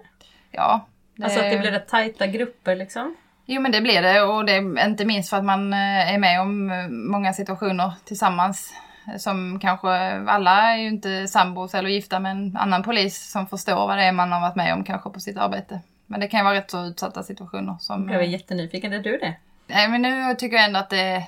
Ja. 0.52 0.86
Det... 1.16 1.24
Alltså 1.24 1.39
att 1.39 1.52
det 1.52 1.58
blir 1.58 1.72
rätt 1.72 1.88
tajta 1.88 2.28
grupper 2.28 2.76
liksom? 2.76 3.16
Jo 3.45 3.62
men 3.62 3.72
det 3.72 3.82
blir 3.82 4.02
det 4.02 4.22
och 4.22 4.45
det 4.45 4.52
är 4.54 4.86
inte 4.86 5.06
minst 5.06 5.30
för 5.30 5.38
att 5.38 5.45
man 5.45 5.74
eh, 5.74 6.14
är 6.14 6.18
med 6.18 6.41
om 6.41 6.72
eh, 6.72 6.88
många 6.88 7.34
situationer 7.34 7.93
tillsammans. 8.06 8.74
Som 9.18 9.60
kanske, 9.60 9.89
alla 10.28 10.74
är 10.74 10.78
ju 10.78 10.88
inte 10.88 11.28
sambos 11.28 11.76
eller 11.76 11.89
gifta 11.89 12.20
med 12.20 12.32
en 12.32 12.58
annan 12.58 12.84
polis 12.84 13.32
som 13.32 13.47
förstår 13.47 13.76
vad 13.88 13.97
det 13.97 14.04
är 14.04 14.12
man 14.12 14.32
har 14.32 14.41
varit 14.41 14.56
med 14.56 14.74
om 14.74 14.84
kanske 14.84 15.10
på 15.10 15.20
sitt 15.20 15.38
arbete. 15.38 15.80
Men 16.06 16.20
det 16.20 16.28
kan 16.28 16.39
ju 16.39 16.43
vara 16.43 16.56
rätt 16.56 16.72
så 16.72 16.86
utsatta 16.86 17.24
situationer. 17.24 17.76
Som, 17.80 18.10
jag 18.10 18.24
är 18.24 18.28
jättenyfiken, 18.28 18.93
är 18.93 19.00
du 19.00 19.18
det? 19.18 19.36
Nej 19.68 19.89
men 19.89 20.02
nu 20.02 20.36
tycker 20.36 20.56
jag 20.56 20.66
ändå 20.66 20.80
att 20.80 20.89
det 20.89 21.28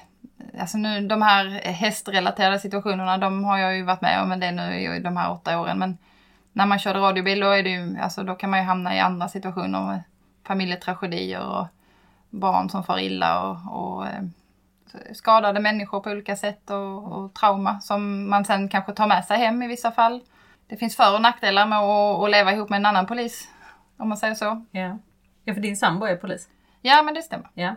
Alltså 0.59 0.77
nu 0.77 1.07
de 1.07 1.21
här 1.21 1.45
hästrelaterade 1.71 2.59
situationerna, 2.59 3.17
de 3.17 3.43
har 3.43 3.57
jag 3.57 3.75
ju 3.75 3.83
varit 3.83 4.01
med 4.01 4.21
om 4.21 4.29
men 4.29 4.39
det 4.39 4.45
är 4.45 4.51
nu 4.51 4.95
i 4.95 4.99
de 4.99 5.17
här 5.17 5.31
åtta 5.31 5.59
åren. 5.59 5.79
Men 5.79 5.97
när 6.53 6.65
man 6.65 6.79
körde 6.79 6.99
radiobil 6.99 7.39
då, 7.39 7.47
är 7.47 7.63
det 7.63 7.69
ju, 7.69 7.97
alltså, 7.99 8.23
då 8.23 8.35
kan 8.35 8.49
man 8.49 8.59
ju 8.59 8.65
hamna 8.65 8.95
i 8.95 8.99
andra 8.99 9.27
situationer 9.27 9.85
med 9.85 10.03
familjetragedier 10.47 11.47
och 11.47 11.67
barn 12.29 12.69
som 12.69 12.83
far 12.83 12.99
illa 12.99 13.49
och, 13.49 13.57
och 13.71 14.07
eh, 14.07 14.23
skadade 15.13 15.59
människor 15.59 15.99
på 15.99 16.09
olika 16.09 16.35
sätt 16.35 16.69
och, 16.69 17.11
och, 17.11 17.33
trauma 17.33 17.79
som 17.79 18.29
man 18.29 18.45
sen 18.45 18.69
kanske 18.69 18.93
tar 18.93 19.07
med 19.07 19.25
sig 19.25 19.37
hem 19.37 19.63
i 19.63 19.67
vissa 19.67 19.91
fall. 19.91 20.21
Det 20.67 20.77
finns 20.77 20.95
för 20.95 21.15
och 21.15 21.21
nackdelar 21.21 21.65
med 21.65 21.79
att, 21.79 22.23
att 22.23 22.31
leva 22.31 22.53
ihop 22.53 22.69
med 22.69 22.77
en 22.77 22.85
annan 22.85 23.07
polis, 23.07 23.47
om 23.97 24.09
man 24.09 24.17
säger 24.17 24.35
så. 24.35 24.65
Ja, 24.71 24.97
ja 25.43 25.53
för 25.53 25.61
din 25.61 25.77
sambo 25.77 26.05
är 26.05 26.15
polis? 26.15 26.49
Ja, 26.81 27.01
men 27.01 27.13
det 27.13 27.21
stämmer. 27.21 27.49
Ja. 27.53 27.75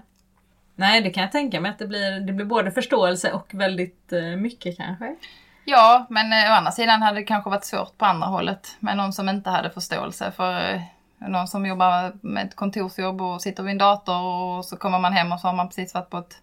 Nej, 0.77 1.01
det 1.01 1.11
kan 1.11 1.23
jag 1.23 1.33
tänka 1.33 1.61
mig 1.61 1.71
att 1.71 1.79
det 1.79 1.87
blir, 1.87 2.21
det 2.21 2.33
blir 2.33 2.47
både 2.47 2.71
förståelse 2.71 3.33
och 3.33 3.55
väldigt 3.55 4.13
eh, 4.13 4.23
mycket 4.23 4.77
kanske. 4.77 5.17
Ja, 5.65 6.07
men 6.09 6.33
eh, 6.33 6.51
å 6.51 6.55
andra 6.55 6.73
sidan 6.73 7.03
hade 7.03 7.19
det 7.19 7.25
kanske 7.25 7.51
varit 7.51 7.65
svårt 7.65 7.99
på 7.99 8.05
andra 8.05 8.27
hållet 8.27 8.77
med 8.81 8.97
någon 8.97 9.13
som 9.13 9.29
inte 9.29 9.51
hade 9.51 9.71
förståelse 9.71 10.33
för 10.37 10.75
eh, 10.75 10.81
någon 11.19 11.49
som 11.49 11.67
jobbar 11.67 12.13
med 12.21 12.47
ett 12.47 12.57
kontorsjobb 12.57 13.23
och 13.23 13.43
sitter 13.43 13.63
vid 13.63 13.73
en 13.73 13.79
dator 13.79 14.23
och 14.23 14.65
så 14.65 14.77
kommer 14.77 14.99
man 14.99 15.13
hem 15.13 15.33
och 15.33 15.41
så 15.41 15.47
har 15.47 15.55
man 15.55 15.69
precis 15.69 15.95
varit 15.95 16.11
på 16.11 16.19
ett, 16.19 16.39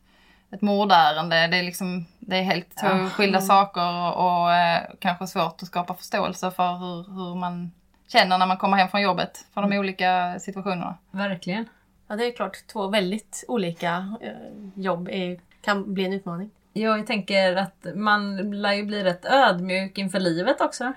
ett 0.51 0.61
mordärende. 0.61 1.47
Det 1.47 1.57
är, 1.57 1.63
liksom, 1.63 2.05
det 2.19 2.38
är 2.38 2.43
helt 2.43 2.78
två 2.82 2.88
ja. 2.88 3.09
skilda 3.09 3.38
mm. 3.38 3.47
saker 3.47 3.93
och, 3.93 4.41
och 4.41 4.53
eh, 4.53 4.82
kanske 4.99 5.28
svårt 5.28 5.61
att 5.61 5.67
skapa 5.67 5.93
förståelse 5.93 6.51
för 6.51 6.78
hur, 6.78 7.13
hur 7.13 7.36
man 7.36 7.72
känner 8.07 8.38
när 8.38 8.45
man 8.45 8.57
kommer 8.57 8.78
hem 8.78 8.88
från 8.88 9.01
jobbet 9.01 9.45
för 9.53 9.61
de 9.61 9.67
mm. 9.67 9.80
olika 9.80 10.39
situationerna. 10.39 10.97
Verkligen. 11.11 11.65
Ja, 12.07 12.15
det 12.15 12.26
är 12.26 12.36
klart. 12.36 12.57
Två 12.67 12.88
väldigt 12.88 13.45
olika 13.47 14.15
eh, 14.22 14.32
jobb 14.76 15.09
är, 15.11 15.39
kan 15.61 15.93
bli 15.93 16.05
en 16.05 16.13
utmaning. 16.13 16.49
Ja, 16.74 16.97
jag 16.97 17.07
tänker 17.07 17.55
att 17.55 17.86
man 17.95 18.38
lär 18.61 18.74
ju 18.74 18.84
bli 18.84 19.03
rätt 19.03 19.26
ödmjuk 19.26 19.97
inför 19.97 20.19
livet 20.19 20.61
också. 20.61 20.93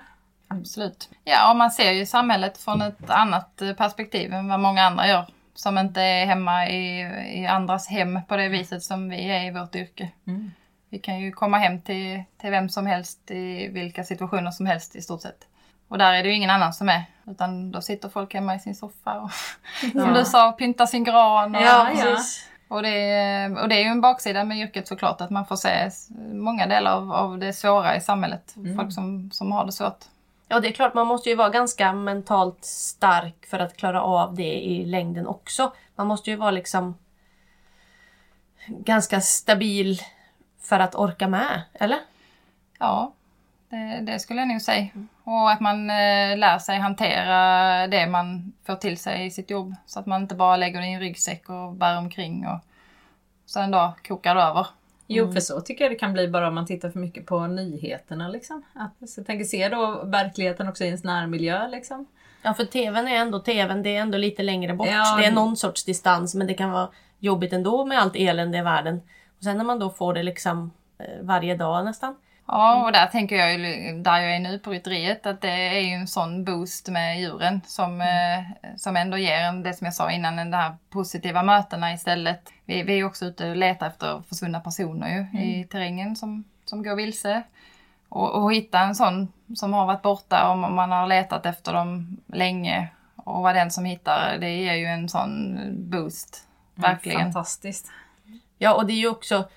Absolut. 0.47 1.09
Ja, 1.23 1.51
och 1.51 1.57
man 1.57 1.71
ser 1.71 1.91
ju 1.91 2.05
samhället 2.05 2.57
från 2.57 2.81
ett 2.81 3.09
annat 3.09 3.61
perspektiv 3.77 4.33
än 4.33 4.47
vad 4.47 4.59
många 4.59 4.83
andra 4.83 5.07
gör. 5.07 5.25
Som 5.53 5.77
inte 5.77 6.01
är 6.01 6.25
hemma 6.25 6.69
i, 6.69 7.01
i 7.41 7.45
andras 7.45 7.87
hem 7.87 8.19
på 8.27 8.37
det 8.37 8.49
viset 8.49 8.83
som 8.83 9.09
vi 9.09 9.29
är 9.29 9.45
i 9.45 9.51
vårt 9.51 9.75
yrke. 9.75 10.09
Mm. 10.27 10.51
Vi 10.89 10.99
kan 10.99 11.19
ju 11.19 11.31
komma 11.31 11.57
hem 11.57 11.81
till, 11.81 12.23
till 12.41 12.51
vem 12.51 12.69
som 12.69 12.85
helst 12.85 13.31
i 13.31 13.67
vilka 13.67 14.03
situationer 14.03 14.51
som 14.51 14.65
helst 14.65 14.95
i 14.95 15.01
stort 15.01 15.21
sett. 15.21 15.47
Och 15.87 15.97
där 15.97 16.13
är 16.13 16.23
det 16.23 16.29
ju 16.29 16.35
ingen 16.35 16.49
annan 16.49 16.73
som 16.73 16.89
är. 16.89 17.03
Utan 17.27 17.71
då 17.71 17.81
sitter 17.81 18.09
folk 18.09 18.33
hemma 18.33 18.55
i 18.55 18.59
sin 18.59 18.75
soffa 18.75 19.19
och 19.19 19.31
ja. 19.93 20.01
som 20.01 20.13
du 20.13 20.25
sa, 20.25 20.51
pyntar 20.51 20.85
sin 20.85 21.03
gran. 21.03 21.55
Och, 21.55 21.61
ja, 21.61 21.87
precis. 21.91 22.49
Och 22.67 22.81
det, 22.81 23.57
och 23.61 23.69
det 23.69 23.75
är 23.75 23.83
ju 23.83 23.89
en 23.89 24.01
baksida 24.01 24.43
med 24.43 24.57
yrket 24.57 24.87
såklart 24.87 25.21
att 25.21 25.29
man 25.29 25.45
får 25.45 25.55
se 25.55 25.89
många 26.33 26.67
delar 26.67 26.91
av, 26.91 27.11
av 27.11 27.37
det 27.37 27.53
svåra 27.53 27.95
i 27.95 28.01
samhället. 28.01 28.55
Mm. 28.55 28.75
Folk 28.75 28.93
som, 28.93 29.31
som 29.31 29.51
har 29.51 29.65
det 29.65 29.71
svårt. 29.71 30.05
Ja 30.47 30.59
det 30.59 30.67
är 30.67 30.71
klart, 30.71 30.93
man 30.93 31.07
måste 31.07 31.29
ju 31.29 31.35
vara 31.35 31.49
ganska 31.49 31.93
mentalt 31.93 32.65
stark 32.65 33.45
för 33.45 33.59
att 33.59 33.77
klara 33.77 34.01
av 34.01 34.35
det 34.35 34.53
i 34.53 34.85
längden 34.85 35.27
också. 35.27 35.73
Man 35.95 36.07
måste 36.07 36.29
ju 36.29 36.35
vara 36.35 36.51
liksom 36.51 36.95
ganska 38.67 39.21
stabil 39.21 40.01
för 40.61 40.79
att 40.79 40.95
orka 40.95 41.27
med, 41.27 41.61
eller? 41.73 41.99
Ja, 42.79 43.13
det, 43.75 44.11
det 44.11 44.19
skulle 44.19 44.41
jag 44.41 44.47
nog 44.47 44.61
säga. 44.61 44.87
Och 45.23 45.51
att 45.51 45.59
man 45.59 45.89
eh, 45.89 46.37
lär 46.37 46.59
sig 46.59 46.77
hantera 46.77 47.87
det 47.87 48.07
man 48.07 48.53
får 48.65 48.75
till 48.75 48.97
sig 48.97 49.25
i 49.25 49.31
sitt 49.31 49.49
jobb. 49.49 49.75
Så 49.85 49.99
att 49.99 50.05
man 50.05 50.21
inte 50.21 50.35
bara 50.35 50.57
lägger 50.57 50.81
det 50.81 50.87
i 50.87 50.93
en 50.93 50.99
ryggsäck 50.99 51.49
och 51.49 51.73
bär 51.73 51.97
omkring 51.97 52.47
och 52.47 52.59
så 53.45 53.59
en 53.59 53.71
dag 53.71 53.91
kokar 54.07 54.35
det 54.35 54.41
över. 54.41 54.67
Jo, 55.07 55.23
mm. 55.23 55.33
för 55.33 55.41
så 55.41 55.61
tycker 55.61 55.83
jag 55.83 55.91
det 55.91 55.95
kan 55.95 56.13
bli 56.13 56.27
bara 56.27 56.47
om 56.47 56.55
man 56.55 56.65
tittar 56.65 56.89
för 56.89 56.99
mycket 56.99 57.25
på 57.25 57.47
nyheterna. 57.47 58.27
Liksom. 58.27 58.63
Att, 58.73 59.09
så 59.09 59.19
jag 59.19 59.27
tänker 59.27 59.45
se 59.45 59.69
då 59.69 60.03
verkligheten 60.03 60.69
också 60.69 60.83
i 60.83 60.87
ens 60.87 61.03
närmiljö. 61.03 61.67
Liksom. 61.67 62.05
Ja, 62.41 62.53
för 62.53 62.65
TVn 62.65 63.07
är 63.07 63.15
ändå 63.15 63.39
TVn, 63.39 63.83
det 63.83 63.95
är 63.95 64.01
ändå 64.01 64.17
lite 64.17 64.43
längre 64.43 64.73
bort. 64.73 64.87
Ja, 64.87 65.17
det 65.17 65.25
är 65.25 65.31
någon 65.31 65.57
sorts 65.57 65.83
distans, 65.83 66.35
men 66.35 66.47
det 66.47 66.53
kan 66.53 66.71
vara 66.71 66.89
jobbigt 67.19 67.53
ändå 67.53 67.85
med 67.85 67.99
allt 67.99 68.15
elände 68.15 68.57
i 68.57 68.61
världen. 68.61 69.01
Och 69.37 69.43
sen 69.43 69.57
när 69.57 69.63
man 69.63 69.79
då 69.79 69.89
får 69.89 70.13
det 70.13 70.23
liksom 70.23 70.71
eh, 70.97 71.05
varje 71.21 71.55
dag 71.55 71.85
nästan. 71.85 72.15
Ja, 72.47 72.85
och 72.85 72.91
där 72.91 73.07
tänker 73.07 73.35
jag 73.35 73.59
där 74.03 74.19
jag 74.19 74.35
är 74.35 74.39
nu 74.39 74.59
på 74.59 74.71
rytteriet 74.71 75.25
att 75.25 75.41
det 75.41 75.49
är 75.49 75.79
ju 75.79 75.93
en 75.93 76.07
sån 76.07 76.43
boost 76.43 76.89
med 76.89 77.19
djuren 77.19 77.61
som, 77.65 78.01
mm. 78.01 78.39
eh, 78.39 78.69
som 78.77 78.97
ändå 78.97 79.17
ger 79.17 79.39
en, 79.39 79.63
det 79.63 79.73
som 79.73 79.85
jag 79.85 79.93
sa 79.93 80.11
innan, 80.11 80.35
de 80.35 80.57
här 80.57 80.75
positiva 80.89 81.43
mötena 81.43 81.93
istället. 81.93 82.53
Vi, 82.65 82.83
vi 82.83 82.99
är 82.99 83.03
också 83.03 83.25
ute 83.25 83.49
och 83.49 83.55
letar 83.55 83.87
efter 83.87 84.21
försvunna 84.29 84.59
personer 84.59 85.09
ju 85.09 85.19
mm. 85.19 85.37
i 85.37 85.67
terrängen 85.71 86.15
som, 86.15 86.43
som 86.65 86.83
går 86.83 86.95
vilse. 86.95 87.43
Och, 88.09 88.43
och 88.43 88.53
hitta 88.53 88.79
en 88.79 88.95
sån 88.95 89.27
som 89.55 89.73
har 89.73 89.85
varit 89.85 90.01
borta 90.01 90.51
och 90.51 90.57
man 90.57 90.91
har 90.91 91.07
letat 91.07 91.45
efter 91.45 91.73
dem 91.73 92.17
länge 92.27 92.87
och 93.15 93.41
vara 93.41 93.53
den 93.53 93.71
som 93.71 93.85
hittar, 93.85 94.37
det 94.39 94.49
ger 94.49 94.73
ju 94.73 94.85
en 94.85 95.09
sån 95.09 95.57
boost. 95.89 96.47
Verkligen. 96.75 97.21
Mm, 97.21 97.33
fantastiskt. 97.33 97.91
Ja, 98.57 98.73
och 98.73 98.85
det 98.85 98.93
är 98.93 98.97
ju 98.97 99.09
också 99.09 99.49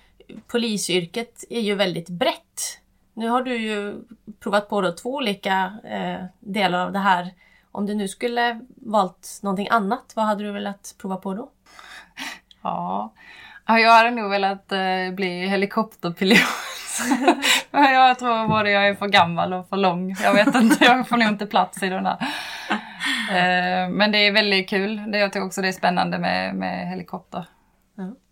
polisyrket 0.46 1.44
är 1.50 1.60
ju 1.60 1.74
väldigt 1.74 2.08
brett. 2.08 2.47
Nu 3.18 3.28
har 3.28 3.42
du 3.42 3.56
ju 3.56 4.02
provat 4.40 4.68
på 4.68 4.92
två 4.92 5.14
olika 5.14 5.72
eh, 5.84 6.24
delar 6.40 6.86
av 6.86 6.92
det 6.92 6.98
här. 6.98 7.30
Om 7.72 7.86
du 7.86 7.94
nu 7.94 8.08
skulle 8.08 8.60
valt 8.86 9.40
någonting 9.42 9.68
annat, 9.70 10.12
vad 10.16 10.24
hade 10.24 10.44
du 10.44 10.52
velat 10.52 10.94
prova 11.00 11.16
på 11.16 11.34
då? 11.34 11.50
Ja, 12.62 13.12
jag 13.66 13.92
hade 13.92 14.10
nog 14.10 14.30
velat 14.30 14.72
eh, 14.72 15.10
bli 15.12 15.46
helikopterpilot. 15.46 16.38
jag 17.70 18.18
tror 18.18 18.48
både 18.48 18.70
jag 18.70 18.88
är 18.88 18.94
för 18.94 19.08
gammal 19.08 19.52
och 19.52 19.68
för 19.68 19.76
lång. 19.76 20.16
Jag 20.22 20.34
vet 20.34 20.54
inte, 20.54 20.84
jag 20.84 21.08
får 21.08 21.16
nog 21.16 21.28
inte 21.28 21.46
plats 21.46 21.82
i 21.82 21.88
den 21.88 22.04
där. 22.04 22.18
Eh, 23.30 23.88
men 23.88 24.12
det 24.12 24.18
är 24.18 24.32
väldigt 24.32 24.68
kul. 24.68 25.14
Jag 25.14 25.32
tycker 25.32 25.46
också 25.46 25.62
det 25.62 25.68
är 25.68 25.72
spännande 25.72 26.18
med, 26.18 26.54
med 26.54 26.88
helikopter. 26.88 27.46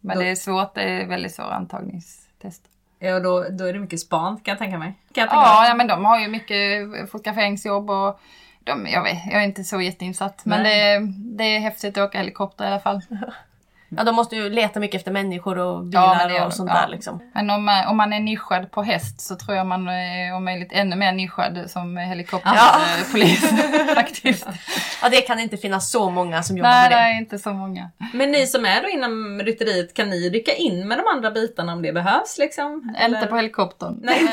Men 0.01 0.19
det 0.19 0.31
är 0.31 0.35
svårt, 0.35 0.75
det 0.75 0.83
är 0.83 1.07
väldigt 1.07 1.35
svåra 1.35 1.55
antagningstest. 1.55 2.76
Ja, 2.99 3.21
då, 3.21 3.47
då 3.51 3.65
är 3.65 3.73
det 3.73 3.79
mycket 3.79 4.01
span 4.01 4.37
kan 4.37 4.53
jag 4.53 4.59
tänka 4.59 4.79
mig. 4.79 4.95
Kan 5.13 5.23
jag 5.23 5.31
tänka 5.31 5.43
ja, 5.43 5.69
ja, 5.69 5.75
men 5.75 5.87
de 5.87 6.05
har 6.05 6.21
ju 6.21 6.29
mycket 6.29 7.11
fotograferingsjobb 7.11 7.91
och 7.91 8.21
de, 8.65 8.87
jag, 8.87 9.03
vet, 9.03 9.19
jag 9.27 9.43
är 9.43 9.45
inte 9.45 9.65
så 9.65 9.81
jätteinsatt. 9.81 10.45
Men 10.45 10.65
det, 10.65 11.13
det 11.39 11.45
är 11.45 11.61
häftigt 11.61 11.99
att 11.99 12.09
åka 12.09 12.19
helikopter 12.19 12.65
i 12.65 12.69
alla 12.69 12.81
fall. 12.81 13.03
Ja, 13.89 14.05
de 14.05 14.15
måste 14.15 14.37
ju 14.37 14.51
leta 14.51 14.81
mycket 14.81 14.99
efter 14.99 15.11
människor 15.11 15.59
och 15.59 15.85
bilar 15.85 16.31
ja, 16.31 16.47
och 16.47 16.53
sånt 16.53 16.71
ja. 16.75 16.81
där. 16.81 16.89
Liksom. 16.89 17.21
Men 17.35 17.51
om 17.51 17.65
man, 17.65 17.87
om 17.87 17.97
man 17.97 18.13
är 18.13 18.21
nischad 18.21 18.71
på 18.71 18.83
häst 18.83 19.21
så 19.21 19.37
tror 19.37 19.57
jag 19.57 19.67
man 19.67 19.89
är 19.89 20.35
om 20.35 20.45
möjligt 20.45 20.73
ännu 20.73 20.97
mer 20.97 21.13
nischad 21.13 21.71
som 21.71 21.97
helikopterpolis. 21.97 23.53
Ja. 23.53 23.95
faktiskt. 23.95 24.47
Ja, 25.03 25.09
det 25.09 25.21
kan 25.21 25.39
inte 25.39 25.57
finnas 25.57 25.91
så 25.91 26.11
många 26.11 26.43
som 26.43 26.57
jobbar 26.57 26.71
Nej, 26.71 26.83
med 26.83 26.91
det. 26.91 26.97
Nej, 26.97 27.13
det 27.13 27.17
är 27.17 27.21
inte 27.21 27.39
så 27.39 27.53
många. 27.53 27.91
Men 28.13 28.31
ni 28.31 28.47
som 28.47 28.65
är 28.65 28.83
då 28.83 28.89
inom 28.89 29.41
rytteriet, 29.43 29.95
kan 29.95 30.11
ni 30.11 30.31
rycka 30.31 30.53
in 30.53 30.89
med 30.89 30.99
de 30.99 31.07
andra 31.07 31.31
bitarna 31.31 31.73
om 31.73 31.83
det 31.83 31.93
behövs? 31.93 32.39
Liksom? 32.39 32.95
Eller? 32.99 33.17
Inte 33.19 33.29
på 33.29 33.37
helikoptern. 33.37 34.01
Nej. 34.03 34.21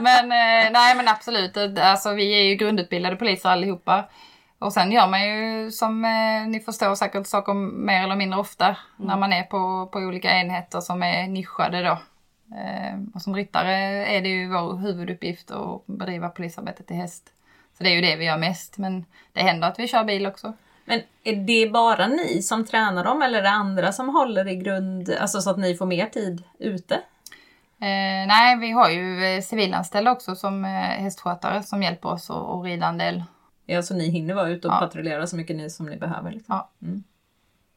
men, 0.00 0.24
eh, 0.24 0.70
nej, 0.72 0.94
men 0.94 1.08
absolut. 1.08 1.56
Alltså, 1.78 2.12
vi 2.12 2.40
är 2.40 2.42
ju 2.42 2.54
grundutbildade 2.54 3.16
poliser 3.16 3.48
allihopa. 3.48 4.04
Och 4.58 4.72
sen 4.72 4.92
gör 4.92 5.08
man 5.08 5.28
ju 5.28 5.70
som 5.70 6.04
eh, 6.04 6.48
ni 6.48 6.60
förstår 6.60 6.94
säkert 6.94 7.26
saker 7.26 7.54
mer 7.54 8.02
eller 8.02 8.16
mindre 8.16 8.40
ofta 8.40 8.66
mm. 8.66 8.78
när 8.96 9.16
man 9.16 9.32
är 9.32 9.42
på, 9.42 9.88
på 9.92 9.98
olika 9.98 10.30
enheter 10.30 10.80
som 10.80 11.02
är 11.02 11.28
nischade 11.28 11.82
då. 11.82 11.98
Eh, 12.56 12.98
och 13.14 13.22
som 13.22 13.36
ryttare 13.36 13.74
är 14.06 14.22
det 14.22 14.28
ju 14.28 14.48
vår 14.48 14.76
huvuduppgift 14.76 15.50
att 15.50 15.86
bedriva 15.86 16.28
polisarbete 16.28 16.82
till 16.82 16.96
häst. 16.96 17.32
Så 17.78 17.84
det 17.84 17.90
är 17.90 17.94
ju 17.94 18.00
det 18.00 18.16
vi 18.16 18.24
gör 18.24 18.38
mest 18.38 18.78
men 18.78 19.04
det 19.32 19.40
händer 19.40 19.68
att 19.68 19.78
vi 19.78 19.88
kör 19.88 20.04
bil 20.04 20.26
också. 20.26 20.52
Men 20.84 21.00
är 21.24 21.36
det 21.36 21.70
bara 21.70 22.06
ni 22.06 22.42
som 22.42 22.66
tränar 22.66 23.04
dem 23.04 23.22
eller 23.22 23.38
är 23.38 23.42
det 23.42 23.50
andra 23.50 23.92
som 23.92 24.08
håller 24.08 24.48
i 24.48 24.56
grund, 24.56 25.10
alltså 25.20 25.40
så 25.40 25.50
att 25.50 25.58
ni 25.58 25.74
får 25.74 25.86
mer 25.86 26.06
tid 26.06 26.42
ute? 26.58 26.94
Eh, 27.80 28.26
nej, 28.26 28.58
vi 28.58 28.70
har 28.70 28.90
ju 28.90 29.24
eh, 29.24 29.42
civilanställda 29.42 30.12
också 30.12 30.34
som 30.34 30.64
eh, 30.64 30.70
hästskötare 30.70 31.62
som 31.62 31.82
hjälper 31.82 32.08
oss 32.08 32.30
att 32.30 32.64
rida 32.64 32.86
en 32.86 32.98
del 32.98 33.24
Ja, 33.70 33.82
så 33.82 33.94
ni 33.94 34.08
hinner 34.08 34.34
vara 34.34 34.48
ute 34.48 34.68
och 34.68 34.74
ja. 34.74 34.78
patrullera 34.78 35.26
så 35.26 35.36
mycket 35.36 35.56
ni 35.56 35.70
som 35.70 35.86
ni 35.86 35.96
behöver. 35.96 36.30
Liksom. 36.30 36.54
Ja. 36.54 36.68
Mm. 36.82 37.02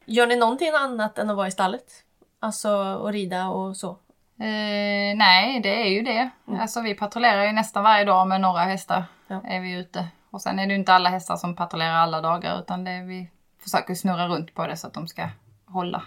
Gör 0.06 0.26
ni 0.26 0.36
någonting 0.36 0.68
annat 0.68 1.18
än 1.18 1.30
att 1.30 1.36
vara 1.36 1.48
i 1.48 1.50
stallet? 1.50 1.92
Alltså 2.40 2.68
att 2.68 3.12
rida 3.12 3.48
och 3.48 3.76
så? 3.76 3.90
Eh, 4.38 5.16
nej, 5.16 5.60
det 5.60 5.82
är 5.82 5.88
ju 5.88 6.02
det. 6.02 6.30
Alltså 6.60 6.80
vi 6.80 6.94
patrullerar 6.94 7.44
ju 7.44 7.52
nästan 7.52 7.82
varje 7.84 8.04
dag 8.04 8.28
med 8.28 8.40
några 8.40 8.60
hästar. 8.60 9.04
Ja. 9.26 9.40
Är 9.44 9.60
vi 9.60 9.72
ute. 9.72 10.08
Och 10.30 10.42
sen 10.42 10.58
är 10.58 10.66
det 10.66 10.72
ju 10.72 10.78
inte 10.78 10.92
alla 10.92 11.08
hästar 11.08 11.36
som 11.36 11.56
patrullerar 11.56 11.94
alla 11.94 12.20
dagar 12.20 12.60
utan 12.60 12.84
det 12.84 12.90
är 12.90 13.02
vi 13.02 13.30
försöker 13.62 13.94
snurra 13.94 14.28
runt 14.28 14.54
på 14.54 14.66
det 14.66 14.76
så 14.76 14.86
att 14.86 14.94
de 14.94 15.08
ska 15.08 15.28
hålla. 15.64 16.02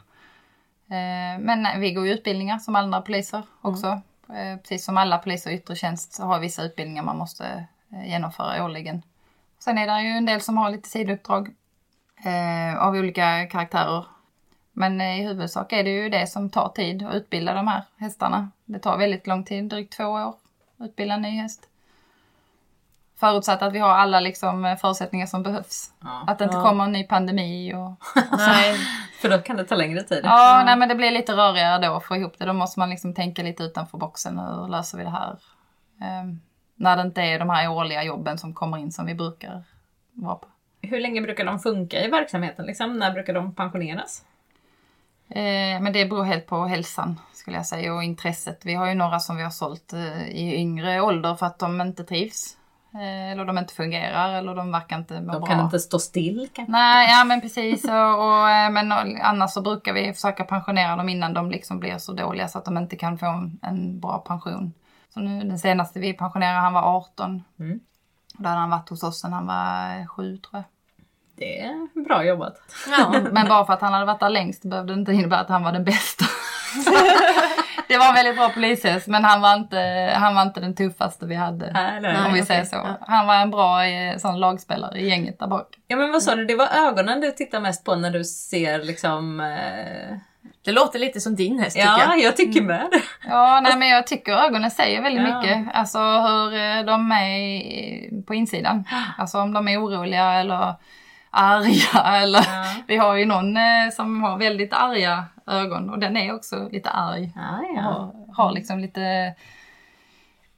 Eh, 0.87 1.39
men 1.39 1.63
nej, 1.63 1.79
vi 1.79 1.91
går 1.91 2.07
ju 2.07 2.13
utbildningar 2.13 2.59
som 2.59 2.75
andra 2.75 3.01
poliser 3.01 3.43
också. 3.61 4.01
Eh, 4.29 4.57
precis 4.61 4.85
som 4.85 4.97
alla 4.97 5.17
poliser 5.17 5.51
i 5.51 5.53
yttre 5.53 5.75
tjänst 5.75 6.13
så 6.13 6.23
har 6.23 6.39
vissa 6.39 6.63
utbildningar 6.63 7.03
man 7.03 7.17
måste 7.17 7.67
eh, 7.91 8.09
genomföra 8.09 8.65
årligen. 8.65 9.01
Sen 9.65 9.77
är 9.77 9.87
det 9.87 10.01
ju 10.01 10.09
en 10.09 10.25
del 10.25 10.41
som 10.41 10.57
har 10.57 10.69
lite 10.69 10.89
sidouppdrag 10.89 11.55
eh, 12.25 12.77
av 12.83 12.93
olika 12.95 13.45
karaktärer. 13.45 14.05
Men 14.73 15.01
i 15.01 15.23
huvudsak 15.23 15.73
är 15.73 15.83
det 15.83 15.89
ju 15.89 16.09
det 16.09 16.27
som 16.27 16.49
tar 16.49 16.69
tid 16.69 17.03
att 17.03 17.15
utbilda 17.15 17.53
de 17.53 17.67
här 17.67 17.83
hästarna. 17.97 18.51
Det 18.65 18.79
tar 18.79 18.97
väldigt 18.97 19.27
lång 19.27 19.43
tid, 19.43 19.63
drygt 19.69 19.93
två 19.97 20.03
år, 20.03 20.27
att 20.29 20.35
utbilda 20.79 21.13
en 21.15 21.21
ny 21.21 21.29
häst. 21.29 21.69
Förutsatt 23.19 23.61
att 23.61 23.73
vi 23.73 23.79
har 23.79 23.89
alla 23.89 24.19
liksom 24.19 24.77
förutsättningar 24.81 25.25
som 25.25 25.43
behövs. 25.43 25.91
Ja. 26.01 26.23
Att 26.27 26.37
det 26.37 26.43
inte 26.43 26.57
Ja. 26.57 26.63
kommer 26.63 26.83
en 26.83 26.91
ny 26.91 27.03
pandemi 27.03 27.73
och... 27.73 27.91
Nej. 28.37 28.77
För 29.21 29.29
då 29.29 29.37
kan 29.37 29.57
det 29.57 29.65
ta 29.65 29.75
längre 29.75 30.03
tid. 30.03 30.21
Ja, 30.23 30.63
nej 30.65 30.77
men 30.77 30.89
det 30.89 30.95
blir 30.95 31.11
lite 31.11 31.33
rörigare 31.33 31.87
då 31.87 31.93
att 31.93 32.03
få 32.05 32.15
ihop 32.15 32.33
det. 32.37 32.45
Då 32.45 32.53
måste 32.53 32.79
man 32.79 32.89
liksom 32.89 33.13
tänka 33.13 33.43
lite 33.43 33.63
utanför 33.63 33.97
boxen. 33.97 34.39
Hur 34.39 34.67
löser 34.67 34.97
vi 34.97 35.03
det 35.03 35.09
här? 35.09 35.37
Ehm, 36.01 36.41
när 36.75 36.95
det 36.95 37.01
inte 37.01 37.21
är 37.21 37.39
de 37.39 37.49
här 37.49 37.69
årliga 37.71 38.03
jobben 38.03 38.37
som 38.37 38.53
kommer 38.53 38.77
in 38.77 38.91
som 38.91 39.05
vi 39.05 39.15
brukar 39.15 39.63
vara 40.13 40.35
på. 40.35 40.47
Hur 40.81 40.99
länge 40.99 41.21
brukar 41.21 41.45
de 41.45 41.59
funka 41.59 42.03
i 42.05 42.09
verksamheten? 42.09 42.65
Liksom? 42.65 42.99
När 42.99 43.11
brukar 43.11 43.33
de 43.33 43.55
pensioneras? 43.55 44.25
Eh, 45.29 45.81
men 45.81 45.93
det 45.93 46.05
beror 46.05 46.23
helt 46.23 46.45
på 46.47 46.65
hälsan 46.65 47.19
skulle 47.33 47.57
jag 47.57 47.65
säga 47.65 47.93
och 47.93 48.03
intresset. 48.03 48.65
Vi 48.65 48.73
har 48.73 48.87
ju 48.87 48.93
några 48.95 49.19
som 49.19 49.37
vi 49.37 49.43
har 49.43 49.49
sålt 49.49 49.93
eh, 49.93 50.27
i 50.29 50.55
yngre 50.55 51.01
ålder 51.01 51.35
för 51.35 51.45
att 51.45 51.59
de 51.59 51.81
inte 51.81 52.03
trivs. 52.03 52.57
Eh, 52.93 53.31
eller 53.31 53.45
de 53.45 53.57
inte 53.57 53.73
fungerar 53.73 54.33
eller 54.33 54.55
de 54.55 54.71
verkar 54.71 54.97
inte 54.97 55.21
må 55.21 55.31
De 55.33 55.39
bra. 55.39 55.47
kan 55.47 55.59
inte 55.65 55.79
stå 55.79 55.99
still 55.99 56.49
kanske? 56.53 56.71
Nej, 56.71 57.11
ja 57.11 57.23
men 57.23 57.41
precis. 57.41 57.83
Och, 57.83 57.91
och, 58.19 58.49
eh, 58.49 58.69
men 58.69 58.91
annars 59.21 59.51
så 59.51 59.61
brukar 59.61 59.93
vi 59.93 60.13
försöka 60.13 60.43
pensionera 60.43 60.95
dem 60.95 61.09
innan 61.09 61.33
de 61.33 61.51
liksom 61.51 61.79
blir 61.79 61.97
så 61.97 62.13
dåliga 62.13 62.47
så 62.47 62.57
att 62.57 62.65
de 62.65 62.77
inte 62.77 62.95
kan 62.95 63.17
få 63.17 63.25
en, 63.25 63.59
en 63.61 63.99
bra 63.99 64.17
pension. 64.17 64.73
Så 65.15 65.21
nu 65.21 65.43
den 65.43 65.59
senaste 65.59 65.99
vi 65.99 66.13
pensionerade, 66.13 66.59
han 66.59 66.73
var 66.73 66.97
18. 66.97 67.43
Mm. 67.59 67.79
Då 68.33 68.49
hade 68.49 68.59
han 68.59 68.69
varit 68.69 68.89
hos 68.89 69.03
oss 69.03 69.21
sen 69.21 69.33
han 69.33 69.47
var 69.47 69.99
eh, 69.99 70.07
7 70.07 70.37
tror 70.37 70.51
jag. 70.53 70.63
Det 71.37 71.59
är 71.59 72.03
bra 72.03 72.25
jobbat. 72.25 72.55
Ja. 72.97 73.15
Men 73.31 73.47
bara 73.47 73.65
för 73.65 73.73
att 73.73 73.81
han 73.81 73.93
hade 73.93 74.05
varit 74.05 74.19
där 74.19 74.29
längst 74.29 74.63
behövde 74.65 74.93
det 74.93 74.99
inte 74.99 75.11
innebära 75.11 75.39
att 75.39 75.49
han 75.49 75.63
var 75.63 75.71
den 75.71 75.83
bästa. 75.83 76.25
det 77.87 77.97
var 77.97 78.07
en 78.07 78.13
väldigt 78.13 78.35
bra 78.35 78.49
polishäst 78.49 79.07
men 79.07 79.23
han 79.23 79.41
var 79.41 79.55
inte, 79.55 80.11
han 80.15 80.35
var 80.35 80.41
inte 80.41 80.59
den 80.59 80.75
tuffaste 80.75 81.25
vi 81.25 81.35
hade. 81.35 81.71
Nej, 81.73 82.01
nej, 82.01 82.25
om 82.25 82.33
vi 82.33 82.45
säger 82.45 82.63
så. 82.63 82.75
ja. 82.75 82.97
Han 83.01 83.27
var 83.27 83.35
en 83.35 83.51
bra 83.51 83.85
eh, 83.85 84.17
sån 84.17 84.39
lagspelare 84.39 84.99
i 84.99 85.09
gänget 85.09 85.39
där 85.39 85.47
bak. 85.47 85.67
Ja 85.87 85.97
men 85.97 86.11
vad 86.11 86.23
sa 86.23 86.35
du, 86.35 86.45
det 86.45 86.55
var 86.55 86.67
ögonen 86.87 87.21
du 87.21 87.31
tittar 87.31 87.59
mest 87.59 87.83
på 87.83 87.95
när 87.95 88.11
du 88.11 88.23
ser 88.23 88.83
liksom... 88.83 89.39
Eh... 89.39 90.17
Det 90.65 90.71
låter 90.71 90.99
lite 90.99 91.19
som 91.21 91.35
din 91.35 91.59
häst 91.59 91.75
tycker 91.75 91.87
Ja, 91.87 91.99
jag. 92.09 92.19
jag 92.19 92.37
tycker 92.37 92.61
med 92.61 92.87
det. 92.91 93.01
Ja, 93.29 93.59
nej 93.63 93.77
men 93.77 93.87
jag 93.89 94.07
tycker 94.07 94.31
ögonen 94.33 94.71
säger 94.71 95.01
väldigt 95.01 95.27
Ja. 95.29 95.41
mycket. 95.41 95.75
Alltså 95.75 95.99
hur 95.99 96.53
eh, 96.53 96.83
de 96.85 97.11
är 97.11 98.21
på 98.25 98.33
insidan. 98.35 98.83
Alltså 99.17 99.39
om 99.39 99.53
de 99.53 99.67
är 99.67 99.83
oroliga 99.83 100.33
eller 100.33 100.73
arga 101.29 102.17
eller... 102.21 102.39
Ja. 102.39 102.65
Vi 102.87 102.97
har 102.97 103.15
ju 103.15 103.25
någon 103.25 103.57
eh, 103.57 103.89
som 103.95 104.23
har 104.23 104.37
väldigt 104.37 104.73
arga 104.73 105.23
ögon 105.47 105.89
och 105.89 105.99
den 105.99 106.17
är 106.17 106.35
också 106.35 106.69
lite 106.71 106.89
arg. 106.89 107.31
Ja, 107.35 107.57
Och 107.59 107.77
ja. 107.77 107.81
har, 107.81 108.13
har 108.43 108.51
liksom 108.51 108.79
lite 108.79 109.33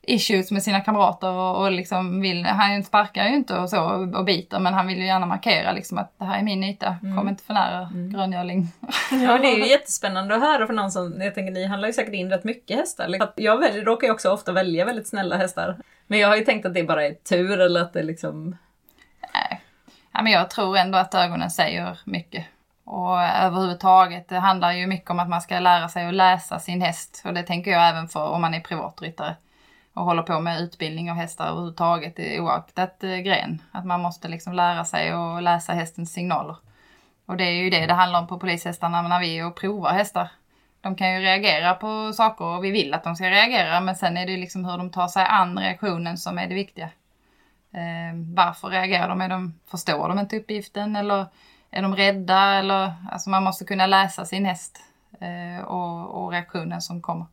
issues 0.08 0.51
med 0.51 0.64
sina 0.64 0.82
kamrater 0.82 1.30
och, 1.30 1.62
och 1.62 1.72
liksom 1.72 2.22
vill, 2.22 2.45
han 2.45 2.84
sparkar 2.84 3.28
ju 3.28 3.36
inte 3.36 3.58
och 3.58 3.70
så 3.70 3.82
och 4.16 4.26
biter 4.26 4.60
men 4.60 4.74
han 4.74 4.88
vill 4.88 4.97
ju 4.97 5.05
gärna 5.05 5.26
markera 5.26 5.72
liksom 5.72 5.97
att 5.97 6.14
det 6.20 6.26
här 6.26 6.39
är 6.39 6.43
min 6.43 6.64
yta, 6.64 6.95
kom 7.18 7.30
inte 7.30 7.43
för 7.43 7.53
nära 7.53 7.89
gröngöling. 7.93 8.68
Ja, 9.12 9.38
det 9.38 9.47
är 9.47 9.58
ju 9.58 9.68
jättespännande 9.68 10.36
att 10.36 10.41
höra 10.41 10.68
för 10.68 10.74
någon 10.74 10.91
som, 10.91 11.22
jag 11.22 11.36
tänker 11.36 11.51
ni 11.51 11.66
handlar 11.66 11.88
ju 11.88 11.93
säkert 11.93 12.14
in 12.14 12.30
rätt 12.30 12.43
mycket 12.43 12.78
hästar. 12.78 13.08
Liksom. 13.08 13.28
Att 13.28 13.34
Jag 13.36 13.58
väljer, 13.58 13.86
råkar 13.86 14.08
ju 14.08 14.14
också 14.14 14.32
ofta 14.32 14.51
välja 14.51 14.86
väldigt 14.86 15.08
snälla 15.08 15.38
hästar. 15.38 15.78
Men 16.08 16.20
jag 16.20 16.28
har 16.28 16.36
ju 16.36 16.45
tänkt 16.45 16.66
att 16.66 16.74
det 16.74 16.84
bara 16.84 17.05
är 17.08 17.14
tur 17.14 17.60
eller 17.60 17.82
att 17.82 17.93
det 17.93 18.03
liksom... 18.03 18.58
Nej. 19.34 19.62
Ja, 20.14 20.22
men 20.22 20.32
jag 20.32 20.49
tror 20.49 20.78
ändå 20.78 20.97
att 20.97 21.16
ögonen 21.16 21.51
säger 21.51 21.99
mycket. 22.05 22.45
Och 22.84 23.22
överhuvudtaget, 23.22 24.30
det 24.30 24.39
handlar 24.39 24.72
ju 24.72 24.88
mycket 24.88 25.10
om 25.10 25.20
att 25.20 25.30
man 25.30 25.41
ska 25.41 25.60
lära 25.60 25.89
sig 25.89 26.08
att 26.08 26.14
läsa 26.14 26.60
sin 26.60 26.82
häst. 26.82 27.22
Och 27.26 27.34
det 27.34 27.43
tänker 27.43 27.72
jag 27.72 27.89
även 27.89 28.08
för 28.08 28.30
om 28.30 28.41
man 28.41 28.53
är 28.53 28.60
privatryttare. 28.60 29.36
Och 29.98 30.06
håller 30.06 30.24
på 30.24 30.39
med 30.39 30.62
utbildning 30.62 31.12
av 31.12 31.18
hästar 31.18 31.48
överhuvudtaget 31.48 32.20
oaktat 32.39 33.04
eh, 33.04 33.18
gren. 33.18 33.62
Att 33.72 33.86
man 33.86 34.02
måste 34.02 34.28
liksom 34.28 34.54
lära 34.54 34.86
sig 34.86 35.10
att 35.10 35.43
läsa 35.43 35.74
hästens 35.74 36.14
signaler. 36.14 36.56
Och 37.26 37.38
det 37.38 37.43
är 37.43 37.64
ju 37.64 37.70
det 37.70 37.86
det 37.86 37.93
handlar 37.93 38.20
om 38.20 38.28
på 38.28 38.39
polishästarna 38.39 39.02
när 39.02 39.20
vi 39.20 39.38
är 39.38 39.45
och 39.45 39.56
provar 39.56 39.93
hästar. 39.93 40.32
De 40.82 40.95
kan 40.95 41.14
ju 41.14 41.20
reagera 41.20 41.74
på 41.74 42.14
saker 42.14 42.45
och 42.45 42.64
vi 42.64 42.72
vill 42.72 42.93
att 42.93 43.04
de 43.04 43.16
ska 43.16 43.30
reagera 43.30 43.80
men 43.80 43.95
sen 43.95 44.18
är 44.18 44.26
det 44.26 44.32
ju 44.32 44.38
liksom 44.38 44.66
hur 44.66 44.78
de 44.78 44.89
tar 44.89 45.08
sig 45.08 45.26
an 45.30 45.60
reaktionen 45.60 46.18
som 46.18 46.38
är 46.38 46.48
det 46.48 46.56
viktiga. 46.56 46.89
Eh, 47.74 48.14
varför 48.36 48.68
reagerar 48.68 49.10
de? 49.10 49.22
Är 49.22 49.30
de? 49.30 49.60
Förstår 49.72 50.10
de 50.10 50.20
inte 50.20 50.38
uppgiften 50.38 50.95
eller 50.95 51.26
är 51.72 51.82
de 51.82 51.95
rädda? 51.95 52.54
Eller, 52.54 52.93
alltså 53.12 53.30
man 53.30 53.43
måste 53.43 53.66
kunna 53.66 53.88
läsa 53.88 54.26
sin 54.26 54.45
häst 54.45 54.80
eh, 55.20 55.66
och, 55.66 56.24
och 56.24 56.32
reaktionen 56.32 56.82
som 56.82 57.02
kommer. 57.02 57.26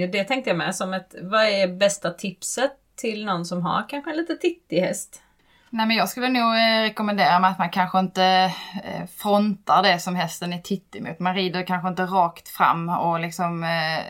Ja, 0.00 0.06
det 0.06 0.24
tänkte 0.24 0.50
jag 0.50 0.56
med 0.56 0.74
som 0.74 0.94
ett, 0.94 1.14
vad 1.22 1.44
är 1.44 1.68
bästa 1.68 2.10
tipset 2.10 2.72
till 2.96 3.24
någon 3.24 3.44
som 3.44 3.62
har 3.62 3.88
kanske 3.88 4.10
en 4.10 4.16
lite 4.16 4.36
tittig 4.36 4.80
häst? 4.80 5.22
Nej 5.70 5.86
men 5.86 5.96
jag 5.96 6.08
skulle 6.08 6.28
nog 6.28 6.54
eh, 6.54 6.82
rekommendera 6.82 7.38
med 7.38 7.50
att 7.50 7.58
man 7.58 7.70
kanske 7.70 7.98
inte 7.98 8.24
eh, 8.84 9.06
frontar 9.16 9.82
det 9.82 9.98
som 9.98 10.14
hästen 10.14 10.52
är 10.52 10.58
tittig 10.58 11.02
mot. 11.02 11.18
Man 11.18 11.34
rider 11.34 11.66
kanske 11.66 11.88
inte 11.88 12.02
rakt 12.02 12.48
fram 12.48 12.88
och 12.88 13.20
liksom 13.20 13.64
eh, 13.64 14.04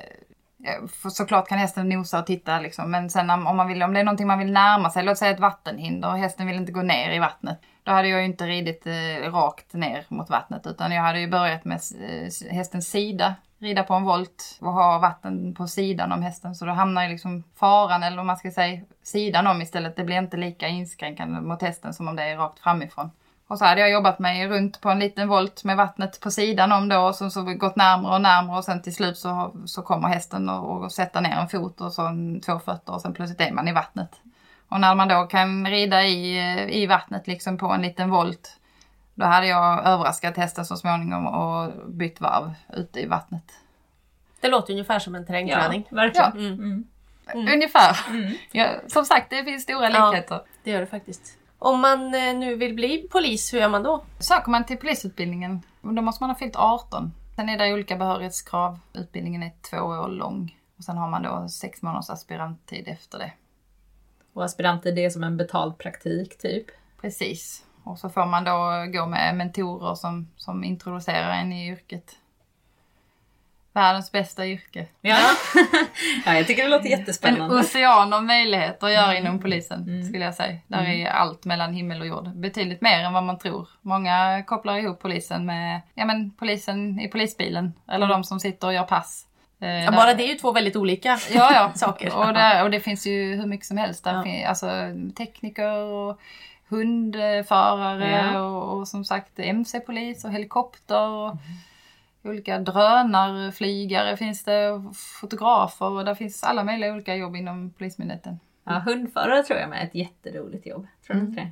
såklart 1.11 1.49
kan 1.49 1.59
hästen 1.59 1.89
nosa 1.89 2.19
och 2.19 2.27
titta 2.27 2.61
liksom. 2.61 2.91
Men 2.91 3.11
sen 3.11 3.31
om 3.31 3.57
man 3.57 3.69
vill, 3.69 3.83
om 3.83 3.95
det 3.95 4.01
är 4.01 4.05
någonting 4.05 4.27
man 4.27 4.39
vill 4.39 4.53
närma 4.53 4.91
sig, 4.91 5.03
låt 5.03 5.19
säga 5.19 5.31
ett 5.31 5.41
vattenhinder 5.41 6.09
och 6.09 6.19
hästen 6.19 6.47
vill 6.47 6.57
inte 6.57 6.73
gå 6.73 6.83
ner 6.83 7.11
i 7.11 7.19
vattnet. 7.19 7.61
Då 7.89 7.95
hade 7.95 8.09
jag 8.09 8.21
ju 8.21 8.27
inte 8.27 8.47
ridit 8.47 8.87
eh, 8.87 9.33
rakt 9.33 9.73
ner 9.73 10.05
mot 10.09 10.31
vattnet 10.31 10.67
utan 10.67 10.93
jag 10.93 11.03
hade 11.03 11.21
ju 11.21 11.29
börjat 11.29 11.65
med 11.65 11.81
eh, 12.01 12.53
hästens 12.55 12.91
sida. 12.91 13.35
Rida 13.59 13.83
på 13.83 13.95
en 13.95 14.05
volt 14.05 14.59
och 14.61 14.73
ha 14.73 14.99
vatten 14.99 15.55
på 15.55 15.67
sidan 15.69 16.13
om 16.13 16.23
hästen 16.23 16.55
så 16.55 16.65
då 16.65 16.73
hamnar 16.73 17.03
ju 17.03 17.09
liksom 17.09 17.45
faran 17.57 18.03
eller 18.03 18.19
om 18.19 18.27
man 18.27 18.37
ska 18.37 18.51
säga 18.51 18.81
sidan 19.03 19.47
om 19.47 19.63
istället. 19.63 19.97
Det 19.97 20.05
blir 20.05 20.19
inte 20.19 20.37
lika 20.37 20.69
inskränkande 20.69 21.41
mot 21.41 21.63
hästen 21.63 21.95
som 21.95 22.09
om 22.09 22.17
det 22.17 22.23
är 22.23 22.37
rakt 22.37 22.59
framifrån. 22.59 23.11
Och 23.47 23.59
så 23.59 23.65
hade 23.65 23.81
jag 23.81 23.91
jobbat 23.91 24.19
mig 24.19 24.49
runt 24.49 24.81
på 24.81 24.91
en 24.91 24.99
liten 24.99 25.29
volt 25.29 25.65
med 25.65 25.77
vattnet 25.77 26.21
på 26.21 26.31
sidan 26.31 26.73
om 26.73 26.89
då 26.89 26.99
och 26.99 27.15
så, 27.15 27.31
så 27.31 27.43
gått 27.43 27.77
närmare 27.77 28.15
och 28.15 28.21
närmare 28.21 28.59
och 28.59 28.65
sen 28.65 28.83
till 28.83 28.95
slut 28.95 29.19
så, 29.19 29.55
så 29.67 29.83
kommer 29.83 30.09
hästen 30.09 30.49
och, 30.49 30.85
och 30.85 30.93
sätter 30.93 31.21
ner 31.21 31.37
en 31.37 31.49
fot 31.49 31.81
och 31.81 31.93
så 31.93 32.11
två 32.47 32.59
fötter 32.59 32.93
och 32.93 33.01
sen 33.01 33.15
plötsligt 33.15 33.41
är 33.41 33.53
man 33.53 33.69
i 33.69 33.73
vattnet. 33.73 34.11
Och 34.69 34.81
när 34.81 34.95
man 34.95 35.09
då 35.09 35.27
kan 35.27 35.67
rida 35.67 36.05
i, 36.05 36.39
eh, 36.39 36.69
i 36.71 36.87
vattnet 36.87 37.27
liksom 37.27 37.59
på 37.59 37.67
en 37.67 37.83
liten 37.83 38.11
volt 38.11 38.59
då 39.15 39.27
hade 39.27 39.47
jag 39.47 39.87
överraskat 39.87 40.37
hästen 40.37 40.65
så 40.65 40.77
småningom 40.77 41.27
och 41.27 41.73
bytt 41.89 42.21
varv 42.21 42.55
ute 42.73 43.01
i 43.01 43.07
vattnet. 43.07 43.53
Det 44.41 44.49
låter 44.49 44.73
ungefär 44.73 44.99
som 44.99 45.15
en 45.15 45.27
terrängträning. 45.27 45.89
verkligen. 45.91 46.33
Ja. 46.35 46.41
Mm. 46.41 46.85
Ungefär. 47.55 47.97
Mm. 48.11 48.33
Ja, 48.53 48.69
som 48.87 49.05
sagt, 49.05 49.31
det 49.31 49.45
finns 49.45 49.63
stora 49.63 49.91
Ja. 49.91 50.11
likheter. 50.11 50.41
Det 50.65 50.71
gör 50.71 50.81
det 50.81 50.87
faktiskt. 50.87 51.39
Om 51.59 51.81
man 51.81 52.15
eh, 52.15 52.35
nu 52.35 52.55
vill 52.55 52.75
bli 52.75 53.09
polis, 53.11 53.55
hur 53.55 53.59
gör 53.59 53.69
man 53.69 53.83
då? 53.83 54.05
Söker 54.19 54.51
man 54.51 54.65
till 54.65 54.77
polisutbildningen, 54.77 55.63
då 55.81 56.03
måste 56.03 56.23
man 56.23 56.31
ha 56.31 56.35
fyllt 56.37 56.57
18. 56.57 57.13
Sen 57.37 57.49
är 57.49 57.59
det 57.59 57.73
olika 57.73 57.97
behörighetskrav. 57.97 58.79
Utbildningen 58.93 59.43
är 59.43 59.53
två 59.71 59.77
år 59.77 60.09
lång. 60.09 60.57
Och 60.79 60.85
sen 60.85 60.97
har 60.97 61.09
man 61.09 61.23
då 61.23 61.49
sex 61.49 61.83
månaders 61.83 62.11
aspiranttid 62.11 62.89
efter 62.89 63.19
det. 63.19 63.33
Och 64.39 64.45
aspiranter 64.45 64.93
det 64.93 65.05
är 65.05 65.11
som 65.11 65.25
en 65.25 65.37
betald 65.37 65.79
praktik 65.79 66.39
typ. 66.39 66.67
Precis. 67.01 67.65
Och 67.85 67.99
så 67.99 68.09
får 68.09 68.27
man 68.27 68.45
då 68.45 68.87
gå 68.99 69.07
med 69.07 69.37
mentorer 69.37 69.95
som, 69.95 70.29
som 70.37 70.65
introducerar 70.65 71.31
en 71.31 71.53
i 71.53 71.69
yrket. 71.69 72.17
Världens 73.73 74.13
bästa 74.13 74.47
yrke. 74.47 74.87
Ja. 75.01 75.19
ja, 76.27 76.35
jag 76.35 76.47
tycker 76.47 76.63
det 76.63 76.69
låter 76.69 76.85
En 76.85 76.99
jättespännande. 76.99 77.57
ocean 77.57 78.13
av 78.13 78.25
möjligheter 78.25 78.87
att 78.87 78.93
göra 78.93 79.19
inom 79.19 79.41
polisen, 79.41 80.05
skulle 80.05 80.25
jag 80.25 80.35
säga. 80.35 80.59
Där 80.67 80.85
är 80.85 81.07
allt 81.07 81.45
mellan 81.45 81.73
himmel 81.73 82.01
och 82.01 82.07
jord. 82.07 82.29
Betydligt 82.35 82.81
mer 82.81 82.99
än 82.99 83.13
vad 83.13 83.23
man 83.25 83.39
tror. 83.39 83.69
Många 83.83 84.43
kopplar 84.47 84.77
ihop 84.77 85.01
polisen 85.01 85.47
med, 85.47 85.81
ja 85.95 86.05
men 86.05 86.31
polisen 86.31 87.01
i 87.01 87.09
polisbilen. 87.09 87.73
Eller 87.89 88.07
de 88.07 88.25
som 88.25 88.41
sitter 88.41 88.67
och 88.67 88.75
gör 88.75 88.87
pass. 88.87 89.28
Eh, 89.61 89.69
Ja, 89.69 89.91
där- 89.91 89.97
bara 89.97 90.15
det 90.15 90.25
är 90.25 90.29
ju 90.29 90.35
två 90.35 90.53
väldigt 90.53 90.77
olika 90.77 91.09
Ja, 91.33 91.53
ja. 91.55 91.73
saker. 91.75 92.17
Och, 92.19 92.33
det, 92.35 92.63
och 92.63 92.71
det 92.71 92.81
finns 92.81 93.07
ju 93.07 93.35
hur 93.37 93.47
mycket 93.47 93.67
som 93.67 93.77
helst. 93.77 94.05
Där 94.05 94.15
Ja. 94.15 94.23
fin, 94.23 94.47
alltså 94.47 94.71
tekniker 95.17 95.73
och 95.77 96.21
hundförare 96.69 98.41
och, 98.41 98.79
och 98.79 98.89
som 98.89 99.05
sagt 99.05 99.39
mc-polis 99.39 100.25
och 100.25 100.33
helikopter. 100.33 101.09
Och, 101.09 101.37
olika 102.25 102.59
drönarflygare 102.59 104.17
finns 104.17 104.45
det, 104.45 104.83
fotografer 105.21 105.87
och 105.91 106.05
det 106.05 106.15
finns 106.17 106.45
alla 106.45 106.65
möjliga 106.65 106.93
olika 106.93 107.15
jobb 107.17 107.37
inom 107.37 107.71
Polismyndigheten. 107.71 108.41
Ja, 108.65 108.73
hundförare 108.73 109.43
tror 109.43 109.59
jag 109.59 109.69
med 109.71 109.79
är 109.83 109.85
ett 109.87 109.95
jätteroligt 109.95 110.67
jobb. 110.67 110.87
Tror 111.07 111.17
du 111.17 111.21
inte 111.23 111.41
det? 111.41 111.51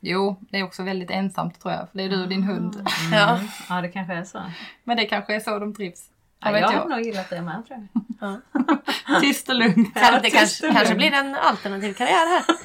Jo, 0.00 0.36
det 0.40 0.58
är 0.58 0.62
också 0.62 0.82
väldigt 0.82 1.10
ensamt 1.10 1.60
tror 1.60 1.74
jag, 1.74 1.88
för 1.90 1.98
det 1.98 2.04
är 2.04 2.08
du 2.08 2.22
och 2.22 2.28
din 2.28 2.42
hund. 2.42 2.86
Ja. 3.12 3.40
Ja, 3.68 3.80
det 3.80 3.88
kanske 3.88 4.14
är 4.14 4.24
så. 4.24 4.42
Men 4.84 4.96
det 4.96 5.04
kanske 5.06 5.34
är 5.34 5.40
så 5.40 5.58
de 5.58 5.74
trivs. 5.74 6.10
Ja, 6.40 6.50
jag 6.50 6.60
jag? 6.60 6.68
hade 6.68 6.88
nog 6.88 7.00
gillat 7.00 7.30
det 7.30 7.42
med 7.42 7.66
tror 7.66 7.88
jag. 8.20 8.40
Tyst 9.20 9.48
och 9.48 9.54
lugnt. 9.54 9.94
Kan, 9.94 10.22
det 10.22 10.30
kanske, 10.30 10.72
kanske 10.72 10.94
blir 10.94 11.12
en 11.12 11.34
alternativ 11.34 11.94
karriär 11.94 12.26
här. 12.26 12.44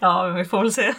Ja, 0.00 0.26
men 0.26 0.34
vi 0.34 0.44
får 0.44 0.58
väl 0.62 0.72
se. 0.72 0.82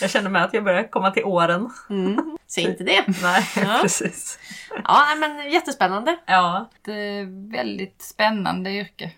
jag 0.00 0.10
känner 0.10 0.30
med 0.30 0.44
att 0.44 0.54
jag 0.54 0.64
börjar 0.64 0.90
komma 0.90 1.10
till 1.10 1.24
åren. 1.24 1.70
Mm. 1.90 2.38
Säg 2.46 2.64
inte 2.64 2.84
det. 2.84 3.04
Nej, 3.22 3.44
Ja. 3.56 3.78
precis. 3.82 4.38
Ja, 4.84 5.06
men 5.18 5.50
jättespännande. 5.50 6.16
Ja. 6.26 6.68
Ett 6.82 6.88
eh, 6.88 7.28
väldigt 7.52 8.02
spännande 8.02 8.70
yrke, 8.70 9.10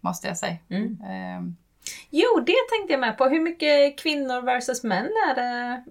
måste 0.00 0.28
jag 0.28 0.36
säga. 0.38 0.56
Mm. 0.70 0.98
Ehm, 1.08 1.56
Jo, 2.10 2.40
det 2.46 2.56
tänkte 2.70 2.92
jag 2.92 3.00
med 3.00 3.18
på. 3.18 3.24
Hur 3.24 3.40
mycket 3.40 3.98
kvinnor 3.98 4.42
versus 4.42 4.84
män 4.84 5.10
är 5.30 5.34
det 5.34 5.84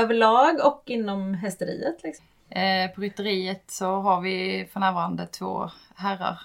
överlag 0.00 0.60
och 0.66 0.82
inom 0.86 1.34
hästeriet? 1.34 2.02
Liksom? 2.02 2.26
Eh, 2.50 2.90
på 2.94 3.00
rytteriet 3.00 3.64
så 3.70 4.00
har 4.00 4.20
vi 4.20 4.68
för 4.72 4.80
närvarande 4.80 5.26
två 5.26 5.70
herrar 5.96 6.40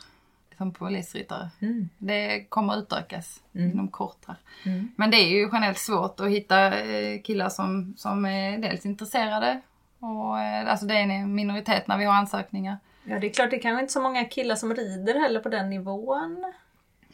som 0.58 0.74
polisryttare. 0.74 1.50
Mm. 1.60 1.90
Det 1.98 2.46
kommer 2.50 2.78
utökas 2.78 3.40
Mm. 3.56 3.72
inom 3.72 3.88
kort 3.88 4.18
här. 4.28 4.36
Mm. 4.66 4.92
Men 4.96 5.12
det 5.12 5.18
är 5.18 5.30
ju 5.30 5.50
generellt 5.54 5.78
svårt 5.78 6.20
att 6.20 6.30
hitta 6.30 6.80
eh, 6.82 7.22
killar 7.22 7.50
som, 7.50 7.94
som 7.98 8.26
är 8.26 8.58
dels 8.58 8.86
intresserade 8.86 9.62
och 10.00 10.40
eh, 10.40 10.72
alltså 10.72 10.86
det 10.86 10.94
är 10.96 11.02
en 11.04 11.36
minoritet 11.36 11.88
när 11.88 11.98
vi 11.98 12.06
har 12.06 12.14
ansökningar. 12.14 12.78
Ja, 13.04 13.20
det 13.20 13.28
är 13.28 13.34
klart, 13.34 13.50
det 13.50 13.56
är 13.56 13.62
kanske 13.62 13.82
inte 13.82 13.94
så 13.94 14.02
många 14.02 14.26
killar 14.26 14.56
som 14.56 14.76
rider 14.76 15.20
heller 15.20 15.40
på 15.40 15.50
den 15.50 15.70
nivån. 15.70 16.54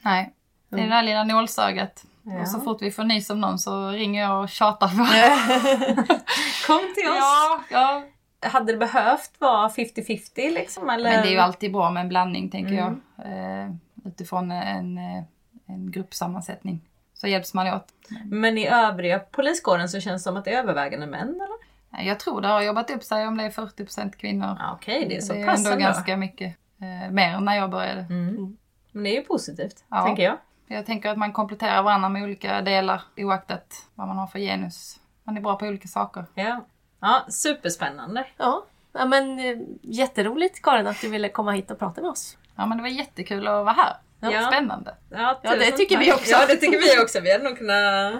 Nej, 0.01 0.33
det 0.69 0.79
är 0.79 0.83
det 0.83 0.89
där 0.89 1.03
lilla 1.03 1.23
nålsögat. 1.23 2.05
Ja. 2.23 2.41
Och 2.41 2.47
så 2.47 2.59
fort 2.61 2.81
vi 2.81 2.91
får 2.91 3.03
nys 3.03 3.29
om 3.29 3.41
någon 3.41 3.59
så 3.59 3.89
ringer 3.89 4.21
jag 4.21 4.43
och 4.43 4.49
tjatar. 4.49 4.87
Kom 6.67 6.93
till 6.95 7.09
oss! 7.09 7.17
ja, 7.17 7.63
ja. 7.69 8.03
Hade 8.47 8.71
det 8.71 8.77
behövt 8.77 9.31
vara 9.39 9.69
50-50 9.69 10.53
liksom? 10.53 10.89
Eller? 10.89 11.09
Men 11.11 11.21
det 11.23 11.27
är 11.29 11.31
ju 11.31 11.37
alltid 11.39 11.71
bra 11.73 11.91
med 11.91 12.01
en 12.01 12.09
blandning 12.09 12.49
tänker 12.49 12.71
Mm. 12.73 13.01
jag. 13.15 13.25
Eh, 13.63 13.71
utifrån 14.05 14.51
en, 14.51 14.97
eh, 14.97 15.23
en 15.65 15.91
gruppsammansättning. 15.91 16.81
Så 17.13 17.27
hjälps 17.27 17.53
man 17.53 17.67
åt. 17.67 17.87
Men 18.25 18.57
i 18.57 18.67
övriga 18.67 19.19
poliskåren 19.19 19.89
så 19.89 19.99
känns 19.99 20.23
det 20.23 20.29
som 20.29 20.37
att 20.37 20.45
det 20.45 20.53
är 20.53 20.59
övervägande 20.59 21.07
män 21.07 21.29
eller? 21.29 21.67
Jag 22.07 22.19
tror 22.19 22.41
det 22.41 22.47
har 22.47 22.61
jobbat 22.61 22.89
upp 22.89 23.03
sig 23.03 23.27
om 23.27 23.37
det 23.37 23.43
är 23.43 23.49
40% 23.49 24.15
kvinnor. 24.17 24.55
Ja, 24.59 24.73
Okej, 24.73 25.05
det 25.09 25.15
är 25.17 25.21
så 25.21 25.33
det 25.33 25.41
är 25.41 25.45
pass 25.45 25.57
ändå 25.57 25.69
ändå. 25.69 25.81
ganska 25.83 26.17
mycket. 26.17 26.55
Eh, 26.81 27.11
mer 27.11 27.29
än 27.33 27.45
när 27.45 27.55
jag 27.55 27.69
började. 27.69 28.01
Mm. 28.01 28.57
Men 28.91 29.03
det 29.03 29.09
är 29.09 29.15
ju 29.15 29.21
positivt, 29.21 29.83
Ja. 29.89 30.05
tänker 30.05 30.23
jag. 30.23 30.37
Jag 30.67 30.85
tänker 30.85 31.09
att 31.09 31.17
man 31.17 31.33
kompletterar 31.33 31.83
varandra 31.83 32.09
med 32.09 32.23
olika 32.23 32.61
delar 32.61 33.01
oaktat 33.17 33.73
vad 33.95 34.07
man 34.07 34.17
har 34.17 34.27
för 34.27 34.39
genus. 34.39 34.99
Man 35.23 35.37
är 35.37 35.41
bra 35.41 35.55
på 35.55 35.65
olika 35.65 35.87
saker. 35.87 36.25
Ja, 36.33 36.61
ja 36.99 37.25
superspännande. 37.29 38.25
Ja, 38.37 38.65
ja 38.93 39.05
men 39.05 39.39
eh, 39.39 39.57
jätteroligt 39.81 40.61
Karin 40.61 40.87
att 40.87 41.01
du 41.01 41.09
ville 41.09 41.29
komma 41.29 41.51
hit 41.51 41.71
och 41.71 41.79
prata 41.79 42.01
med 42.01 42.09
oss. 42.09 42.37
Ja 42.55 42.65
men 42.65 42.77
det 42.77 42.81
var 42.83 42.89
jättekul 42.89 43.47
att 43.47 43.65
vara 43.65 43.71
här. 43.73 43.93
Ja. 44.19 44.47
Spännande. 44.47 44.95
Ja, 45.09 45.39
Ja, 45.43 45.55
det 45.55 45.71
tycker 45.71 45.95
tack. 45.95 46.05
vi 46.07 46.13
också. 46.13 46.31
Ja, 46.31 46.45
det 46.47 46.55
tycker 46.55 46.77
vi 46.97 47.03
också. 47.03 47.19
Vi 47.19 47.31
hade 47.31 47.43
nog 47.43 47.57
kunnat... 47.57 48.13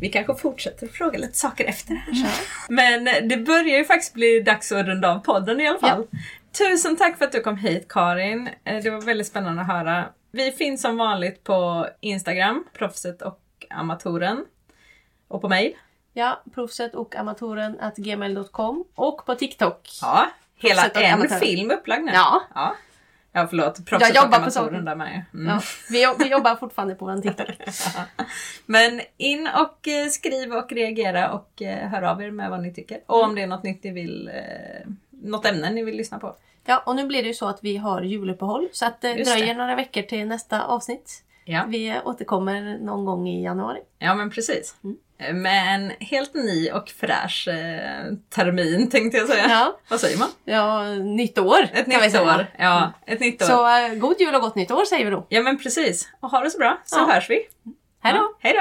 Vi 0.00 0.08
kanske 0.08 0.34
fortsätter 0.34 0.86
fråga 0.86 1.18
lite 1.18 1.38
saker 1.38 1.64
efter 1.64 1.94
det 1.94 2.16
här. 2.16 2.30
Men 2.68 3.28
det 3.28 3.36
börjar 3.36 3.78
ju 3.78 3.84
faktiskt 3.84 4.14
bli 4.14 4.40
dags 4.40 4.72
att 4.72 4.86
runda 4.86 5.10
av 5.10 5.18
podden 5.18 5.60
i 5.60 5.68
alla 5.68 5.78
fall. 5.78 6.06
Tusen 6.58 6.96
tack 6.96 7.18
för 7.18 7.24
att 7.24 7.32
du 7.32 7.40
kom 7.40 7.56
hit 7.56 7.86
Karin. 7.88 8.48
Eh, 8.64 8.82
Det 8.82 8.90
var 8.90 9.00
väldigt 9.00 9.26
spännande 9.26 9.62
att 9.62 9.68
höra. 9.68 10.04
Vi 10.30 10.52
finns 10.52 10.82
som 10.82 10.96
vanligt 10.96 11.44
på 11.44 11.88
Instagram, 12.00 12.64
Proffset 12.72 13.22
och 13.22 13.40
Amatoren. 13.70 14.44
Och 15.28 15.40
på 15.40 15.48
mail. 15.48 15.72
Ja, 16.18 16.42
proffset 16.54 16.94
och 16.94 17.16
amatoren 17.16 17.80
at 17.80 17.96
gmail.com 17.96 18.84
och 18.94 19.26
på 19.26 19.34
TikTok. 19.34 19.88
Ja, 20.02 20.26
hela 20.56 20.84
en 20.88 21.14
Amatören. 21.14 21.40
film 21.40 21.70
upplagd 21.70 22.04
nu. 22.04 22.12
Ja. 22.14 22.42
ja. 22.54 22.74
Ja, 23.32 23.46
förlåt. 23.46 23.86
Proffset 23.86 24.14
Jag 24.14 24.24
jobbar 24.24 24.46
och 24.46 24.52
saken. 24.52 24.84
där 24.84 24.94
med. 24.94 25.24
Mm. 25.34 25.46
Ja, 25.46 25.60
vi, 25.90 26.24
vi 26.24 26.30
jobbar 26.30 26.56
fortfarande 26.56 26.94
på 26.94 27.04
vår 27.04 27.20
TikTok. 27.22 27.46
Men 28.66 29.00
in 29.16 29.48
och 29.60 29.88
eh, 29.88 30.06
skriv 30.06 30.52
och 30.52 30.72
reagera 30.72 31.30
och 31.32 31.62
eh, 31.62 31.88
hör 31.88 32.02
av 32.02 32.22
er 32.22 32.30
med 32.30 32.50
vad 32.50 32.62
ni 32.62 32.74
tycker. 32.74 33.00
Och 33.06 33.22
om 33.24 33.34
det 33.34 33.42
är 33.42 33.46
något 33.46 33.62
nytt 33.62 33.84
ni 33.84 33.90
vill, 33.90 34.28
eh, 34.28 34.90
något 35.10 35.46
ämne 35.46 35.70
ni 35.70 35.82
vill 35.82 35.96
lyssna 35.96 36.18
på. 36.18 36.36
Ja, 36.64 36.82
och 36.86 36.96
nu 36.96 37.06
blir 37.06 37.22
det 37.22 37.28
ju 37.28 37.34
så 37.34 37.48
att 37.48 37.58
vi 37.64 37.76
har 37.76 38.02
juluppehåll 38.02 38.68
så 38.72 38.86
att 38.86 39.00
det 39.00 39.12
Just 39.12 39.30
dröjer 39.30 39.46
det. 39.54 39.54
några 39.58 39.76
veckor 39.76 40.02
till 40.02 40.26
nästa 40.26 40.64
avsnitt. 40.64 41.22
Ja, 41.50 41.64
Vi 41.68 42.00
återkommer 42.04 42.78
någon 42.78 43.04
gång 43.04 43.28
i 43.28 43.44
januari. 43.44 43.78
ja 43.98 44.14
men 44.14 44.30
precis. 44.30 44.74
Mm. 44.84 44.96
Med 45.42 45.74
en 45.74 45.92
helt 46.00 46.34
ny 46.34 46.70
och 46.70 46.88
fräsch 46.88 47.48
eh, 47.48 48.12
termin 48.34 48.90
tänkte 48.90 49.18
jag 49.18 49.28
säga. 49.28 49.46
Ja, 49.48 49.78
Vad 49.90 50.00
säger 50.00 50.18
man? 50.18 50.28
ja 50.44 50.84
nytt 50.94 51.38
år 51.38 51.62
Ett 51.62 51.74
kan 51.74 51.84
vi 51.86 51.96
nytt 52.00 52.12
säga. 52.12 52.22
år. 52.36 52.46
Ja, 52.58 52.92
ett 53.06 53.20
nytt 53.20 53.42
år. 53.42 53.46
Så 53.46 53.68
eh, 53.78 53.94
god 53.94 54.16
jul 54.20 54.34
och 54.34 54.40
gott 54.40 54.54
nytt 54.54 54.70
år 54.70 54.84
säger 54.84 55.04
vi 55.04 55.10
då. 55.10 55.26
Ja 55.28 55.42
men 55.42 55.58
precis. 55.58 56.08
Och 56.20 56.30
ha 56.30 56.40
det 56.40 56.50
så 56.50 56.58
bra 56.58 56.78
så 56.84 56.98
Ja. 56.98 57.14
hörs 57.14 57.30
vi. 57.30 57.46
Hej 58.02 58.14
då! 58.14 58.34
Hej 58.40 58.54
då! 58.54 58.60